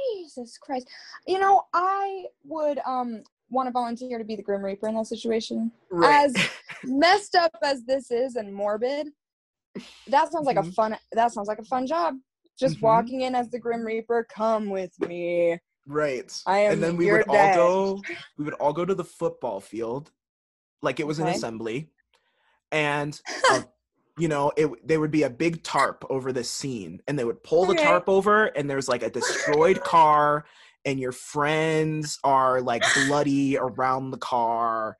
Jesus 0.09 0.57
Christ. 0.57 0.87
You 1.27 1.39
know, 1.39 1.63
I 1.73 2.25
would 2.45 2.79
um 2.85 3.23
want 3.49 3.67
to 3.67 3.71
volunteer 3.71 4.17
to 4.17 4.23
be 4.23 4.35
the 4.35 4.43
Grim 4.43 4.63
Reaper 4.63 4.87
in 4.87 4.95
that 4.95 5.07
situation. 5.07 5.71
Right. 5.91 6.25
As 6.25 6.35
messed 6.83 7.35
up 7.35 7.51
as 7.63 7.83
this 7.85 8.11
is 8.11 8.35
and 8.35 8.53
morbid, 8.53 9.07
that 10.07 10.31
sounds 10.31 10.45
like 10.45 10.57
a 10.57 10.63
Mhm. 10.63 10.73
fun 10.73 10.97
that 11.11 11.31
sounds 11.31 11.47
like 11.47 11.59
a 11.59 11.65
fun 11.65 11.85
job. 11.87 12.15
Just 12.57 12.77
Mhm. 12.77 12.81
walking 12.81 13.21
in 13.21 13.35
as 13.35 13.49
the 13.49 13.59
Grim 13.59 13.83
Reaper, 13.85 14.25
come 14.29 14.69
with 14.69 14.99
me. 15.01 15.59
Right. 15.85 16.31
I 16.45 16.59
am 16.59 16.73
and 16.73 16.83
then 16.83 16.97
we 16.97 17.09
would 17.09 17.25
dad. 17.27 17.57
all 17.57 17.95
go 17.95 18.03
we 18.37 18.43
would 18.43 18.55
all 18.55 18.73
go 18.73 18.83
to 18.83 18.93
the 18.93 19.05
football 19.05 19.61
field 19.61 20.11
like 20.81 20.99
it 20.99 21.07
was 21.07 21.19
an 21.19 21.27
assembly 21.27 21.89
and 22.73 23.19
uh, 23.51 23.61
you 24.17 24.27
know 24.27 24.51
it 24.57 24.85
they 24.85 24.97
would 24.97 25.11
be 25.11 25.23
a 25.23 25.29
big 25.29 25.63
tarp 25.63 26.03
over 26.09 26.33
this 26.33 26.51
scene 26.51 27.01
and 27.07 27.17
they 27.17 27.23
would 27.23 27.41
pull 27.41 27.65
the 27.65 27.73
tarp 27.75 28.09
over 28.09 28.47
and 28.47 28.69
there's 28.69 28.89
like 28.89 29.01
a 29.01 29.09
destroyed 29.09 29.81
car 29.81 30.43
and 30.83 30.99
your 30.99 31.13
friends 31.13 32.19
are 32.25 32.59
like 32.59 32.83
bloody 33.05 33.57
around 33.57 34.11
the 34.11 34.17
car 34.17 34.97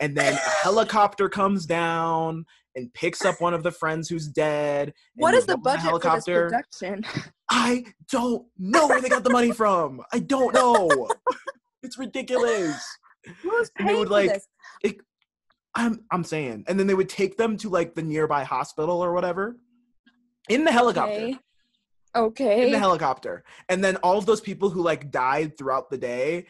and 0.00 0.16
then 0.16 0.32
a 0.32 0.36
helicopter 0.36 1.28
comes 1.28 1.66
down 1.66 2.46
and 2.76 2.92
picks 2.94 3.24
up 3.24 3.40
one 3.40 3.54
of 3.54 3.62
the 3.62 3.70
friends 3.70 4.08
who's 4.08 4.28
dead 4.28 4.92
What 5.14 5.34
is 5.34 5.46
the 5.46 5.56
budget 5.56 5.90
for 5.90 5.98
this 5.98 6.24
production? 6.24 7.04
I 7.50 7.84
don't 8.10 8.46
know 8.58 8.86
where 8.86 9.00
they 9.00 9.08
got 9.08 9.24
the 9.24 9.30
money 9.30 9.52
from. 9.52 10.02
I 10.12 10.20
don't 10.20 10.54
know. 10.54 11.08
it's 11.82 11.98
ridiculous. 11.98 12.80
Who's 13.42 13.70
And 13.78 13.88
they 13.88 13.92
paying 13.92 13.98
would, 13.98 14.08
like, 14.08 14.32
this? 14.32 14.46
I'm 15.74 16.00
I'm 16.10 16.24
saying. 16.24 16.64
And 16.66 16.78
then 16.78 16.86
they 16.86 16.94
would 16.94 17.08
take 17.08 17.36
them 17.36 17.56
to 17.58 17.68
like 17.68 17.94
the 17.94 18.02
nearby 18.02 18.44
hospital 18.44 19.02
or 19.02 19.12
whatever 19.12 19.56
in 20.48 20.64
the 20.64 20.72
helicopter. 20.72 21.14
Okay. 21.14 21.38
Okay. 22.16 22.66
In 22.66 22.72
the 22.72 22.78
helicopter. 22.78 23.44
And 23.68 23.84
then 23.84 23.96
all 23.96 24.18
of 24.18 24.26
those 24.26 24.40
people 24.40 24.70
who 24.70 24.82
like 24.82 25.10
died 25.10 25.56
throughout 25.56 25.90
the 25.90 25.98
day 25.98 26.46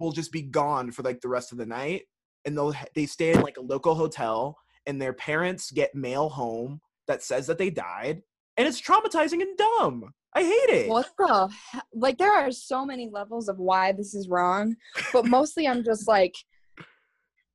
will 0.00 0.10
just 0.10 0.32
be 0.32 0.42
gone 0.42 0.90
for 0.90 1.02
like 1.02 1.20
the 1.20 1.28
rest 1.28 1.52
of 1.52 1.58
the 1.58 1.66
night 1.66 2.02
and 2.44 2.56
they'll 2.56 2.74
they 2.94 3.06
stay 3.06 3.32
in 3.32 3.40
like 3.40 3.56
a 3.56 3.62
local 3.62 3.94
hotel 3.94 4.58
and 4.86 5.00
their 5.00 5.12
parents 5.12 5.70
get 5.70 5.94
mail 5.94 6.28
home 6.28 6.80
that 7.06 7.22
says 7.22 7.46
that 7.46 7.58
they 7.58 7.70
died 7.70 8.22
and 8.56 8.66
it's 8.66 8.80
traumatizing 8.80 9.42
and 9.42 9.56
dumb. 9.56 10.12
I 10.34 10.42
hate 10.42 10.70
it. 10.70 10.88
What 10.88 11.08
the 11.18 11.48
he- 11.72 11.78
like? 11.94 12.18
There 12.18 12.32
are 12.32 12.50
so 12.50 12.84
many 12.84 13.08
levels 13.10 13.48
of 13.48 13.58
why 13.58 13.92
this 13.92 14.14
is 14.14 14.28
wrong, 14.28 14.76
but 15.12 15.24
mostly 15.26 15.66
I'm 15.66 15.82
just 15.82 16.06
like 16.06 16.34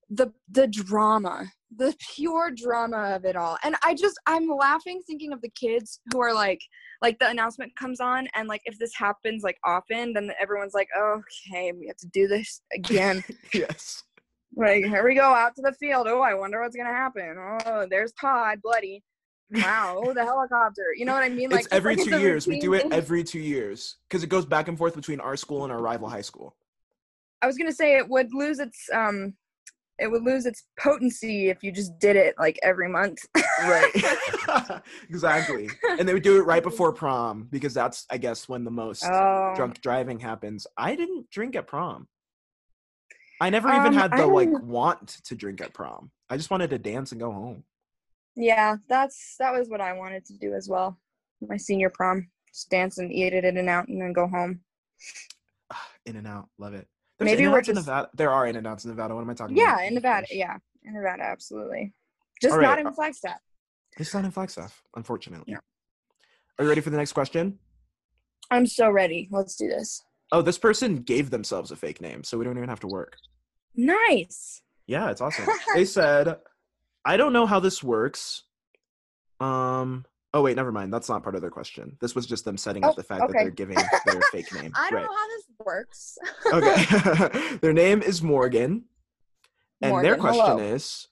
the 0.09 0.33
the 0.49 0.67
drama, 0.67 1.45
the 1.75 1.95
pure 2.15 2.49
drama 2.49 3.15
of 3.15 3.23
it 3.23 3.35
all, 3.35 3.57
and 3.63 3.75
I 3.83 3.93
just 3.93 4.19
I'm 4.25 4.47
laughing 4.47 5.01
thinking 5.05 5.31
of 5.31 5.41
the 5.41 5.51
kids 5.51 6.01
who 6.11 6.21
are 6.21 6.33
like 6.33 6.61
like 7.03 7.19
the 7.19 7.29
announcement 7.29 7.75
comes 7.75 7.99
on 7.99 8.27
and 8.35 8.47
like 8.47 8.61
if 8.65 8.79
this 8.79 8.93
happens 8.95 9.43
like 9.43 9.57
often, 9.63 10.13
then 10.13 10.31
everyone's 10.39 10.73
like, 10.73 10.89
okay, 10.99 11.71
we 11.73 11.87
have 11.87 11.97
to 11.97 12.07
do 12.07 12.27
this 12.27 12.61
again. 12.73 13.23
yes. 13.53 14.03
Like 14.55 14.85
here 14.85 15.05
we 15.05 15.15
go 15.15 15.33
out 15.33 15.55
to 15.55 15.61
the 15.61 15.73
field. 15.73 16.07
Oh, 16.09 16.21
I 16.21 16.33
wonder 16.33 16.61
what's 16.61 16.75
gonna 16.75 16.89
happen. 16.89 17.35
Oh, 17.65 17.87
there's 17.89 18.11
Todd, 18.13 18.59
bloody. 18.61 19.03
Wow, 19.53 20.01
oh, 20.05 20.13
the 20.13 20.23
helicopter. 20.23 20.93
You 20.95 21.05
know 21.05 21.13
what 21.13 21.23
I 21.23 21.29
mean? 21.29 21.51
it's 21.51 21.67
every 21.71 21.95
like 21.95 22.05
two 22.05 22.19
years. 22.19 22.47
We 22.47 22.59
do 22.59 22.73
it 22.73 22.87
every 22.91 23.23
two 23.23 23.39
years 23.39 23.97
because 24.07 24.23
it 24.23 24.27
goes 24.27 24.45
back 24.45 24.67
and 24.69 24.77
forth 24.77 24.95
between 24.95 25.19
our 25.19 25.35
school 25.35 25.63
and 25.63 25.73
our 25.73 25.81
rival 25.81 26.07
high 26.07 26.21
school. 26.21 26.55
I 27.41 27.47
was 27.47 27.57
gonna 27.57 27.73
say 27.73 27.97
it 27.97 28.07
would 28.07 28.33
lose 28.33 28.59
its 28.59 28.89
um, 28.93 29.33
it 30.01 30.09
would 30.09 30.23
lose 30.23 30.45
its 30.45 30.63
potency 30.79 31.49
if 31.49 31.63
you 31.63 31.71
just 31.71 31.97
did 31.99 32.15
it 32.15 32.35
like 32.39 32.57
every 32.63 32.89
month. 32.89 33.19
Right. 33.61 33.91
exactly. 35.09 35.69
And 35.87 36.09
they 36.09 36.13
would 36.13 36.23
do 36.23 36.37
it 36.37 36.45
right 36.45 36.63
before 36.63 36.91
prom 36.91 37.47
because 37.51 37.73
that's, 37.73 38.05
I 38.09 38.17
guess, 38.17 38.49
when 38.49 38.63
the 38.63 38.71
most 38.71 39.05
Oh, 39.05 39.53
drunk 39.55 39.79
driving 39.81 40.19
happens. 40.19 40.65
I 40.75 40.95
didn't 40.95 41.29
drink 41.29 41.55
at 41.55 41.67
prom. 41.67 42.07
I 43.41 43.49
never 43.49 43.69
even 43.69 43.87
Um, 43.87 43.93
had 43.93 44.13
I 44.13 44.17
the 44.17 44.27
like 44.27 44.49
want 44.61 45.07
to 45.25 45.35
drink 45.35 45.61
at 45.61 45.73
prom. 45.73 46.11
I 46.29 46.37
just 46.37 46.51
wanted 46.51 46.69
to 46.69 46.77
dance 46.77 47.11
and 47.11 47.19
go 47.19 47.31
home. 47.31 47.63
yeah, 48.35 48.75
that's 48.87 49.35
that 49.39 49.51
was 49.51 49.67
what 49.67 49.81
I 49.81 49.93
wanted 49.93 50.23
to 50.25 50.37
do 50.37 50.53
as 50.53 50.69
well. 50.69 50.99
My 51.41 51.57
senior 51.57 51.89
prom, 51.89 52.29
just 52.53 52.69
dance 52.69 52.99
and 52.99 53.11
eat 53.11 53.33
it 53.33 53.43
in 53.43 53.57
and 53.57 53.67
out, 53.67 53.87
and 53.87 53.99
then 53.99 54.13
go 54.13 54.27
home. 54.27 54.61
In 56.05 56.15
and 56.15 56.27
out, 56.27 56.49
love 56.57 56.73
it. 56.73 56.87
There's 57.19 57.31
Maybe 57.31 57.47
we're 57.47 57.61
just- 57.61 57.75
Nevada. 57.75 58.09
There 58.15 58.31
are 58.31 58.47
in 58.47 58.55
and 58.55 58.65
outs 58.65 58.85
in 58.85 58.89
Nevada. 58.91 59.13
What 59.15 59.21
am 59.21 59.29
I 59.29 59.33
talking 59.35 59.55
about? 59.59 59.79
Yeah, 59.81 59.87
in 59.87 59.93
Nevada. 59.93 60.25
Yeah, 60.31 60.57
in 60.83 60.93
Nevada, 60.93 61.21
absolutely. 61.23 61.93
Just 62.41 62.55
All 62.55 62.61
not 62.61 62.79
in 62.79 62.91
Flagstaff. 62.93 63.39
It's 63.97 64.11
not 64.13 64.25
in 64.25 64.31
Flagstaff, 64.31 64.81
unfortunately. 64.95 65.45
Yeah. 65.53 65.59
Are 66.57 66.63
you 66.65 66.69
ready 66.69 66.81
for 66.81 66.89
the 66.89 66.97
next 66.97 67.13
question? 67.13 67.59
I'm 68.49 68.65
so 68.65 68.89
ready. 68.89 69.27
Let's 69.31 69.55
do 69.55 69.67
this. 69.67 70.03
Oh, 70.31 70.41
this 70.41 70.57
person 70.57 70.97
gave 71.03 71.29
themselves 71.29 71.69
a 71.71 71.75
fake 71.75 72.01
name, 72.01 72.23
so 72.23 72.37
we 72.39 72.45
don't 72.45 72.57
even 72.57 72.69
have 72.69 72.79
to 72.81 72.87
work. 72.87 73.15
Nice. 73.75 74.61
Yeah, 74.87 75.09
it's 75.11 75.21
awesome. 75.21 75.45
they 75.75 75.85
said, 75.85 76.37
I 77.05 77.17
don't 77.17 77.33
know 77.33 77.45
how 77.45 77.59
this 77.59 77.83
works. 77.83 78.43
Um 79.39 80.05
oh 80.33 80.41
wait, 80.41 80.55
never 80.55 80.71
mind. 80.71 80.93
That's 80.93 81.09
not 81.09 81.23
part 81.23 81.35
of 81.35 81.41
their 81.41 81.49
question. 81.49 81.97
This 81.99 82.13
was 82.15 82.25
just 82.25 82.45
them 82.45 82.57
setting 82.57 82.83
up 82.85 82.91
Oh, 82.91 82.95
the 82.95 83.03
fact 83.03 83.21
that 83.27 83.33
they're 83.33 83.49
giving 83.49 83.77
their 84.05 84.21
fake 84.31 84.53
name. 84.53 84.71
I 84.75 84.89
don't 84.89 84.99
right. 85.01 85.05
know 85.05 85.15
how 85.15 85.27
this 85.27 85.45
works. 85.65 86.17
Okay. 86.53 87.57
their 87.61 87.73
name 87.73 88.01
is 88.01 88.21
Morgan. 88.21 88.85
And 89.81 90.03
their 90.05 90.15
question 90.15 90.45
hello. 90.57 90.73
is 90.73 91.07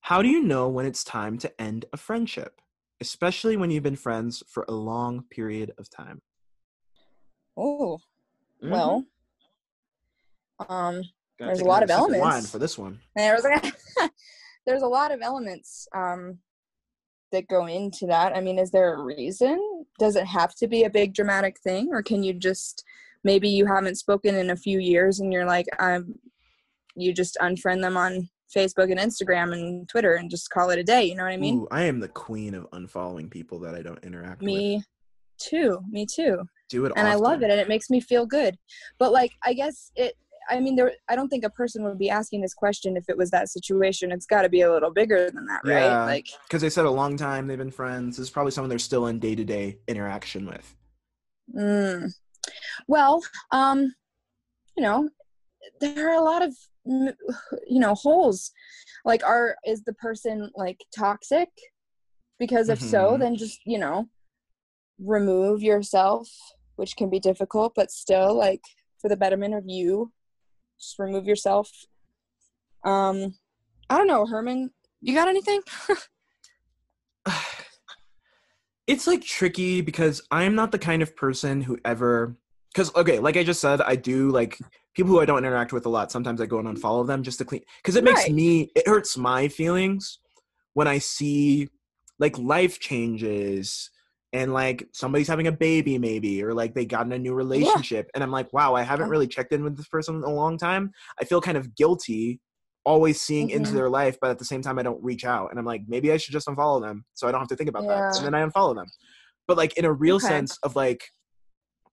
How 0.00 0.20
do 0.22 0.28
you 0.28 0.42
know 0.42 0.68
when 0.68 0.84
it's 0.86 1.02
time 1.04 1.38
to 1.38 1.60
end 1.60 1.86
a 1.92 1.96
friendship? 1.96 2.60
Especially 3.00 3.56
when 3.56 3.70
you've 3.70 3.82
been 3.82 3.96
friends 3.96 4.42
for 4.46 4.64
a 4.68 4.72
long 4.72 5.24
period 5.30 5.72
of 5.78 5.88
time. 5.90 6.20
Oh, 7.56 7.98
Mhm. 8.62 8.70
well. 8.70 9.04
Um, 10.68 11.02
there's 11.46 11.60
a 11.60 11.64
lot 11.64 11.82
of 11.82 11.90
wine 11.90 12.14
elements. 12.14 12.50
for 12.50 12.58
this 12.58 12.78
one. 12.78 13.00
There 13.16 13.34
was 13.34 13.44
a 13.44 14.10
there's 14.66 14.82
a 14.82 14.88
lot 14.88 15.12
of 15.12 15.20
elements 15.22 15.86
um, 15.94 16.38
that 17.32 17.48
go 17.48 17.66
into 17.66 18.06
that. 18.06 18.36
I 18.36 18.40
mean, 18.40 18.58
is 18.58 18.70
there 18.70 18.94
a 18.94 19.02
reason? 19.02 19.84
Does 19.98 20.16
it 20.16 20.26
have 20.26 20.54
to 20.56 20.68
be 20.68 20.84
a 20.84 20.90
big 20.90 21.14
dramatic 21.14 21.58
thing, 21.60 21.88
or 21.92 22.02
can 22.02 22.22
you 22.22 22.32
just 22.32 22.84
maybe 23.24 23.48
you 23.48 23.66
haven't 23.66 23.96
spoken 23.96 24.34
in 24.34 24.50
a 24.50 24.56
few 24.56 24.78
years 24.78 25.20
and 25.20 25.32
you're 25.32 25.46
like, 25.46 25.66
I'm, 25.78 26.18
you 26.94 27.12
just 27.12 27.36
unfriend 27.40 27.82
them 27.82 27.96
on 27.96 28.28
Facebook 28.54 28.90
and 28.90 28.98
Instagram 28.98 29.52
and 29.52 29.88
Twitter 29.88 30.14
and 30.14 30.30
just 30.30 30.50
call 30.50 30.70
it 30.70 30.78
a 30.78 30.84
day. 30.84 31.04
You 31.04 31.14
know 31.14 31.24
what 31.24 31.32
I 31.32 31.36
mean? 31.36 31.60
Ooh, 31.60 31.68
I 31.70 31.84
am 31.84 32.00
the 32.00 32.08
queen 32.08 32.54
of 32.54 32.68
unfollowing 32.70 33.30
people 33.30 33.58
that 33.60 33.74
I 33.74 33.82
don't 33.82 34.02
interact 34.04 34.40
with. 34.40 34.46
me 34.46 34.76
with. 34.76 34.84
too. 35.38 35.80
Me 35.88 36.06
too. 36.06 36.42
Do 36.68 36.84
it 36.86 36.92
and 36.96 37.06
I 37.06 37.14
love 37.14 37.42
it 37.42 37.50
and 37.50 37.60
it 37.60 37.68
makes 37.68 37.90
me 37.90 38.00
feel 38.00 38.26
good. 38.26 38.56
But 38.98 39.12
like 39.12 39.32
I 39.44 39.52
guess 39.52 39.90
it 39.94 40.14
I 40.50 40.60
mean 40.60 40.76
there 40.76 40.92
I 41.08 41.16
don't 41.16 41.28
think 41.28 41.44
a 41.44 41.50
person 41.50 41.84
would 41.84 41.98
be 41.98 42.10
asking 42.10 42.40
this 42.40 42.54
question 42.54 42.96
if 42.96 43.04
it 43.08 43.16
was 43.16 43.30
that 43.30 43.48
situation. 43.48 44.12
It's 44.12 44.26
got 44.26 44.42
to 44.42 44.48
be 44.48 44.62
a 44.62 44.72
little 44.72 44.90
bigger 44.92 45.30
than 45.30 45.46
that, 45.46 45.60
right? 45.64 45.82
Yeah. 45.84 46.04
Like 46.04 46.26
because 46.46 46.62
they 46.62 46.70
said 46.70 46.84
a 46.84 46.90
long 46.90 47.16
time 47.16 47.46
they've 47.46 47.58
been 47.58 47.70
friends. 47.70 48.16
This 48.16 48.24
is 48.24 48.30
probably 48.30 48.52
someone 48.52 48.68
they're 48.68 48.78
still 48.78 49.06
in 49.06 49.18
day 49.18 49.34
to 49.34 49.44
day 49.44 49.78
interaction 49.88 50.46
with. 50.46 50.74
mm. 51.54 52.12
Well, 52.88 53.22
um 53.50 53.94
you 54.76 54.82
know, 54.82 55.08
there 55.80 56.08
are 56.08 56.14
a 56.20 56.24
lot 56.24 56.42
of 56.42 56.54
you 56.84 57.78
know, 57.78 57.94
holes. 57.94 58.50
Like 59.04 59.22
are 59.24 59.56
is 59.66 59.84
the 59.84 59.92
person 59.94 60.50
like 60.56 60.80
toxic? 60.96 61.48
Because 62.38 62.68
if 62.68 62.80
so, 62.80 63.12
Mhm. 63.14 63.20
then 63.20 63.36
just, 63.36 63.60
you 63.64 63.78
know, 63.78 64.08
remove 64.98 65.62
yourself, 65.62 66.28
which 66.76 66.96
can 66.96 67.08
be 67.10 67.20
difficult, 67.20 67.72
but 67.76 67.90
still 67.90 68.34
like 68.34 68.62
for 69.00 69.08
the 69.08 69.16
betterment 69.16 69.54
of 69.54 69.64
you, 69.66 70.12
just 70.82 70.98
remove 70.98 71.26
yourself. 71.26 71.86
Um 72.84 73.34
I 73.88 73.96
don't 73.98 74.06
know, 74.08 74.26
Herman, 74.26 74.70
you 75.00 75.14
got 75.14 75.28
anything? 75.28 75.62
it's 78.86 79.06
like 79.06 79.22
tricky 79.22 79.80
because 79.80 80.22
I'm 80.30 80.54
not 80.54 80.72
the 80.72 80.78
kind 80.78 81.02
of 81.02 81.14
person 81.16 81.62
who 81.62 81.78
ever 81.84 82.36
because 82.72 82.94
okay, 82.96 83.18
like 83.18 83.36
I 83.36 83.44
just 83.44 83.60
said, 83.60 83.80
I 83.80 83.96
do 83.96 84.30
like 84.30 84.58
people 84.94 85.10
who 85.12 85.20
I 85.20 85.24
don't 85.24 85.38
interact 85.38 85.72
with 85.72 85.86
a 85.86 85.90
lot. 85.90 86.10
Sometimes 86.10 86.40
I 86.40 86.46
go 86.46 86.58
and 86.58 86.68
unfollow 86.68 87.06
them 87.06 87.22
just 87.22 87.38
to 87.38 87.44
clean 87.44 87.62
because 87.82 87.96
it 87.96 88.04
makes 88.04 88.26
Right. 88.26 88.34
me 88.34 88.72
it 88.74 88.88
hurts 88.88 89.16
my 89.16 89.48
feelings 89.48 90.18
when 90.74 90.88
I 90.88 90.98
see 90.98 91.68
like 92.18 92.38
life 92.38 92.80
changes 92.80 93.90
and 94.32 94.52
like 94.52 94.88
somebody's 94.92 95.28
having 95.28 95.46
a 95.46 95.52
baby 95.52 95.98
maybe 95.98 96.42
or 96.42 96.54
like 96.54 96.74
they 96.74 96.86
got 96.86 97.04
in 97.06 97.12
a 97.12 97.18
new 97.18 97.34
relationship 97.34 98.10
and 98.14 98.24
I'm 98.24 98.30
like, 98.30 98.52
wow, 98.52 98.74
I 98.74 98.82
haven't 98.82 99.08
really 99.10 99.26
checked 99.28 99.52
in 99.52 99.62
with 99.62 99.76
this 99.76 99.88
person 99.88 100.16
in 100.16 100.22
a 100.22 100.30
long 100.30 100.56
time. 100.56 100.90
I 101.20 101.24
feel 101.24 101.40
kind 101.40 101.58
of 101.58 101.74
guilty 101.74 102.40
always 102.84 103.20
seeing 103.20 103.50
into 103.50 103.72
Mhm. 103.72 103.74
their 103.74 103.90
life, 103.90 104.16
but 104.20 104.30
at 104.30 104.38
the 104.38 104.44
same 104.44 104.62
time 104.62 104.78
I 104.78 104.82
don't 104.82 105.02
reach 105.02 105.24
out 105.24 105.50
and 105.50 105.58
I'm 105.58 105.66
like, 105.66 105.82
maybe 105.86 106.10
I 106.10 106.16
should 106.16 106.32
just 106.32 106.48
unfollow 106.48 106.80
them 106.80 107.04
so 107.14 107.28
I 107.28 107.32
don't 107.32 107.40
have 107.40 107.48
to 107.48 107.56
think 107.56 107.68
about 107.68 107.86
that. 107.88 108.04
And 108.16 108.24
then 108.24 108.34
I 108.34 108.44
unfollow 108.44 108.74
them. 108.74 108.86
But 109.46 109.56
like 109.56 109.76
in 109.76 109.84
a 109.84 109.92
real 109.92 110.16
Okay. 110.16 110.26
sense 110.28 110.58
of 110.62 110.76
like 110.76 111.04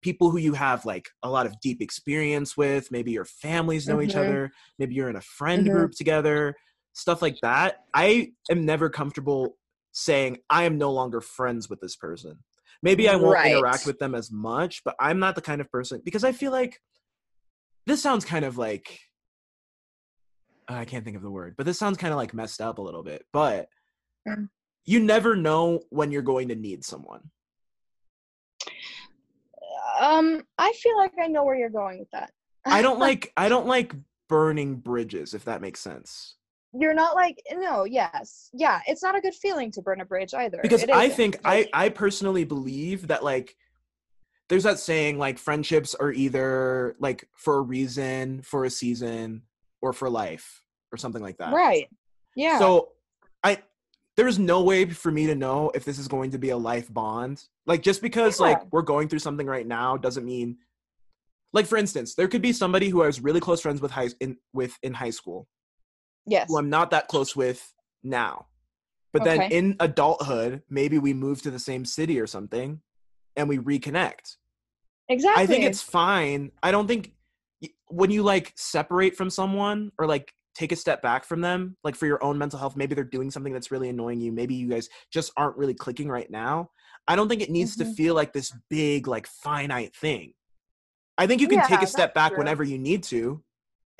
people 0.02 0.30
who 0.30 0.38
you 0.38 0.54
have 0.54 0.86
like 0.86 1.10
a 1.22 1.28
lot 1.28 1.44
of 1.46 1.60
deep 1.60 1.82
experience 1.82 2.56
with, 2.56 2.90
maybe 2.90 3.12
your 3.12 3.26
families 3.26 3.86
know 3.86 4.00
each 4.00 4.16
Mhm. 4.16 4.20
other, 4.22 4.50
maybe 4.78 4.94
you're 4.94 5.10
in 5.10 5.16
a 5.16 5.20
friend 5.20 5.66
Mhm. 5.66 5.70
group 5.70 5.92
together, 5.92 6.54
stuff 6.94 7.20
like 7.20 7.36
that. 7.42 7.84
I 7.94 8.32
am 8.50 8.64
never 8.64 8.88
comfortable 8.88 9.58
saying 9.92 10.38
I 10.48 10.64
am 10.64 10.78
no 10.78 10.92
longer 10.92 11.20
friends 11.20 11.68
with 11.68 11.80
this 11.80 11.96
person. 11.96 12.38
Maybe 12.82 13.08
I 13.08 13.16
won't 13.16 13.32
Right. 13.32 13.52
interact 13.52 13.86
with 13.86 13.98
them 13.98 14.14
as 14.14 14.30
much, 14.30 14.82
but 14.84 14.96
I'm 15.00 15.18
not 15.18 15.34
the 15.34 15.42
kind 15.42 15.60
of 15.60 15.70
person 15.70 16.00
because 16.04 16.24
I 16.24 16.32
feel 16.32 16.52
like 16.52 16.80
this 17.86 18.02
sounds 18.02 18.24
kind 18.24 18.44
of 18.44 18.56
like 18.58 19.00
I 20.68 20.84
can't 20.84 21.04
think 21.04 21.16
of 21.16 21.22
the 21.22 21.30
word, 21.30 21.54
but 21.56 21.66
this 21.66 21.78
sounds 21.78 21.98
kind 21.98 22.12
of 22.12 22.16
like 22.16 22.32
messed 22.32 22.60
up 22.60 22.78
a 22.78 22.82
little 22.82 23.02
bit. 23.02 23.26
But 23.32 23.68
Mm. 24.28 24.48
you 24.84 25.00
never 25.00 25.34
know 25.34 25.80
when 25.90 26.12
you're 26.12 26.22
going 26.22 26.48
to 26.48 26.54
need 26.54 26.84
someone. 26.84 27.30
Um 30.00 30.42
I 30.58 30.72
feel 30.72 30.96
like 30.96 31.12
I 31.22 31.26
know 31.26 31.44
where 31.44 31.56
you're 31.56 31.70
going 31.70 31.98
with 31.98 32.10
that. 32.12 32.32
I 32.66 32.82
don't 32.82 32.98
like 33.00 33.32
I 33.36 33.48
don't 33.48 33.66
like 33.66 33.92
burning 34.28 34.76
bridges 34.76 35.34
if 35.34 35.44
that 35.46 35.60
makes 35.60 35.80
sense. 35.80 36.36
You're 36.72 36.94
not 36.94 37.14
like 37.14 37.42
no 37.52 37.84
yes. 37.84 38.50
Yeah 38.52 38.80
it's 38.86 39.02
not 39.02 39.16
a 39.16 39.20
good 39.20 39.34
feeling 39.34 39.70
to 39.72 39.82
burn 39.82 40.00
a 40.00 40.04
bridge 40.04 40.34
either. 40.34 40.60
Because 40.62 40.84
I 40.84 41.08
think 41.08 41.38
I 41.44 41.68
I 41.72 41.88
personally 41.88 42.44
believe 42.44 43.08
that 43.08 43.24
like 43.24 43.56
there's 44.48 44.64
that 44.64 44.78
saying 44.78 45.18
like 45.18 45.38
friendships 45.38 45.94
are 45.94 46.12
either 46.12 46.96
like 46.98 47.28
for 47.36 47.58
a 47.58 47.60
reason, 47.60 48.42
for 48.42 48.64
a 48.64 48.70
season, 48.70 49.42
or 49.80 49.92
for 49.92 50.10
life 50.10 50.62
or 50.92 50.98
something 50.98 51.22
like 51.22 51.38
that. 51.38 51.52
right. 51.52 51.88
Yeah. 52.36 52.58
So 52.58 52.90
I 53.42 53.58
there's 54.16 54.38
no 54.38 54.62
way 54.62 54.86
for 54.86 55.10
me 55.10 55.26
to 55.26 55.34
know 55.34 55.70
if 55.74 55.84
this 55.84 55.98
is 55.98 56.08
going 56.08 56.32
to 56.32 56.38
be 56.38 56.50
a 56.50 56.56
life 56.56 56.92
bond. 56.92 57.42
Like 57.66 57.82
just 57.82 58.02
because 58.02 58.38
like 58.38 58.60
we're 58.72 58.82
going 58.82 59.08
through 59.08 59.20
something 59.20 59.46
right 59.46 59.66
now 59.66 59.96
doesn't 59.96 60.24
mean 60.24 60.58
like 61.52 61.66
for 61.66 61.78
instance, 61.78 62.14
there 62.14 62.28
could 62.28 62.42
be 62.42 62.52
somebody 62.52 62.88
who 62.88 63.02
I 63.02 63.06
was 63.06 63.20
really 63.20 63.40
close 63.40 63.60
friends 63.60 63.80
with 63.80 63.90
high 63.90 64.08
in 64.20 64.36
with 64.52 64.76
in 64.82 64.94
high 64.94 65.10
school 65.10 65.48
yes 66.30 66.48
who 66.48 66.58
I'm 66.58 66.70
not 66.70 66.90
that 66.92 67.08
close 67.08 67.36
with 67.36 67.74
now. 68.02 68.46
But 69.12 69.24
then 69.24 69.42
in 69.50 69.76
adulthood, 69.80 70.62
maybe 70.70 70.98
we 70.98 71.12
move 71.12 71.42
to 71.42 71.50
the 71.50 71.58
same 71.58 71.84
city 71.84 72.20
or 72.20 72.26
something 72.26 72.80
and 73.36 73.48
we 73.48 73.58
reconnect. 73.58 74.36
exactly 75.08 75.42
I 75.42 75.46
think 75.46 75.64
it's 75.64 75.82
fine. 75.82 76.52
I 76.62 76.70
don't 76.70 76.86
think 76.86 77.12
when 77.88 78.10
you 78.10 78.22
like 78.22 78.52
separate 78.56 79.16
from 79.16 79.28
someone 79.28 79.90
or 79.98 80.06
like 80.06 80.32
take 80.54 80.72
a 80.72 80.76
step 80.76 81.02
back 81.02 81.24
from 81.24 81.40
them, 81.40 81.76
like 81.82 81.96
for 81.96 82.06
your 82.06 82.22
own 82.22 82.38
mental 82.38 82.58
health, 82.58 82.76
maybe 82.76 82.94
they're 82.94 83.04
doing 83.04 83.30
something 83.30 83.52
that's 83.52 83.70
really 83.70 83.88
annoying 83.88 84.20
you. 84.20 84.30
Maybe 84.32 84.54
you 84.54 84.68
guys 84.68 84.88
just 85.12 85.32
aren't 85.36 85.56
really 85.56 85.74
clicking 85.74 86.08
right 86.08 86.30
now. 86.30 86.70
I 87.08 87.16
don't 87.16 87.28
think 87.28 87.42
it 87.42 87.50
needs 87.50 87.76
to 87.76 87.84
Mhm. 87.84 87.94
feel 87.94 88.14
like 88.14 88.32
this 88.32 88.52
big, 88.68 89.08
like 89.08 89.26
finite 89.26 89.94
thing. 89.96 90.34
I 91.18 91.26
think 91.26 91.40
you 91.40 91.48
can 91.48 91.62
take 91.62 91.82
a 91.82 91.86
step 91.86 92.14
back 92.14 92.30
true. 92.30 92.38
whenever 92.38 92.62
you 92.62 92.78
need 92.78 93.02
to. 93.04 93.42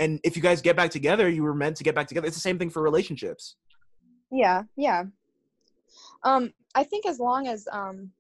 And 0.01 0.19
if 0.25 0.35
you 0.35 0.43
guys 0.43 0.61
get 0.63 0.75
back 0.77 0.91
together, 0.91 1.29
you 1.29 1.43
were 1.45 1.55
meant 1.55 1.77
to 1.77 1.85
get 1.85 1.95
back 1.95 2.09
together. 2.09 2.27
It's 2.27 2.37
the 2.37 2.41
same 2.41 2.59
thing 2.59 2.71
for 2.71 2.83
relationships. 2.83 3.57
yeah 4.33 4.63
yeah 4.77 5.03
um 6.23 6.53
i 6.77 6.85
think 6.85 7.05
as 7.07 7.19
long 7.19 7.49
as 7.49 7.67
um 7.73 8.11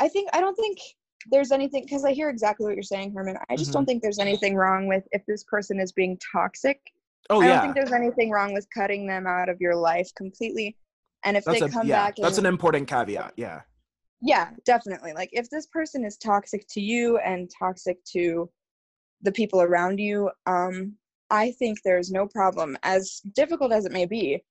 I- 0.00 0.08
think 0.08 0.30
i 0.32 0.40
don't 0.40 0.56
think 0.56 0.78
there's 1.30 1.52
anything 1.52 1.82
because 1.84 2.04
i 2.06 2.12
hear 2.12 2.30
exactly 2.30 2.64
what 2.66 2.74
you're 2.74 2.82
saying 2.94 3.12
herman 3.14 3.36
i 3.50 3.56
just 3.56 3.70
Mhm. 3.70 3.74
don't 3.74 3.86
think 3.86 4.02
there's 4.02 4.18
anything 4.18 4.54
wrong 4.54 4.86
with 4.86 5.04
if 5.12 5.22
this 5.26 5.44
person 5.44 5.78
is 5.78 5.92
being 5.92 6.18
toxic 6.32 6.80
Oh 7.28 7.40
i 7.42 7.46
don't 7.48 7.60
think 7.60 7.74
there's 7.74 7.92
anything 7.92 8.30
wrong 8.30 8.54
with 8.54 8.66
cutting 8.78 9.06
them 9.06 9.26
out 9.26 9.48
of 9.50 9.60
your 9.60 9.76
life 9.76 10.10
completely 10.16 10.74
and 11.26 11.36
if 11.36 11.44
That's 11.44 11.60
they 11.60 11.66
a 11.66 11.68
come 11.68 11.86
yeah, 11.86 12.04
back 12.06 12.16
that's 12.16 12.38
an 12.38 12.46
important 12.46 12.88
caveat. 12.88 13.34
Yeah. 13.36 13.60
yeah 14.22 14.46
definitely 14.64 15.12
like 15.12 15.28
if 15.32 15.50
this 15.50 15.66
person 15.66 16.02
is 16.06 16.16
toxic 16.16 16.66
to 16.70 16.80
you 16.80 17.18
and 17.18 17.50
toxic 17.58 18.02
to 18.16 18.48
the 19.24 19.32
people 19.32 19.60
around 19.60 19.98
you 19.98 20.30
um 20.46 20.94
i 21.30 21.50
think 21.52 21.78
there's 21.82 22.10
no 22.10 22.26
problem 22.26 22.76
as 22.82 23.20
difficult 23.34 23.72
as 23.72 23.84
it 23.84 23.92
may 23.92 24.06
be 24.06 24.42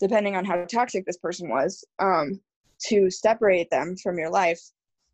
depending 0.00 0.34
on 0.34 0.44
how 0.44 0.64
toxic 0.64 1.06
this 1.06 1.18
person 1.18 1.48
was 1.48 1.84
um 2.00 2.40
to 2.80 3.08
separate 3.10 3.70
them 3.70 3.94
from 4.02 4.18
your 4.18 4.30
life 4.30 4.60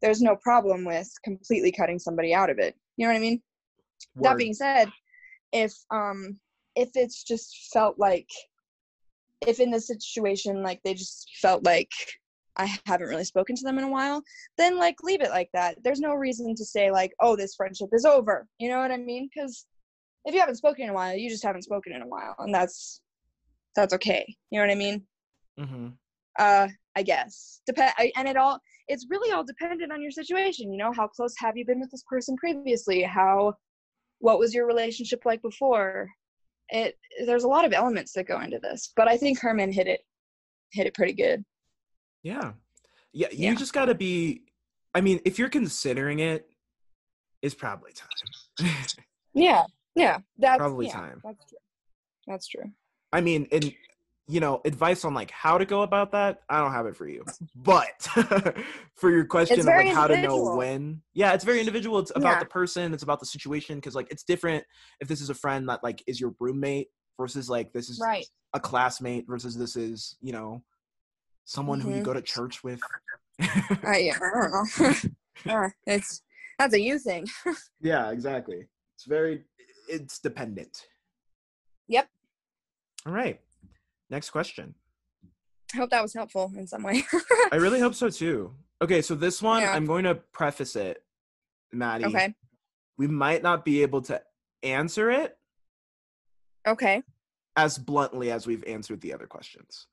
there's 0.00 0.22
no 0.22 0.36
problem 0.36 0.84
with 0.84 1.10
completely 1.24 1.72
cutting 1.72 1.98
somebody 1.98 2.32
out 2.32 2.50
of 2.50 2.58
it. 2.58 2.76
You 2.96 3.06
know 3.06 3.12
what 3.12 3.18
i 3.18 3.22
mean? 3.22 3.42
That 4.16 4.36
being 4.36 4.54
said 4.54 4.90
if 5.52 5.74
um 5.90 6.38
if 6.76 6.90
it's 6.94 7.24
just 7.24 7.70
felt 7.72 7.98
like 7.98 8.28
if 9.46 9.60
in 9.60 9.70
this 9.70 9.86
situation 9.86 10.62
like 10.62 10.80
they 10.84 10.94
just 10.94 11.30
felt 11.40 11.64
like 11.64 11.90
i 12.58 12.66
haven't 12.86 13.08
really 13.08 13.24
spoken 13.24 13.54
to 13.56 13.64
them 13.64 13.78
in 13.78 13.84
a 13.84 13.90
while 13.90 14.22
then 14.56 14.76
like 14.76 14.96
leave 15.02 15.20
it 15.20 15.30
like 15.30 15.48
that. 15.54 15.76
There's 15.84 16.00
no 16.00 16.14
reason 16.14 16.54
to 16.56 16.64
say 16.64 16.90
like 16.90 17.12
oh 17.20 17.36
this 17.36 17.54
friendship 17.54 17.88
is 17.92 18.04
over. 18.04 18.46
You 18.58 18.68
know 18.68 18.78
what 18.80 18.90
i 18.90 18.96
mean? 18.96 19.28
Because 19.32 19.66
if 20.24 20.34
you 20.34 20.40
haven't 20.40 20.56
spoken 20.56 20.84
in 20.84 20.90
a 20.90 20.94
while 20.94 21.14
you 21.16 21.28
just 21.30 21.44
haven't 21.44 21.62
spoken 21.62 21.92
in 21.92 22.02
a 22.02 22.06
while 22.06 22.34
and 22.38 22.54
that's 22.54 23.00
that's 23.76 23.94
okay. 23.94 24.24
You 24.50 24.60
know 24.60 24.66
what 24.66 24.72
i 24.72 24.76
mean? 24.76 25.02
Mhm. 25.58 25.92
uh 26.38 26.68
i 26.96 27.02
guess. 27.02 27.60
Depend 27.66 27.92
and 28.16 28.28
it 28.28 28.36
all 28.36 28.58
it's 28.88 29.06
really 29.10 29.32
all 29.32 29.44
dependent 29.44 29.92
on 29.92 30.02
your 30.02 30.10
situation 30.10 30.72
you 30.72 30.78
know? 30.78 30.92
How 30.92 31.08
close 31.08 31.34
have 31.38 31.56
you 31.56 31.64
been 31.64 31.80
with 31.80 31.90
this 31.90 32.04
person 32.08 32.36
previously? 32.36 33.02
How 33.02 33.54
what 34.20 34.38
was 34.38 34.52
your 34.52 34.66
relationship 34.66 35.22
like 35.24 35.42
before? 35.42 36.08
It 36.70 36.96
there's 37.24 37.44
a 37.44 37.48
lot 37.48 37.64
of 37.64 37.72
elements 37.72 38.12
that 38.12 38.26
go 38.28 38.40
into 38.40 38.58
this 38.58 38.92
but 38.94 39.08
i 39.08 39.16
think 39.16 39.40
herman 39.40 39.72
hit 39.72 39.86
it 39.86 40.00
hit 40.72 40.86
it 40.86 40.92
pretty 40.92 41.14
good 41.14 41.42
Yeah. 42.22 42.52
Yeah, 43.12 43.28
you 43.30 43.38
Yeah. 43.38 43.54
just 43.54 43.72
got 43.72 43.86
to 43.86 43.94
be 43.94 44.42
I 44.94 45.00
mean, 45.00 45.20
if 45.24 45.38
you're 45.38 45.48
considering 45.50 46.18
it, 46.20 46.48
it's 47.42 47.54
probably 47.54 47.92
time. 47.92 48.66
yeah 49.34 49.64
yeah 49.94 50.18
that's 50.38 50.58
Probably 50.58 50.86
yeah, 50.86 50.92
time. 50.92 51.20
that's 51.22 51.44
true 51.48 51.58
that's 52.26 52.48
true 52.48 52.64
I 53.12 53.20
mean, 53.20 53.46
and, 53.52 53.72
you 54.26 54.40
know, 54.40 54.60
advice 54.66 55.04
on 55.04 55.14
like 55.14 55.30
how 55.30 55.56
to 55.56 55.64
go 55.64 55.80
about 55.82 56.12
that, 56.12 56.40
I 56.50 56.58
don't 56.60 56.72
have 56.72 56.84
it 56.86 56.94
for 56.96 57.08
you. 57.08 57.24
But 57.56 58.02
for 58.96 59.10
your 59.10 59.24
question 59.24 59.60
of 59.60 59.66
like 59.66 59.88
how 59.88 60.06
to 60.06 60.20
know 60.20 60.54
when, 60.54 61.00
yeah, 61.14 61.32
it's 61.32 61.44
very 61.44 61.60
individual. 61.60 61.98
It's 62.00 62.12
about 62.14 62.34
Yeah. 62.34 62.40
the 62.40 62.46
person, 62.46 62.92
it's 62.92 63.02
about 63.02 63.20
the 63.20 63.26
situation 63.26 63.76
because 63.76 63.94
like 63.94 64.08
it's 64.10 64.24
different 64.24 64.64
if 65.00 65.08
this 65.08 65.20
is 65.22 65.30
a 65.30 65.34
friend 65.34 65.68
that 65.68 65.82
like 65.82 66.02
is 66.06 66.20
your 66.20 66.34
roommate 66.38 66.88
versus 67.18 67.48
like 67.48 67.72
this 67.72 67.88
is 67.88 67.98
Right. 68.00 68.26
a 68.54 68.60
classmate 68.60 69.26
versus 69.26 69.56
this 69.56 69.76
is 69.76 70.16
you 70.20 70.32
know 70.32 70.62
someone 71.48 71.80
who 71.80 71.90
you 71.90 72.02
go 72.02 72.12
to 72.12 72.20
church 72.20 72.62
with 72.62 72.78
I, 73.40 73.98
yeah, 73.98 74.16
I 74.20 74.40
don't 74.40 74.52
know. 74.52 75.54
Uh, 75.54 75.68
it's 75.86 76.22
that's 76.58 76.74
a 76.74 76.80
you 76.80 76.98
thing. 76.98 77.26
yeah 77.80 78.10
exactly 78.10 78.66
it's 78.96 79.04
very 79.04 79.44
it's 79.88 80.18
dependent 80.18 80.86
Yep. 81.88 82.06
all 83.06 83.12
right 83.14 83.40
next 84.10 84.30
question 84.30 84.74
I 85.72 85.78
hope 85.78 85.90
that 85.90 86.02
was 86.02 86.12
helpful 86.12 86.52
in 86.56 86.66
some 86.66 86.82
way. 86.82 87.04
i 87.52 87.56
really 87.56 87.80
hope 87.80 87.94
so 87.94 88.10
too 88.22 88.52
okay 88.82 89.00
so 89.00 89.14
this 89.14 89.40
one 89.40 89.62
Yeah. 89.62 89.72
i'm 89.74 89.86
going 89.86 90.04
to 90.04 90.16
preface 90.16 90.76
it 90.76 91.02
matti 91.72 92.04
okay. 92.04 92.34
we 92.98 93.06
might 93.06 93.42
not 93.42 93.64
be 93.64 93.80
able 93.82 94.02
to 94.02 94.20
answer 94.62 95.10
it 95.10 95.38
Okay. 96.66 97.02
as 97.56 97.78
bluntly 97.78 98.30
as 98.32 98.46
we've 98.46 98.64
answered 98.64 99.00
the 99.00 99.14
other 99.14 99.26
questions 99.26 99.86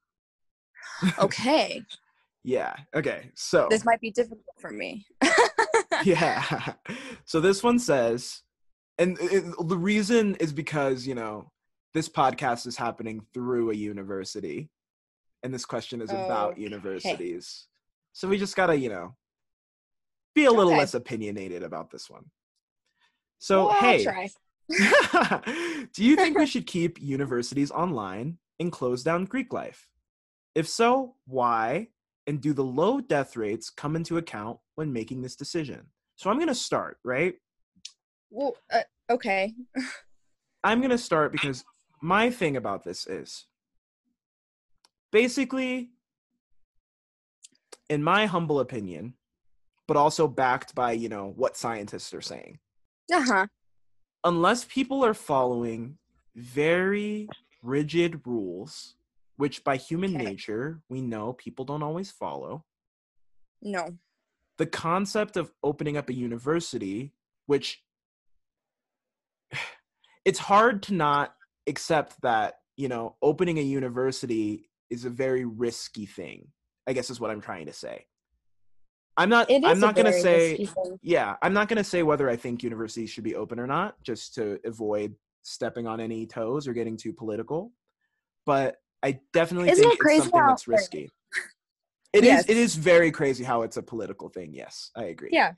Okay. 1.19 1.83
yeah 2.43 2.75
okay 2.95 3.31
so 3.33 3.67
this 3.69 3.83
might 3.85 3.99
be 4.01 4.11
difficult 4.11 4.43
for 4.59 4.69
me. 4.71 5.05
yeah. 6.03 6.73
So 7.27 7.39
this 7.39 7.63
one 7.63 7.79
says, 7.79 8.43
and 8.99 9.17
it, 9.19 9.43
the 9.67 9.77
reason 9.77 10.35
is 10.35 10.53
because, 10.53 11.07
you 11.07 11.15
know, 11.15 11.51
this 11.95 12.07
podcast 12.07 12.67
is 12.67 12.77
happening 12.77 13.25
through 13.33 13.71
a 13.71 13.73
university, 13.73 14.69
and 15.41 15.51
this 15.51 15.65
question 15.65 16.01
is 16.01 16.13
about 16.13 16.51
Okay. 16.51 16.61
universities. 16.61 17.65
So 18.13 18.27
we 18.27 18.37
just 18.37 18.55
gotta, 18.55 18.77
you 18.77 18.89
know, 18.89 19.15
be 20.35 20.45
a 20.45 20.51
little 20.51 20.73
Okay. 20.73 20.77
less 20.81 20.93
opinionated 20.93 21.63
about 21.63 21.89
this 21.89 22.07
one. 22.07 22.25
So, 23.39 23.65
Well, 23.65 23.73
hey, 23.73 24.05
do 25.93 26.03
you 26.03 26.15
think 26.15 26.37
we 26.37 26.45
should 26.45 26.67
keep 26.67 27.01
universities 27.01 27.71
online 27.71 28.37
and 28.59 28.71
close 28.71 29.01
down 29.01 29.25
Greek 29.25 29.51
life? 29.51 29.89
If 30.55 30.67
so, 30.67 31.15
why? 31.27 31.89
And 32.27 32.41
do 32.41 32.53
the 32.53 32.63
low 32.63 33.01
death 33.01 33.35
rates 33.37 33.69
come 33.69 33.95
into 33.95 34.17
account 34.17 34.57
when 34.75 34.91
making 34.91 35.21
this 35.21 35.35
decision? 35.35 35.87
So 36.15 36.29
I'm 36.29 36.37
going 36.37 36.47
to 36.47 36.55
start, 36.55 36.97
right? 37.03 37.35
Well, 38.31 38.55
uh, 38.73 38.79
okay. 39.09 39.53
I'm 40.63 40.79
going 40.79 40.91
to 40.91 40.97
start 40.97 41.31
because 41.31 41.63
my 42.01 42.31
thing 42.31 42.57
about 42.57 42.83
this 42.83 43.05
is 43.05 43.45
basically, 45.11 45.91
in 47.89 48.03
my 48.03 48.25
humble 48.25 48.59
opinion, 48.59 49.13
but 49.87 49.97
also 49.97 50.27
backed 50.27 50.73
by, 50.73 50.93
you 50.93 51.09
know, 51.09 51.33
what 51.35 51.55
scientists 51.57 52.13
are 52.13 52.21
saying. 52.21 52.57
Uh 53.13 53.21
huh. 53.23 53.47
unless 54.23 54.65
people 54.65 55.05
are 55.05 55.13
following 55.13 55.97
very 56.35 57.29
rigid 57.61 58.19
rules, 58.25 58.95
which 59.37 59.63
by 59.63 59.77
human 59.77 60.15
Okay. 60.15 60.25
nature 60.25 60.81
we 60.89 61.01
know 61.01 61.33
people 61.33 61.65
don't 61.65 61.83
always 61.83 62.11
follow, 62.11 62.65
No. 63.61 63.97
the 64.57 64.65
concept 64.65 65.37
of 65.37 65.51
opening 65.63 65.97
up 65.97 66.09
a 66.09 66.13
university, 66.13 67.13
which 67.45 67.83
it's 70.25 70.39
hard 70.39 70.83
to 70.83 70.93
not 70.93 71.35
accept 71.67 72.19
that, 72.21 72.55
you 72.77 72.87
know, 72.87 73.15
opening 73.21 73.57
a 73.57 73.61
university 73.61 74.69
is 74.89 75.05
a 75.05 75.09
very 75.09 75.45
risky 75.45 76.05
thing, 76.05 76.47
I 76.87 76.93
guess 76.93 77.09
is 77.09 77.19
what 77.19 77.31
I'm 77.31 77.41
trying 77.41 77.65
to 77.67 77.73
say. 77.73 78.05
I'm 79.17 79.29
not 79.29 79.49
It 79.49 79.63
is 79.63 79.71
I'm 79.71 79.79
not 79.79 79.95
going 79.95 80.05
to 80.11 80.19
say 80.19 80.67
yeah, 81.01 81.35
I'm 81.41 81.53
not 81.53 81.67
going 81.69 81.77
to 81.77 81.83
say 81.83 82.03
whether 82.03 82.29
I 82.29 82.35
think 82.35 82.63
universities 82.63 83.09
should 83.09 83.23
be 83.23 83.35
open 83.35 83.59
or 83.59 83.67
not, 83.67 83.95
just 84.03 84.33
to 84.35 84.59
avoid 84.65 85.15
stepping 85.43 85.87
on 85.87 85.99
any 85.99 86.25
toes 86.25 86.67
or 86.67 86.73
getting 86.73 86.97
too 86.97 87.13
political. 87.13 87.71
But 88.45 88.77
I 89.05 89.19
definitely 89.33 89.69
Isn't 89.69 89.83
think 89.83 89.99
it 89.99 90.03
it's 90.03 90.23
something 90.23 90.47
that's 90.47 90.67
risky. 90.67 91.11
It 92.11 92.23
is. 92.23 92.25
Yes. 92.25 92.49
It 92.49 92.57
is 92.57 92.75
very 92.75 93.11
crazy 93.11 93.43
how 93.43 93.61
it's 93.61 93.77
a 93.77 93.83
political 93.83 94.29
thing. 94.29 94.51
Yes, 94.51 94.89
I 94.95 95.03
agree. 95.05 95.29
Yeah, 95.31 95.51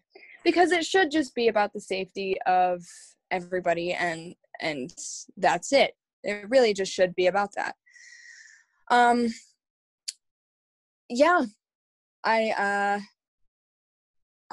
because 0.44 0.74
it 0.74 0.86
should 0.86 1.12
just 1.12 1.34
be 1.34 1.48
about 1.48 1.72
the 1.72 1.80
safety 1.80 2.36
of 2.46 2.84
everybody, 3.32 3.94
and 3.94 4.36
and 4.60 4.94
that's 5.38 5.72
it. 5.72 5.94
It 6.24 6.50
really 6.50 6.74
just 6.74 6.92
should 6.92 7.16
be 7.16 7.28
about 7.28 7.52
that. 7.56 7.76
Um. 8.92 9.30
Yeah, 11.10 11.46
I 12.26 12.50
uh. 12.50 13.00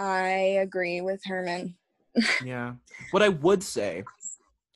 I 0.00 0.28
agree 0.62 1.00
with 1.00 1.20
Herman. 1.24 1.76
Yeah. 2.44 2.74
What 3.10 3.24
I 3.24 3.28
would 3.28 3.64
say 3.64 4.04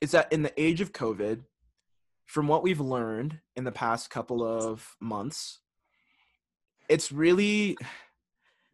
is 0.01 0.11
that 0.11 0.33
in 0.33 0.43
the 0.43 0.61
age 0.61 0.81
of 0.81 0.93
COVID, 0.93 1.45
from 2.29 2.47
what 2.47 2.63
we've 2.63 2.79
learned 2.81 3.41
in 3.57 3.65
the 3.65 3.73
past 3.73 4.11
couple 4.11 4.45
of 4.45 4.95
months, 5.01 5.61
it's 6.87 7.11
really, 7.11 7.75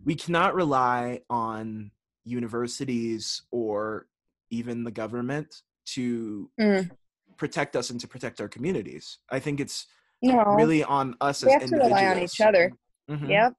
we 0.04 0.16
cannot 0.16 0.56
rely 0.56 1.20
on 1.30 1.92
universities 2.24 3.42
or 3.52 4.08
even 4.50 4.82
the 4.82 4.90
government 4.90 5.62
to 5.86 6.50
Mm. 6.58 6.90
protect 7.36 7.76
us 7.76 7.90
and 7.90 8.00
to 8.00 8.08
protect 8.08 8.40
our 8.40 8.48
communities. 8.48 9.18
I 9.30 9.38
think 9.38 9.60
it's 9.60 9.86
No, 10.20 10.42
really 10.56 10.82
on 10.82 11.16
us 11.20 11.44
we 11.44 11.52
as 11.52 11.62
have 11.62 11.70
to 11.70 11.76
rely 11.76 12.06
on 12.06 12.18
each 12.18 12.40
other. 12.40 12.72
Mhm. 13.08 13.28
Yep. 13.28 13.54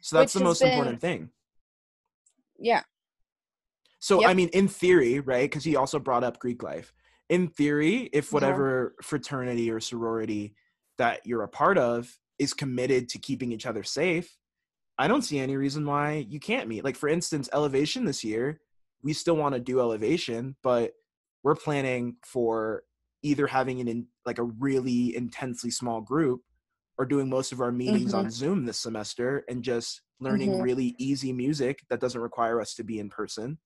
So 0.00 0.16
that's 0.16 0.34
Which 0.34 0.40
the 0.40 0.44
most 0.44 0.60
been- 0.62 0.70
important 0.72 1.00
thing. 1.02 1.30
Yeah. 2.58 2.84
So 3.98 4.22
Yep. 4.22 4.30
I 4.30 4.34
mean, 4.34 4.48
in 4.54 4.66
theory, 4.66 5.20
right? 5.20 5.50
Because 5.50 5.64
he 5.64 5.76
also 5.76 5.98
brought 5.98 6.24
up 6.24 6.38
Greek 6.38 6.62
life. 6.62 6.94
In 7.30 7.48
theory, 7.48 8.10
if 8.12 8.32
whatever 8.32 8.96
fraternity 9.02 9.70
or 9.70 9.78
sorority 9.80 10.54
that 10.98 11.24
you're 11.24 11.44
a 11.44 11.48
part 11.48 11.78
of 11.78 12.18
is 12.40 12.52
committed 12.52 13.08
to 13.10 13.18
keeping 13.20 13.52
each 13.52 13.66
other 13.66 13.84
safe, 13.84 14.36
I 14.98 15.06
don't 15.08 15.22
see 15.22 15.38
any 15.38 15.56
reason 15.56 15.86
why 15.86 16.26
you 16.28 16.40
can't 16.40 16.68
meet. 16.68 16.84
Like 16.84 16.96
for 16.96 17.08
instance, 17.08 17.48
elevation 17.52 18.04
this 18.04 18.24
year, 18.24 18.60
we 19.02 19.12
still 19.12 19.36
want 19.36 19.54
to 19.54 19.60
do 19.60 19.78
elevation, 19.80 20.56
but 20.62 20.92
we're 21.44 21.54
planning 21.54 22.16
for 22.26 22.82
either 23.22 23.46
having 23.46 23.80
an 23.80 23.86
in, 23.88 24.08
like 24.26 24.38
a 24.38 24.42
really 24.42 25.14
intensely 25.16 25.70
small 25.70 26.00
group 26.00 26.42
or 26.98 27.06
doing 27.06 27.30
most 27.30 27.52
of 27.52 27.60
our 27.60 27.72
meetings 27.72 28.12
on 28.12 28.30
Zoom 28.30 28.66
this 28.66 28.80
semester 28.80 29.44
and 29.48 29.62
just 29.62 30.02
learning 30.18 30.50
Mhm. 30.50 30.62
really 30.64 30.96
easy 30.98 31.32
music 31.32 31.84
that 31.88 32.00
doesn't 32.00 32.20
require 32.20 32.60
us 32.60 32.74
to 32.74 32.84
be 32.84 32.98
in 32.98 33.08
person 33.08 33.58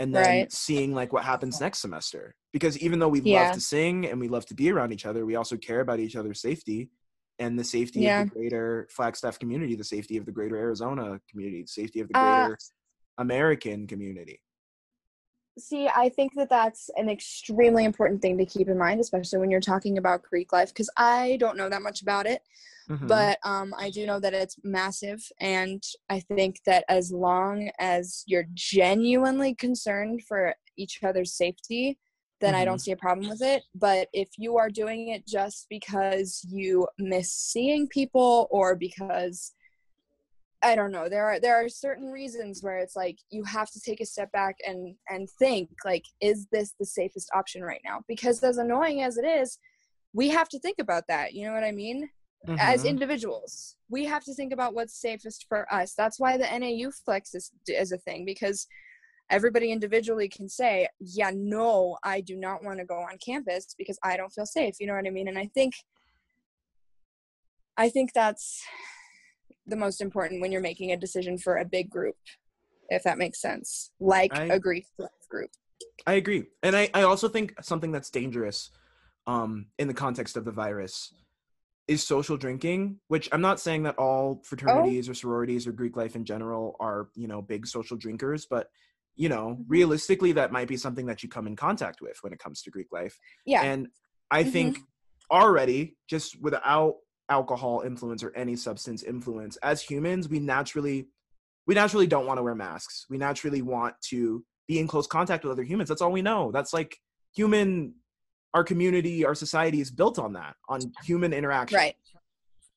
and 0.00 0.14
then 0.14 0.22
Right. 0.40 0.52
seeing 0.52 0.94
like 0.94 1.12
what 1.12 1.24
happens 1.24 1.60
next 1.60 1.78
semester 1.80 2.34
because 2.52 2.78
even 2.78 2.98
though 2.98 3.08
we 3.16 3.20
Yeah. 3.20 3.40
love 3.40 3.52
to 3.52 3.60
sing 3.60 4.06
and 4.08 4.18
we 4.18 4.28
love 4.28 4.46
to 4.46 4.54
be 4.54 4.70
around 4.72 4.92
each 4.92 5.06
other 5.06 5.26
we 5.26 5.36
also 5.36 5.56
care 5.56 5.80
about 5.80 6.00
each 6.00 6.16
other's 6.16 6.40
safety 6.40 6.90
and 7.38 7.58
the 7.58 7.64
safety 7.64 8.00
Yeah. 8.04 8.22
of 8.22 8.28
the 8.30 8.34
greater 8.36 8.88
flagstaff 8.90 9.38
community 9.38 9.74
the 9.76 9.84
safety 9.96 10.16
of 10.16 10.24
the 10.24 10.32
greater 10.32 10.56
arizona 10.56 11.20
community 11.30 11.60
the 11.62 11.68
safety 11.68 12.00
of 12.00 12.08
the 12.08 12.14
Uh, 12.14 12.24
greater 12.24 12.56
american 13.18 13.86
community 13.86 14.40
See, 15.58 15.88
I 15.94 16.08
think 16.08 16.32
that 16.36 16.48
that's 16.48 16.88
an 16.96 17.10
extremely 17.10 17.84
important 17.84 18.22
thing 18.22 18.38
to 18.38 18.46
keep 18.46 18.68
in 18.68 18.78
mind, 18.78 18.98
especially 19.00 19.40
when 19.40 19.50
you're 19.50 19.60
talking 19.60 19.98
about 19.98 20.22
Greek 20.22 20.52
life, 20.54 20.68
because 20.68 20.88
I 20.96 21.36
don't 21.38 21.56
know 21.58 21.68
that 21.68 21.82
much 21.82 22.00
about 22.00 22.24
it, 22.26 22.40
Mhm. 22.90 23.06
but 23.06 23.38
um, 23.44 23.72
I 23.78 23.90
do 23.90 24.04
know 24.04 24.18
that 24.18 24.34
it's 24.34 24.56
massive. 24.64 25.22
And 25.38 25.82
I 26.08 26.20
think 26.20 26.60
that 26.66 26.84
as 26.88 27.12
long 27.12 27.70
as 27.78 28.24
you're 28.26 28.48
genuinely 28.52 29.54
concerned 29.54 30.22
for 30.26 30.54
each 30.76 30.98
other's 31.04 31.34
safety, 31.34 31.98
then 32.40 32.54
I 32.54 32.64
don't 32.64 32.80
see 32.80 32.90
a 32.90 32.96
problem 32.96 33.28
with 33.28 33.42
it. 33.42 33.62
But 33.74 34.08
if 34.12 34.30
you 34.38 34.56
are 34.56 34.70
doing 34.70 35.08
it 35.08 35.26
just 35.26 35.66
because 35.68 36.44
you 36.48 36.88
miss 36.98 37.32
seeing 37.32 37.86
people 37.86 38.48
or 38.50 38.74
because 38.74 39.52
I 40.62 40.74
don't 40.74 40.92
know. 40.92 41.08
There 41.08 41.24
are 41.24 41.40
there 41.40 41.56
are 41.56 41.68
certain 41.68 42.08
reasons 42.08 42.62
where 42.62 42.78
it's 42.78 42.96
like 42.96 43.18
you 43.30 43.44
have 43.44 43.70
to 43.70 43.80
take 43.80 44.00
a 44.00 44.06
step 44.06 44.30
back 44.32 44.56
and 44.66 44.94
and 45.08 45.28
think 45.38 45.70
like, 45.84 46.04
is 46.20 46.48
this 46.52 46.74
the 46.78 46.84
safest 46.84 47.30
option 47.34 47.62
right 47.62 47.80
now? 47.84 48.00
Because 48.06 48.42
as 48.42 48.58
annoying 48.58 49.02
as 49.02 49.16
it 49.16 49.24
is, 49.24 49.58
we 50.12 50.28
have 50.28 50.48
to 50.50 50.58
think 50.58 50.78
about 50.78 51.04
that. 51.08 51.32
You 51.34 51.46
know 51.46 51.54
what 51.54 51.64
I 51.64 51.72
mean? 51.72 52.10
As 52.58 52.84
Mhm. 52.84 52.88
individuals, 52.88 53.76
we 53.88 54.04
have 54.06 54.24
to 54.24 54.34
think 54.34 54.52
about 54.52 54.74
what's 54.74 54.94
safest 54.94 55.46
for 55.48 55.72
us. 55.72 55.94
That's 55.94 56.18
why 56.18 56.36
the 56.38 56.50
NAU 56.50 56.90
flex 56.90 57.34
is 57.34 57.52
is 57.66 57.92
a 57.92 57.98
thing 57.98 58.24
because 58.24 58.66
everybody 59.28 59.70
individually 59.70 60.28
can 60.28 60.48
say, 60.48 60.88
yeah, 60.98 61.30
no, 61.34 61.98
I 62.02 62.20
do 62.20 62.36
not 62.36 62.64
want 62.64 62.78
to 62.78 62.84
go 62.84 62.96
on 62.96 63.18
campus 63.18 63.74
because 63.76 63.98
I 64.02 64.16
don't 64.16 64.32
feel 64.32 64.46
safe. 64.46 64.80
You 64.80 64.86
know 64.86 64.94
what 64.94 65.06
I 65.06 65.10
mean? 65.10 65.28
And 65.28 65.38
I 65.38 65.46
think 65.54 65.74
I 67.76 67.88
think 67.88 68.12
that's 68.12 68.62
the 69.66 69.76
most 69.76 70.00
important 70.00 70.40
when 70.40 70.50
you're 70.50 70.60
making 70.60 70.92
a 70.92 70.96
decision 70.96 71.38
for 71.38 71.56
a 71.58 71.64
big 71.64 71.88
group, 71.90 72.16
if 72.88 73.02
that 73.04 73.18
makes 73.18 73.40
sense. 73.40 73.90
Like 74.00 74.34
I- 74.34 74.44
a 74.54 74.58
Greek 74.58 74.86
group. 75.28 75.50
I 76.06 76.14
agree. 76.14 76.46
And 76.62 76.74
I, 76.74 76.90
I 76.92 77.02
also 77.02 77.28
think 77.28 77.54
something 77.62 77.92
that's 77.92 78.10
dangerous 78.10 78.70
um, 79.26 79.66
in 79.78 79.86
the 79.86 79.94
context 79.94 80.36
of 80.36 80.44
the 80.44 80.50
virus 80.50 81.12
is 81.90 82.06
social 82.06 82.36
drinking, 82.36 83.00
which 83.08 83.28
I'm 83.32 83.40
not 83.40 83.58
saying 83.58 83.82
that 83.82 83.96
all 83.98 84.42
fraternities 84.44 85.08
or 85.08 85.14
sororities 85.14 85.66
or 85.66 85.72
Greek 85.72 85.96
life 85.96 86.14
in 86.14 86.24
general 86.24 86.76
are, 86.78 87.08
you 87.16 87.26
know, 87.26 87.42
big 87.42 87.66
social 87.66 87.96
drinkers, 87.96 88.46
but 88.48 88.68
you 89.16 89.28
know, 89.28 89.56
Mhm. 89.58 89.64
realistically 89.68 90.32
that 90.32 90.52
might 90.52 90.68
be 90.68 90.76
something 90.76 91.06
that 91.06 91.22
you 91.22 91.28
come 91.28 91.46
in 91.48 91.56
contact 91.56 92.00
with 92.00 92.16
when 92.22 92.32
it 92.32 92.38
comes 92.38 92.62
to 92.62 92.70
Greek 92.70 92.86
life. 92.92 93.18
Yeah. 93.44 93.62
And 93.62 93.88
I 94.30 94.42
Mm-hmm. 94.42 94.52
think 94.52 94.78
already 95.30 95.96
just 96.08 96.40
without 96.40 96.94
alcohol 97.28 97.82
influence 97.84 98.22
or 98.22 98.32
any 98.36 98.54
substance 98.56 99.02
influence, 99.02 99.56
as 99.58 99.82
humans, 99.82 100.28
we 100.28 100.38
naturally 100.38 101.08
we 101.66 101.74
naturally 101.74 102.06
don't 102.06 102.26
want 102.26 102.38
to 102.38 102.42
wear 102.42 102.54
masks. 102.54 103.06
We 103.10 103.18
naturally 103.18 103.62
want 103.62 103.94
to 104.10 104.44
be 104.68 104.78
in 104.78 104.86
close 104.86 105.06
contact 105.08 105.44
with 105.44 105.52
other 105.52 105.64
humans. 105.64 105.88
That's 105.88 106.00
all 106.02 106.12
we 106.12 106.22
know. 106.22 106.50
That's 106.52 106.72
like 106.72 106.96
human 107.34 107.94
our 108.54 108.64
community, 108.64 109.24
our 109.24 109.34
society 109.34 109.80
is 109.80 109.90
built 109.90 110.18
on 110.18 110.32
that, 110.34 110.56
on 110.68 110.80
human 111.04 111.32
interaction. 111.32 111.76
Right. 111.76 111.96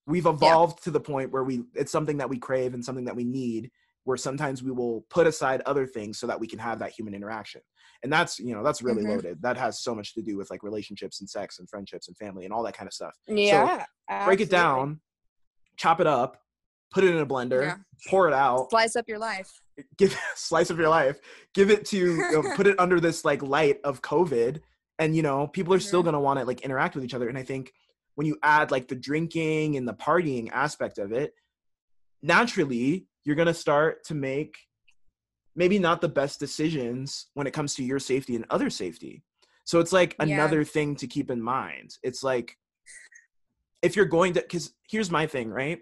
We've 0.06 0.26
evolved 0.26 0.84
to 0.84 0.92
the 0.92 1.00
point 1.00 1.32
where 1.32 1.44
we 1.44 1.64
it's 1.74 1.92
something 1.92 2.18
that 2.18 2.30
we 2.30 2.38
crave 2.38 2.74
and 2.74 2.84
something 2.84 3.06
that 3.06 3.16
we 3.16 3.24
need 3.24 3.72
where 4.06 4.18
sometimes 4.18 4.62
we 4.62 4.70
will 4.72 5.06
put 5.10 5.26
aside 5.28 5.62
other 5.66 5.88
things 5.88 6.20
so 6.20 6.28
that 6.28 6.38
we 6.38 6.46
can 6.46 6.60
have 6.60 6.78
that 6.80 6.92
human 6.92 7.14
interaction. 7.14 7.62
And 8.04 8.12
that's, 8.12 8.38
you 8.38 8.54
know, 8.54 8.62
that's 8.62 8.82
really 8.82 9.02
Mhm. 9.04 9.10
loaded. 9.16 9.42
That 9.42 9.56
has 9.56 9.80
so 9.80 9.96
much 9.96 10.14
to 10.16 10.22
do 10.22 10.36
with 10.36 10.52
like 10.52 10.62
relationships 10.62 11.22
and 11.22 11.30
sex 11.30 11.60
and 11.60 11.70
friendships 11.70 12.10
and 12.10 12.18
family 12.18 12.44
and 12.44 12.54
all 12.54 12.64
that 12.64 12.76
kind 12.76 12.86
of 12.88 12.94
stuff. 12.94 13.16
Yeah. 13.28 13.86
Break 14.26 14.42
it 14.42 14.50
down, 14.50 15.00
chop 15.78 16.02
it 16.02 16.08
up, 16.08 16.42
put 16.92 17.06
it 17.06 17.12
in 17.16 17.18
a 17.22 17.26
blender, 17.26 17.62
Yeah. 17.64 17.78
pour 18.10 18.28
it 18.28 18.34
out, 18.34 18.70
Slice 18.72 18.98
up 18.98 19.08
your 19.08 19.20
life. 19.20 19.62
give 19.98 20.14
slice 20.36 20.70
of 20.70 20.78
your 20.78 20.90
life, 20.90 21.22
give 21.54 21.70
it 21.72 21.86
to 21.86 21.98
you 21.98 22.18
know, 22.32 22.44
put 22.58 22.68
it 22.68 22.78
under 22.78 23.00
this 23.00 23.24
like 23.24 23.42
light 23.42 23.80
of 23.86 24.02
COVID, 24.02 24.60
and 25.00 25.16
you 25.16 25.22
know 25.22 25.48
people 25.48 25.74
are 25.74 25.80
still 25.80 26.02
Mhm. 26.02 26.06
gonna 26.06 26.22
want 26.22 26.40
to 26.40 26.46
like 26.46 26.62
interact 26.62 26.96
with 26.96 27.04
each 27.04 27.14
other. 27.14 27.30
And 27.30 27.38
I 27.38 27.44
think 27.44 27.74
when 28.16 28.28
you 28.28 28.38
add 28.44 28.72
like 28.72 28.88
the 28.88 28.96
drinking 28.96 29.76
and 29.78 29.88
the 29.88 29.94
partying 29.94 30.52
aspect 30.52 30.98
of 30.98 31.12
it, 31.12 31.34
naturally 32.22 33.08
you're 33.26 33.36
gonna 33.36 33.54
start 33.54 34.04
to 34.06 34.14
make 34.14 34.58
maybe 35.56 35.78
not 35.80 36.02
the 36.02 36.10
best 36.10 36.40
decisions 36.40 37.28
when 37.36 37.46
it 37.48 37.52
comes 37.54 37.76
to 37.76 37.84
your 37.84 38.00
safety 38.00 38.36
and 38.36 38.46
other 38.50 38.70
safety. 38.70 39.24
So 39.66 39.80
it's 39.80 39.94
like 39.94 40.16
Yeah. 40.20 40.26
another 40.26 40.64
thing 40.64 40.96
to 40.98 41.08
keep 41.08 41.30
in 41.30 41.42
mind. 41.42 41.98
It's 42.04 42.24
like 42.24 42.58
if 43.82 43.96
you're 43.96 44.06
going 44.06 44.34
to 44.34 44.42
because 44.42 44.74
here's 44.90 45.12
my 45.12 45.28
thing, 45.28 45.50
right? 45.50 45.82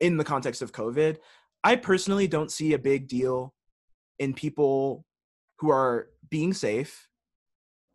In 0.00 0.16
the 0.16 0.24
context 0.24 0.62
of 0.62 0.72
COVID, 0.72 1.18
I 1.64 1.76
personally 1.76 2.26
don't 2.26 2.50
see 2.50 2.72
a 2.72 2.78
big 2.78 3.06
deal 3.08 3.54
in 4.18 4.34
people 4.34 5.04
who 5.58 5.70
are 5.70 6.08
being 6.28 6.52
safe, 6.52 7.08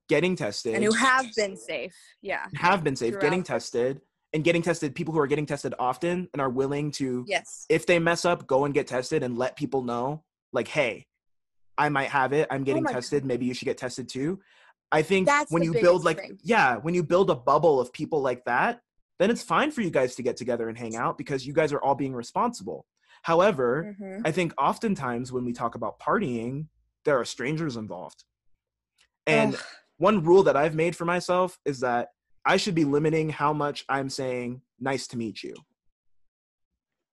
getting 0.09 0.35
tested, 0.35 0.75
And 0.75 0.83
who 0.83 0.93
have 0.93 1.25
been 1.35 1.55
safe. 1.57 1.93
Yeah. 2.21 2.45
have 2.55 2.83
been 2.83 2.95
safe, 2.95 3.19
getting 3.19 3.43
tested, 3.43 4.01
and 4.33 4.43
getting 4.43 4.61
tested. 4.61 4.95
People 4.95 5.13
who 5.13 5.19
are 5.19 5.27
getting 5.27 5.45
tested 5.45 5.73
often 5.79 6.27
and 6.33 6.41
are 6.41 6.49
willing 6.49 6.91
to, 6.91 7.25
Yes. 7.27 7.65
if 7.69 7.85
they 7.85 7.99
mess 7.99 8.25
up, 8.25 8.47
go 8.47 8.65
and 8.65 8.73
get 8.73 8.87
tested 8.87 9.23
and 9.23 9.37
let 9.37 9.55
people 9.55 9.83
know, 9.83 10.23
like, 10.53 10.67
hey, 10.67 11.07
I 11.77 11.89
might 11.89 12.09
have 12.09 12.33
it. 12.33 12.47
I'm 12.49 12.63
getting 12.63 12.87
Oh 12.87 12.91
tested. 12.91 13.25
Maybe 13.25 13.45
you 13.45 13.53
should 13.53 13.65
get 13.65 13.77
tested 13.77 14.09
too. 14.09 14.39
I 14.91 15.01
think 15.01 15.27
That's 15.27 15.51
when 15.51 15.63
you 15.63 15.73
build 15.73 16.05
like, 16.05 16.19
thing. 16.19 16.39
yeah, 16.41 16.77
when 16.77 16.93
you 16.93 17.03
build 17.03 17.29
a 17.29 17.35
bubble 17.35 17.79
of 17.79 17.91
people 17.91 18.21
like 18.21 18.45
that, 18.45 18.81
then 19.19 19.29
it's 19.29 19.43
fine 19.43 19.71
for 19.71 19.81
you 19.81 19.89
guys 19.89 20.15
to 20.15 20.23
get 20.23 20.37
together 20.37 20.69
and 20.69 20.77
hang 20.77 20.95
out 20.95 21.17
because 21.17 21.45
you 21.45 21.51
guys 21.53 21.73
are 21.73 21.81
all 21.81 21.95
being 21.95 22.13
responsible. 22.13 22.85
However, 23.23 23.95
Mhm. 23.99 24.21
I 24.25 24.31
think 24.31 24.53
oftentimes 24.57 25.31
when 25.31 25.43
we 25.43 25.51
talk 25.53 25.75
about 25.75 25.99
partying, 25.99 26.67
there 27.03 27.19
are 27.19 27.25
strangers 27.25 27.75
involved. 27.75 28.23
And 29.25 29.55
Ugh. 29.55 29.61
One 29.97 30.23
rule 30.23 30.43
that 30.43 30.55
I've 30.55 30.75
made 30.75 30.95
for 30.95 31.05
myself 31.05 31.57
is 31.65 31.79
that 31.81 32.09
I 32.45 32.57
should 32.57 32.75
be 32.75 32.85
limiting 32.85 33.29
how 33.29 33.51
much 33.53 33.83
I'm 33.89 34.09
saying 34.09 34.61
nice 34.79 35.07
to 35.07 35.17
meet 35.17 35.43
you. 35.43 35.55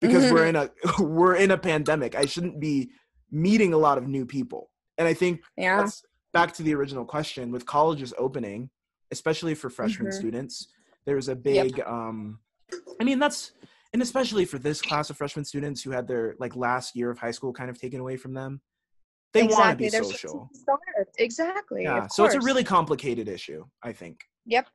Because 0.01 0.31
we're 0.31 0.47
in 0.47 0.57
a 0.57 0.71
we're 1.01 1.37
in 1.37 1.51
a 1.51 1.59
pandemic. 1.59 2.15
I 2.15 2.27
shouldn't 2.27 2.61
be 2.61 2.91
meeting 3.31 3.73
a 3.73 3.79
lot 3.79 3.99
of 3.99 4.07
new 4.07 4.27
people. 4.27 4.71
And 4.99 5.09
I 5.09 5.15
think 5.15 5.43
Yeah. 5.57 5.79
that's 5.79 6.03
back 6.33 6.53
to 6.55 6.63
the 6.63 6.75
original 6.75 7.05
question 7.05 7.51
with 7.51 7.65
colleges 7.65 8.13
opening, 8.19 8.71
especially 9.11 9.55
for 9.55 9.71
freshman 9.71 10.09
Mhm. 10.09 10.13
students, 10.15 10.69
there's 11.07 11.29
a 11.29 11.35
big 11.37 11.81
um 11.81 12.41
I 13.01 13.05
mean 13.05 13.19
that's 13.19 13.53
and 13.93 14.03
especially 14.03 14.45
for 14.45 14.59
this 14.59 14.83
class 14.83 15.09
of 15.11 15.17
freshman 15.17 15.45
students 15.45 15.83
who 15.83 15.91
had 15.91 16.07
their 16.07 16.35
like 16.39 16.55
last 16.57 16.97
year 16.97 17.11
of 17.11 17.19
high 17.19 17.31
school 17.31 17.53
kind 17.53 17.71
of 17.71 17.79
taken 17.81 18.01
away 18.01 18.17
from 18.17 18.35
them. 18.35 18.61
They 19.35 19.43
want 19.43 19.71
to 19.71 19.77
be 19.77 19.89
They're 19.89 20.05
social. 20.05 20.49
Exactly. 21.19 21.83
Yeah. 21.83 22.07
So 22.07 22.25
it's 22.25 22.37
a 22.37 22.41
really 22.41 22.65
complicated 22.65 23.29
issue, 23.29 23.65
I 23.83 23.93
think. 23.93 24.21
Yep. 24.47 24.69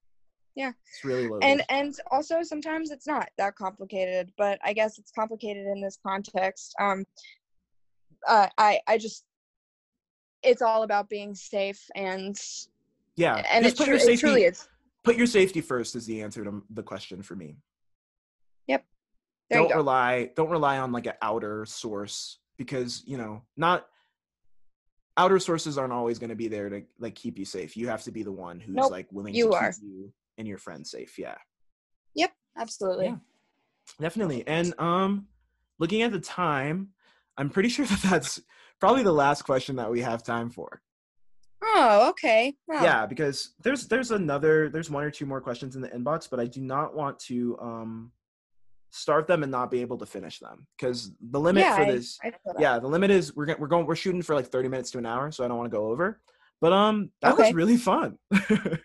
Yeah. 0.55 0.74
It's 0.93 1.05
really 1.05 1.30
loaded. 1.30 1.45
and 1.45 1.64
and 1.70 1.95
also 2.12 2.43
sometimes 2.43 2.91
it's 2.91 3.07
not 3.07 3.30
that 3.38 3.55
complicated 3.55 4.34
but 4.38 4.60
i 4.62 4.74
guess 4.74 4.97
it's 4.97 5.12
complicated 5.12 5.66
in 5.68 5.80
this 5.80 5.97
context 6.05 6.76
um 6.82 7.05
uh, 8.28 8.47
i 8.57 8.82
i 8.88 8.97
just 8.97 9.24
it's 10.43 10.62
all 10.62 10.84
about 10.84 11.07
being 11.07 11.34
safe 11.34 11.82
and 11.95 12.36
yeah. 13.16 13.41
and 13.49 13.64
just 13.64 13.76
it, 13.76 13.78
put 13.78 13.86
tru- 13.86 13.93
your 13.93 13.99
safety 13.99 14.18
truly 14.18 14.43
is 14.43 14.68
put 15.03 15.16
your 15.16 15.28
safety 15.28 15.62
first 15.62 15.95
is 15.95 16.05
the 16.05 16.22
answer 16.22 16.43
to 16.43 16.62
the 16.72 16.84
question 16.84 17.22
for 17.22 17.36
me. 17.36 17.55
there 19.49 19.60
don't 19.60 19.76
rely 19.76 20.30
don't 20.36 20.49
rely 20.49 20.78
on 20.80 20.91
like 20.91 21.05
an 21.05 21.14
outer 21.22 21.66
source 21.66 22.39
because 22.57 23.01
you 23.05 23.18
know 23.18 23.41
not 23.55 23.88
outer 25.20 25.39
sources 25.39 25.78
aren't 25.78 25.93
always 25.93 26.17
going 26.20 26.30
to 26.30 26.36
be 26.36 26.47
there 26.47 26.70
to 26.70 26.82
like 26.99 27.13
keep 27.15 27.38
you 27.38 27.45
safe 27.45 27.76
you 27.76 27.88
have 27.88 28.03
to 28.03 28.11
be 28.11 28.24
the 28.24 28.32
one 28.32 28.59
who's 28.59 28.76
Nope, 28.76 28.91
like 28.91 29.07
willing 29.11 29.36
you 29.36 29.49
to 29.51 29.57
are. 29.57 29.72
keep 29.74 29.84
you 29.84 30.13
and 30.38 30.47
your 30.47 30.57
friends 30.57 30.89
safe 30.91 31.20
yeah 31.20 31.36
Yep. 32.15 32.32
absolutely 32.57 33.07
Yeah. 33.07 33.15
definitely 33.99 34.47
and 34.47 34.74
um 34.80 35.28
looking 35.78 36.01
at 36.03 36.11
the 36.11 36.20
time 36.20 36.89
i'm 37.38 37.49
pretty 37.49 37.70
sure 37.76 37.86
that 37.86 38.01
that's 38.01 38.41
probably 38.80 39.03
the 39.03 39.11
last 39.11 39.41
question 39.43 39.76
that 39.76 39.91
we 39.91 40.01
have 40.01 40.24
time 40.24 40.49
for 40.49 40.82
oh 41.63 42.09
okay 42.09 42.55
Well, 42.67 42.84
yeah 42.84 43.05
because 43.05 43.53
there's 43.63 43.88
there's 43.88 44.11
another 44.11 44.70
there's 44.70 44.89
one 44.89 45.03
or 45.03 45.11
two 45.11 45.26
more 45.26 45.41
questions 45.41 45.76
in 45.76 45.82
the 45.82 45.89
inbox 45.89 46.30
but 46.30 46.39
i 46.39 46.45
do 46.45 46.61
not 46.61 46.95
want 46.95 47.20
to 47.20 47.57
um 47.59 48.11
start 48.92 49.28
them 49.28 49.44
and 49.44 49.52
not 49.52 49.70
be 49.70 49.82
able 49.82 49.98
to 49.98 50.06
finish 50.06 50.40
them 50.40 50.66
because 50.78 51.12
the 51.32 51.40
limit 51.40 51.64
yeah, 51.64 51.76
for 51.78 51.86
this 51.92 52.18
I 52.24 52.32
yeah 52.58 52.80
the 52.80 52.88
limit 52.88 53.12
is 53.12 53.36
we're, 53.36 53.56
we're 53.58 53.68
going 53.68 53.86
we're 53.86 53.96
shooting 53.96 54.22
for 54.22 54.34
like 54.36 54.48
30 54.48 54.70
minutes 54.70 54.92
to 54.92 54.98
an 54.98 55.06
hour 55.06 55.32
so 55.32 55.46
i 55.46 55.48
don't 55.48 55.58
want 55.58 55.72
to 55.72 55.78
go 55.78 55.88
over 55.88 56.20
but 56.62 56.74
um 56.74 57.12
that 57.22 57.38
was 57.38 57.54
really 57.54 57.78
fun. 57.78 58.18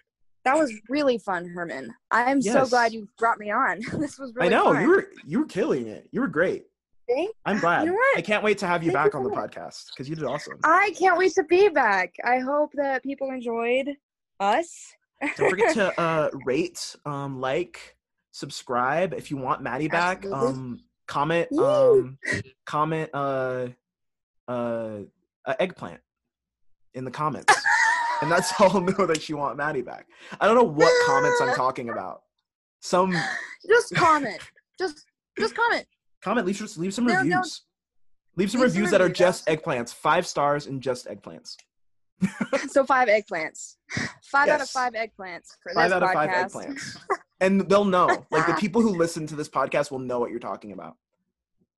That 0.45 0.59
was 0.59 0.71
really 0.91 1.17
fun 1.17 1.47
herman. 1.49 1.95
I'm 2.11 2.43
so 2.43 2.67
glad 2.67 2.93
you 2.93 3.09
brought 3.17 3.39
me 3.39 3.51
on. 3.51 3.81
This 3.99 4.19
was 4.19 4.35
really 4.35 4.49
i 4.49 4.51
know 4.51 4.75
fun. 4.75 4.83
you 4.83 4.89
were 4.89 5.09
you 5.25 5.39
were 5.39 5.47
killing 5.47 5.87
it. 5.87 6.07
You 6.13 6.21
were 6.21 6.29
great. 6.29 6.65
Thank- 7.09 7.35
i'm 7.47 7.61
glad. 7.61 7.87
know 7.87 7.95
what? 7.95 8.19
i 8.19 8.21
can't 8.21 8.43
wait 8.43 8.59
to 8.59 8.67
have 8.67 8.83
you 8.83 8.91
Thank 8.93 9.07
you 9.07 9.11
back 9.11 9.15
on 9.15 9.25
the 9.25 9.31
much. 9.31 9.53
podcast 9.53 9.87
because 9.91 10.07
you 10.09 10.17
did 10.17 10.25
awesome. 10.25 10.59
I 10.63 10.95
can't 10.99 11.17
wait 11.17 11.33
to 11.35 11.45
be 11.45 11.69
back. 11.71 12.15
I 12.25 12.39
hope 12.39 12.73
that 12.75 13.03
people 13.03 13.31
enjoyed 13.31 13.89
us. 14.39 14.93
Don't 15.39 15.49
forget 15.51 15.75
to 15.81 15.99
uh 15.99 16.29
rate 16.45 16.95
um 17.07 17.41
like 17.41 17.97
subscribe 18.35 19.15
if 19.15 19.31
you 19.31 19.37
want 19.37 19.63
matti 19.63 19.87
back 19.87 20.25
Absolutely. 20.25 20.49
um 20.49 20.81
comment 21.07 21.47
Woo. 21.53 21.65
um 21.65 22.19
comment 22.67 23.09
uh 23.15 23.69
uh, 24.49 24.99
uh 25.47 25.55
eggplant 25.61 26.01
in 26.95 27.05
the 27.05 27.11
comments. 27.13 27.55
And 28.23 28.31
that's 28.31 28.51
how 28.57 28.67
i'll 28.69 28.81
know 28.81 29.07
that 29.07 29.29
you 29.29 29.37
want 29.37 29.57
matti 29.57 29.83
back. 29.83 30.07
I 30.41 30.47
don't 30.47 30.57
know 30.57 30.65
what 30.65 30.93
comments 31.07 31.41
i'm 31.41 31.55
talking 31.55 31.91
about. 31.91 32.23
Some 32.81 33.13
just 33.69 33.95
comment. 33.95 34.41
Just 34.79 35.07
just 35.39 35.55
comment. 35.55 35.87
Comment 36.21 36.45
leave, 36.45 36.57
some- 36.57 36.83
leave 36.83 36.93
some 36.93 37.07
No, 37.07 37.15
no. 37.15 37.19
reviews. 37.21 37.63
Leave 38.37 38.51
some 38.51 38.61
Leave 38.61 38.71
some 38.73 38.81
reviews 38.81 38.91
that 38.91 39.01
are 39.01 39.09
just 39.09 39.47
eggplants. 39.47 39.95
Five 39.95 40.27
stars 40.27 40.67
and 40.67 40.83
just 40.83 41.07
eggplants. 41.07 41.57
So 42.69 42.85
five 42.85 43.07
eggplants. 43.09 43.77
Five 44.25 44.49
out 44.49 44.61
of 44.61 44.69
five 44.69 44.95
eggplants 44.95 45.49
for 45.63 45.73
five 45.75 45.91
this 45.91 45.93
out 45.93 46.03
of 46.03 46.11
five 46.13 46.31
podcast. 46.31 46.97
And 47.41 47.61
they'll 47.69 47.85
know 47.85 48.07
like 48.31 48.47
the 48.47 48.55
people 48.55 48.81
who 48.83 48.91
listen 48.97 49.27
to 49.27 49.37
this 49.37 49.49
podcast 49.49 49.91
will 49.91 49.99
know 49.99 50.19
what 50.19 50.31
you're 50.31 50.41
talking 50.41 50.73
about 50.73 50.97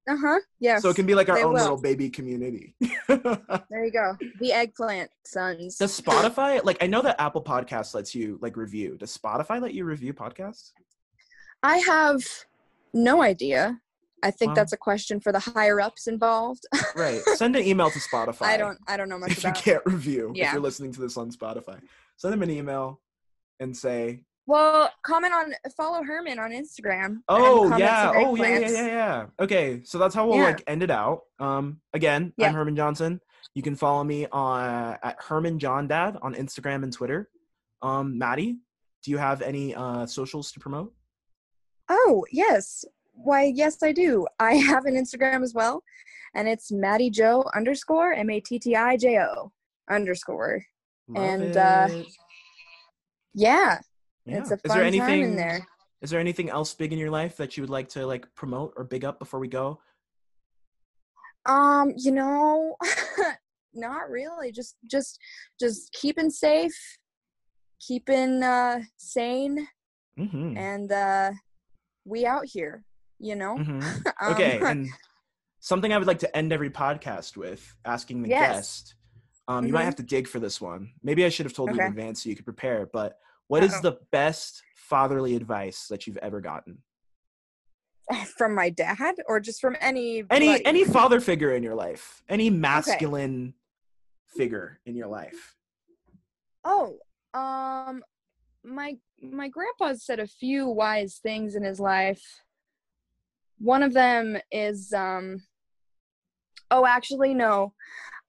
uh-huh 0.09 0.39
Yeah. 0.61 0.79
So 0.79 0.89
it 0.91 0.95
can 0.97 1.07
be 1.07 1.15
like 1.17 1.29
our 1.29 1.39
own 1.39 1.53
will. 1.55 1.61
little 1.61 1.81
baby 1.81 2.09
community. 2.11 2.75
there 3.09 3.85
you 3.85 3.91
go 3.93 4.17
the 4.41 4.53
eggplant 4.53 5.11
sons 5.25 5.79
Does 5.79 6.01
Spotify 6.01 6.63
like 6.65 6.83
I 6.83 6.87
know 6.87 7.03
that 7.03 7.21
Apple 7.21 7.43
Podcasts 7.43 7.95
lets 7.95 8.15
you 8.15 8.39
like 8.41 8.57
review. 8.57 8.97
Does 8.99 9.17
Spotify 9.17 9.61
let 9.61 9.75
you 9.75 9.85
review 9.85 10.13
podcasts? 10.15 10.73
i 11.63 11.79
have 11.79 12.21
no 12.93 13.23
idea 13.23 13.81
i 14.23 14.31
think 14.31 14.51
Wow. 14.51 14.55
that's 14.57 14.73
a 14.75 14.77
question 14.77 15.19
for 15.21 15.33
the 15.33 15.39
higher 15.41 15.81
ups 15.81 16.07
involved 16.07 16.65
Right. 16.95 17.21
Send 17.35 17.57
an 17.57 17.65
email 17.67 17.91
to 17.91 17.99
Spotify. 17.99 18.43
i 18.43 18.57
don't 18.57 18.79
i 18.87 18.97
don't 18.97 19.09
know 19.09 19.19
much 19.19 19.33
if 19.33 19.43
you 19.45 19.53
can't 19.53 19.83
review 19.87 20.33
if 20.37 20.53
you're 20.53 20.61
listening 20.61 20.93
to 20.93 21.01
this 21.01 21.17
on 21.17 21.31
Spotify. 21.33 21.81
Send 22.19 22.33
them 22.33 22.43
an 22.43 22.51
email 22.51 23.01
and 23.61 23.77
say, 23.77 24.23
well 24.47 24.91
comment 25.03 25.33
on 25.35 25.53
follow 25.77 26.03
herman 26.03 26.39
on 26.39 26.51
instagram 26.51 27.19
"Oh 27.29 27.77
yeah, 27.77 28.13
oh 28.15 28.35
yeah, 28.37 28.59
yeah, 28.59 28.71
yeah, 28.71 28.87
yeah." 28.87 29.27
Okay, 29.41 29.81
so 29.85 29.99
that's 29.99 30.15
how 30.15 30.27
we'll 30.27 30.37
Yeah. 30.39 30.45
like 30.45 30.63
end 30.67 30.83
it 30.83 30.91
out. 30.91 31.23
Um, 31.39 31.81
again, 31.93 32.33
Yeah. 32.37 32.49
I'm 32.49 32.55
Herman 32.55 32.77
Johnson. 32.77 33.21
You 33.55 33.63
can 33.63 33.75
follow 33.77 34.05
me 34.05 34.27
on 34.33 34.99
at 35.03 35.17
Herman 35.21 35.59
John 35.59 35.89
Dad 35.89 36.17
on 36.23 36.35
Instagram 36.35 36.83
and 36.83 36.93
Twitter. 36.93 37.29
Um, 37.83 38.19
Matti, 38.19 38.59
do 39.03 39.11
you 39.11 39.19
have 39.19 39.43
any 39.43 39.75
uh 39.75 40.07
socials 40.07 40.53
to 40.53 40.61
promote? 40.61 40.93
Oh, 41.89 42.25
yes. 42.33 42.85
Why, 43.15 43.45
yes, 43.45 43.83
I 43.83 43.93
do. 43.93 44.27
I 44.39 44.55
have 44.71 44.85
an 44.87 44.95
Instagram 44.95 45.43
as 45.43 45.55
well, 45.55 45.83
and 46.35 46.47
it's 46.49 46.71
Matti 46.71 47.11
Joe 47.11 47.45
underscore 47.55 48.13
M 48.13 48.29
A 48.31 48.41
T 48.41 48.59
T 48.59 48.77
I 48.77 48.97
J 48.97 49.19
O 49.21 49.53
underscore. 49.91 50.63
Love 51.09 51.25
And, 51.41 51.57
uh, 51.57 51.89
it. 51.91 52.07
Yeah. 54.27 54.39
It's 54.41 54.51
a 54.51 54.55
Is 54.57 54.61
fun 54.63 54.77
there 54.77 54.83
time 54.83 54.87
anything? 54.87 55.23
in 55.23 55.37
there. 55.37 55.67
Is 56.03 56.11
there 56.11 56.21
anything 56.21 56.51
else 56.51 56.75
big 56.75 56.93
in 56.93 56.99
your 56.99 57.11
life 57.11 57.37
that 57.39 57.57
you 57.57 57.63
would 57.63 57.71
like 57.71 57.89
to 57.91 58.07
like 58.07 58.33
promote 58.35 58.75
or 58.77 58.85
big 58.85 59.05
up 59.05 59.19
before 59.19 59.41
we 59.41 59.49
go? 59.49 59.81
Um, 61.47 61.93
you 61.97 62.11
know, 62.13 62.77
not 63.75 64.11
really. 64.11 64.53
Just 64.53 64.77
just 64.91 65.19
just 65.61 65.93
keeping 65.93 66.29
safe, 66.31 66.77
keeping 67.81 68.43
uh 68.43 68.81
sane 68.97 69.69
Mm-hmm. 70.19 70.57
and 70.57 70.91
uh 70.93 71.31
we 72.07 72.25
out 72.25 72.47
here, 72.47 72.85
you 73.19 73.35
know? 73.37 73.57
hmm 73.59 73.81
Um, 74.23 74.33
Okay, 74.33 74.59
and 74.61 74.89
something 75.61 75.93
I 75.93 75.99
would 75.99 76.07
like 76.07 76.21
to 76.21 76.37
end 76.37 76.53
every 76.53 76.71
podcast 76.71 77.37
with 77.37 77.77
asking 77.85 78.23
the 78.23 78.29
Yes. 78.31 78.57
guest. 78.57 78.95
Um, 79.49 79.67
you 79.67 79.73
might 79.73 79.83
Mhm. 79.83 79.85
have 79.87 79.97
to 79.97 80.03
dig 80.03 80.27
for 80.27 80.41
this 80.41 80.61
one. 80.61 80.93
Maybe 81.03 81.25
I 81.25 81.29
should 81.29 81.47
have 81.47 81.53
told 81.53 81.71
you 81.71 81.81
in 81.81 81.87
advance 81.87 82.23
so 82.23 82.29
you 82.31 82.35
could 82.37 82.45
prepare. 82.45 82.87
But 82.93 83.19
what 83.49 83.63
is 83.63 83.81
the 83.81 83.99
best 84.11 84.63
fatherly 84.75 85.37
advice 85.37 85.87
that 85.89 86.07
you've 86.07 86.19
ever 86.19 86.41
gotten? 86.41 86.79
from 88.37 88.55
my 88.55 88.71
dad 88.71 89.15
or 89.27 89.41
just 89.41 89.61
from 89.61 89.77
any 89.81 90.23
Any 90.31 90.65
any 90.65 90.85
father 90.85 91.21
figure 91.21 91.55
in 91.55 91.63
your 91.63 91.75
life? 91.75 92.23
Any 92.29 92.51
masculine 92.51 93.55
figure 94.29 94.81
in 94.87 94.95
your 94.95 95.09
life? 95.09 95.57
Oh, 96.65 96.99
um 97.35 98.03
my 98.65 98.97
my 99.21 99.49
grandpa 99.49 99.95
said 99.95 100.21
a 100.21 100.27
few 100.27 100.69
wise 100.69 101.19
things 101.23 101.55
in 101.55 101.65
his 101.65 101.81
life. 101.81 102.23
One 103.59 103.83
of 103.83 103.93
them 103.93 104.37
is 104.53 104.93
um 104.93 105.43
Oh, 106.71 106.87
actually 106.87 107.33
no. 107.35 107.73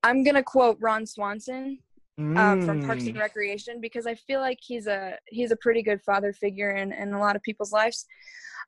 I'm 0.04 0.24
going 0.24 0.36
to 0.36 0.44
quote 0.44 0.78
Ron 0.80 1.08
Swanson 1.08 1.80
um, 2.36 2.62
from 2.62 2.80
Parks 2.80 3.06
and 3.06 3.16
Mm. 3.16 3.20
Recreation 3.20 3.80
because 3.82 4.06
I 4.08 4.16
feel 4.16 4.40
like 4.42 4.60
he's 4.62 4.88
a 4.88 5.18
he's 5.28 5.52
a 5.52 5.56
pretty 5.58 5.82
good 5.84 6.02
father 6.04 6.34
figure 6.34 6.72
in, 6.72 6.92
in 6.94 7.14
a 7.14 7.20
lot 7.20 7.36
of 7.36 7.44
people's 7.44 7.72
lives. 7.72 8.06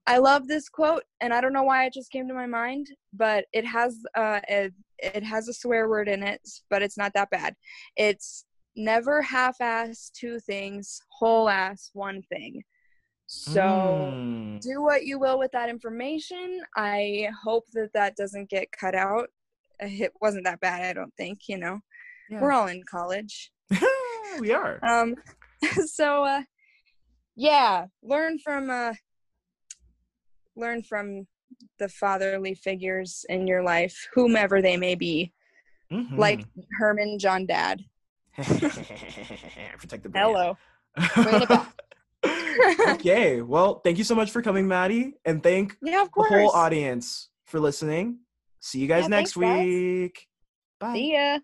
I 0.07 0.17
love 0.17 0.47
this 0.47 0.69
quote, 0.69 1.03
and 1.21 1.33
I 1.33 1.41
don't 1.41 1.53
know 1.53 1.63
why 1.63 1.85
it 1.85 1.93
just 1.93 2.11
came 2.11 2.27
to 2.27 2.33
my 2.33 2.47
mind, 2.47 2.87
but 3.13 3.45
it 3.53 3.65
has 3.65 3.97
uh, 4.15 4.39
a 4.49 4.71
it 4.99 5.23
has 5.23 5.47
a 5.47 5.53
swear 5.53 5.89
word 5.89 6.07
in 6.09 6.23
it, 6.23 6.41
but 6.69 6.81
it's 6.81 6.97
not 6.97 7.13
that 7.13 7.29
bad. 7.29 7.55
It's 7.95 8.45
never 8.75 9.21
half-ass 9.21 10.11
two 10.15 10.39
things, 10.39 11.01
whole-ass 11.09 11.89
one 11.93 12.21
thing. 12.23 12.63
So 13.27 13.59
Mm. 13.61 14.61
do 14.61 14.81
what 14.81 15.05
you 15.05 15.19
will 15.19 15.39
with 15.39 15.51
that 15.51 15.69
information. 15.69 16.61
I 16.75 17.29
hope 17.43 17.65
that 17.73 17.91
that 17.93 18.15
doesn't 18.15 18.49
get 18.49 18.71
cut 18.71 18.95
out. 18.95 19.29
It 19.79 20.11
wasn't 20.21 20.45
that 20.45 20.59
bad, 20.59 20.83
I 20.83 20.93
don't 20.93 21.13
think. 21.15 21.47
You 21.47 21.57
know, 21.57 21.79
Yeah. 22.29 22.41
we're 22.41 22.51
all 22.51 22.67
in 22.67 22.83
college. 22.83 23.51
we 24.39 24.51
are. 24.51 24.79
Um, 24.83 25.15
so 25.85 26.23
uh, 26.23 26.43
yeah, 27.35 27.85
learn 28.03 28.39
from 28.39 28.69
uh, 28.69 28.93
learn 30.55 30.83
from 30.83 31.27
the 31.79 31.89
fatherly 31.89 32.53
figures 32.53 33.25
in 33.29 33.47
your 33.47 33.63
life, 33.63 34.07
whomever 34.13 34.61
they 34.61 34.77
may 34.77 34.95
be, 34.95 35.33
like 36.15 36.39
Mhm. 36.41 36.63
Herman, 36.79 37.19
John, 37.19 37.45
Dad. 37.45 37.81
protect 38.35 40.03
the 40.03 40.09
brand. 40.09 40.27
Hello. 40.27 40.57
Bringing 41.23 41.41
it 41.41 41.49
back. 41.49 41.73
okay. 42.95 43.41
Well, 43.41 43.79
thank 43.79 43.97
you 43.97 44.03
so 44.03 44.13
much 44.15 44.31
for 44.31 44.41
coming, 44.41 44.67
Matti, 44.67 45.15
and 45.25 45.41
thank 45.41 45.75
Yeah, 45.81 46.05
the 46.15 46.23
whole 46.23 46.51
audience 46.51 47.29
for 47.45 47.59
listening. 47.59 48.19
See 48.59 48.79
you 48.79 48.87
guys 48.87 49.03
Yeah, 49.03 49.07
next 49.07 49.33
thanks, 49.33 49.37
guys. 49.57 49.65
week. 49.65 50.27
Bye. 50.79 50.93
See 50.93 51.13
ya. 51.13 51.39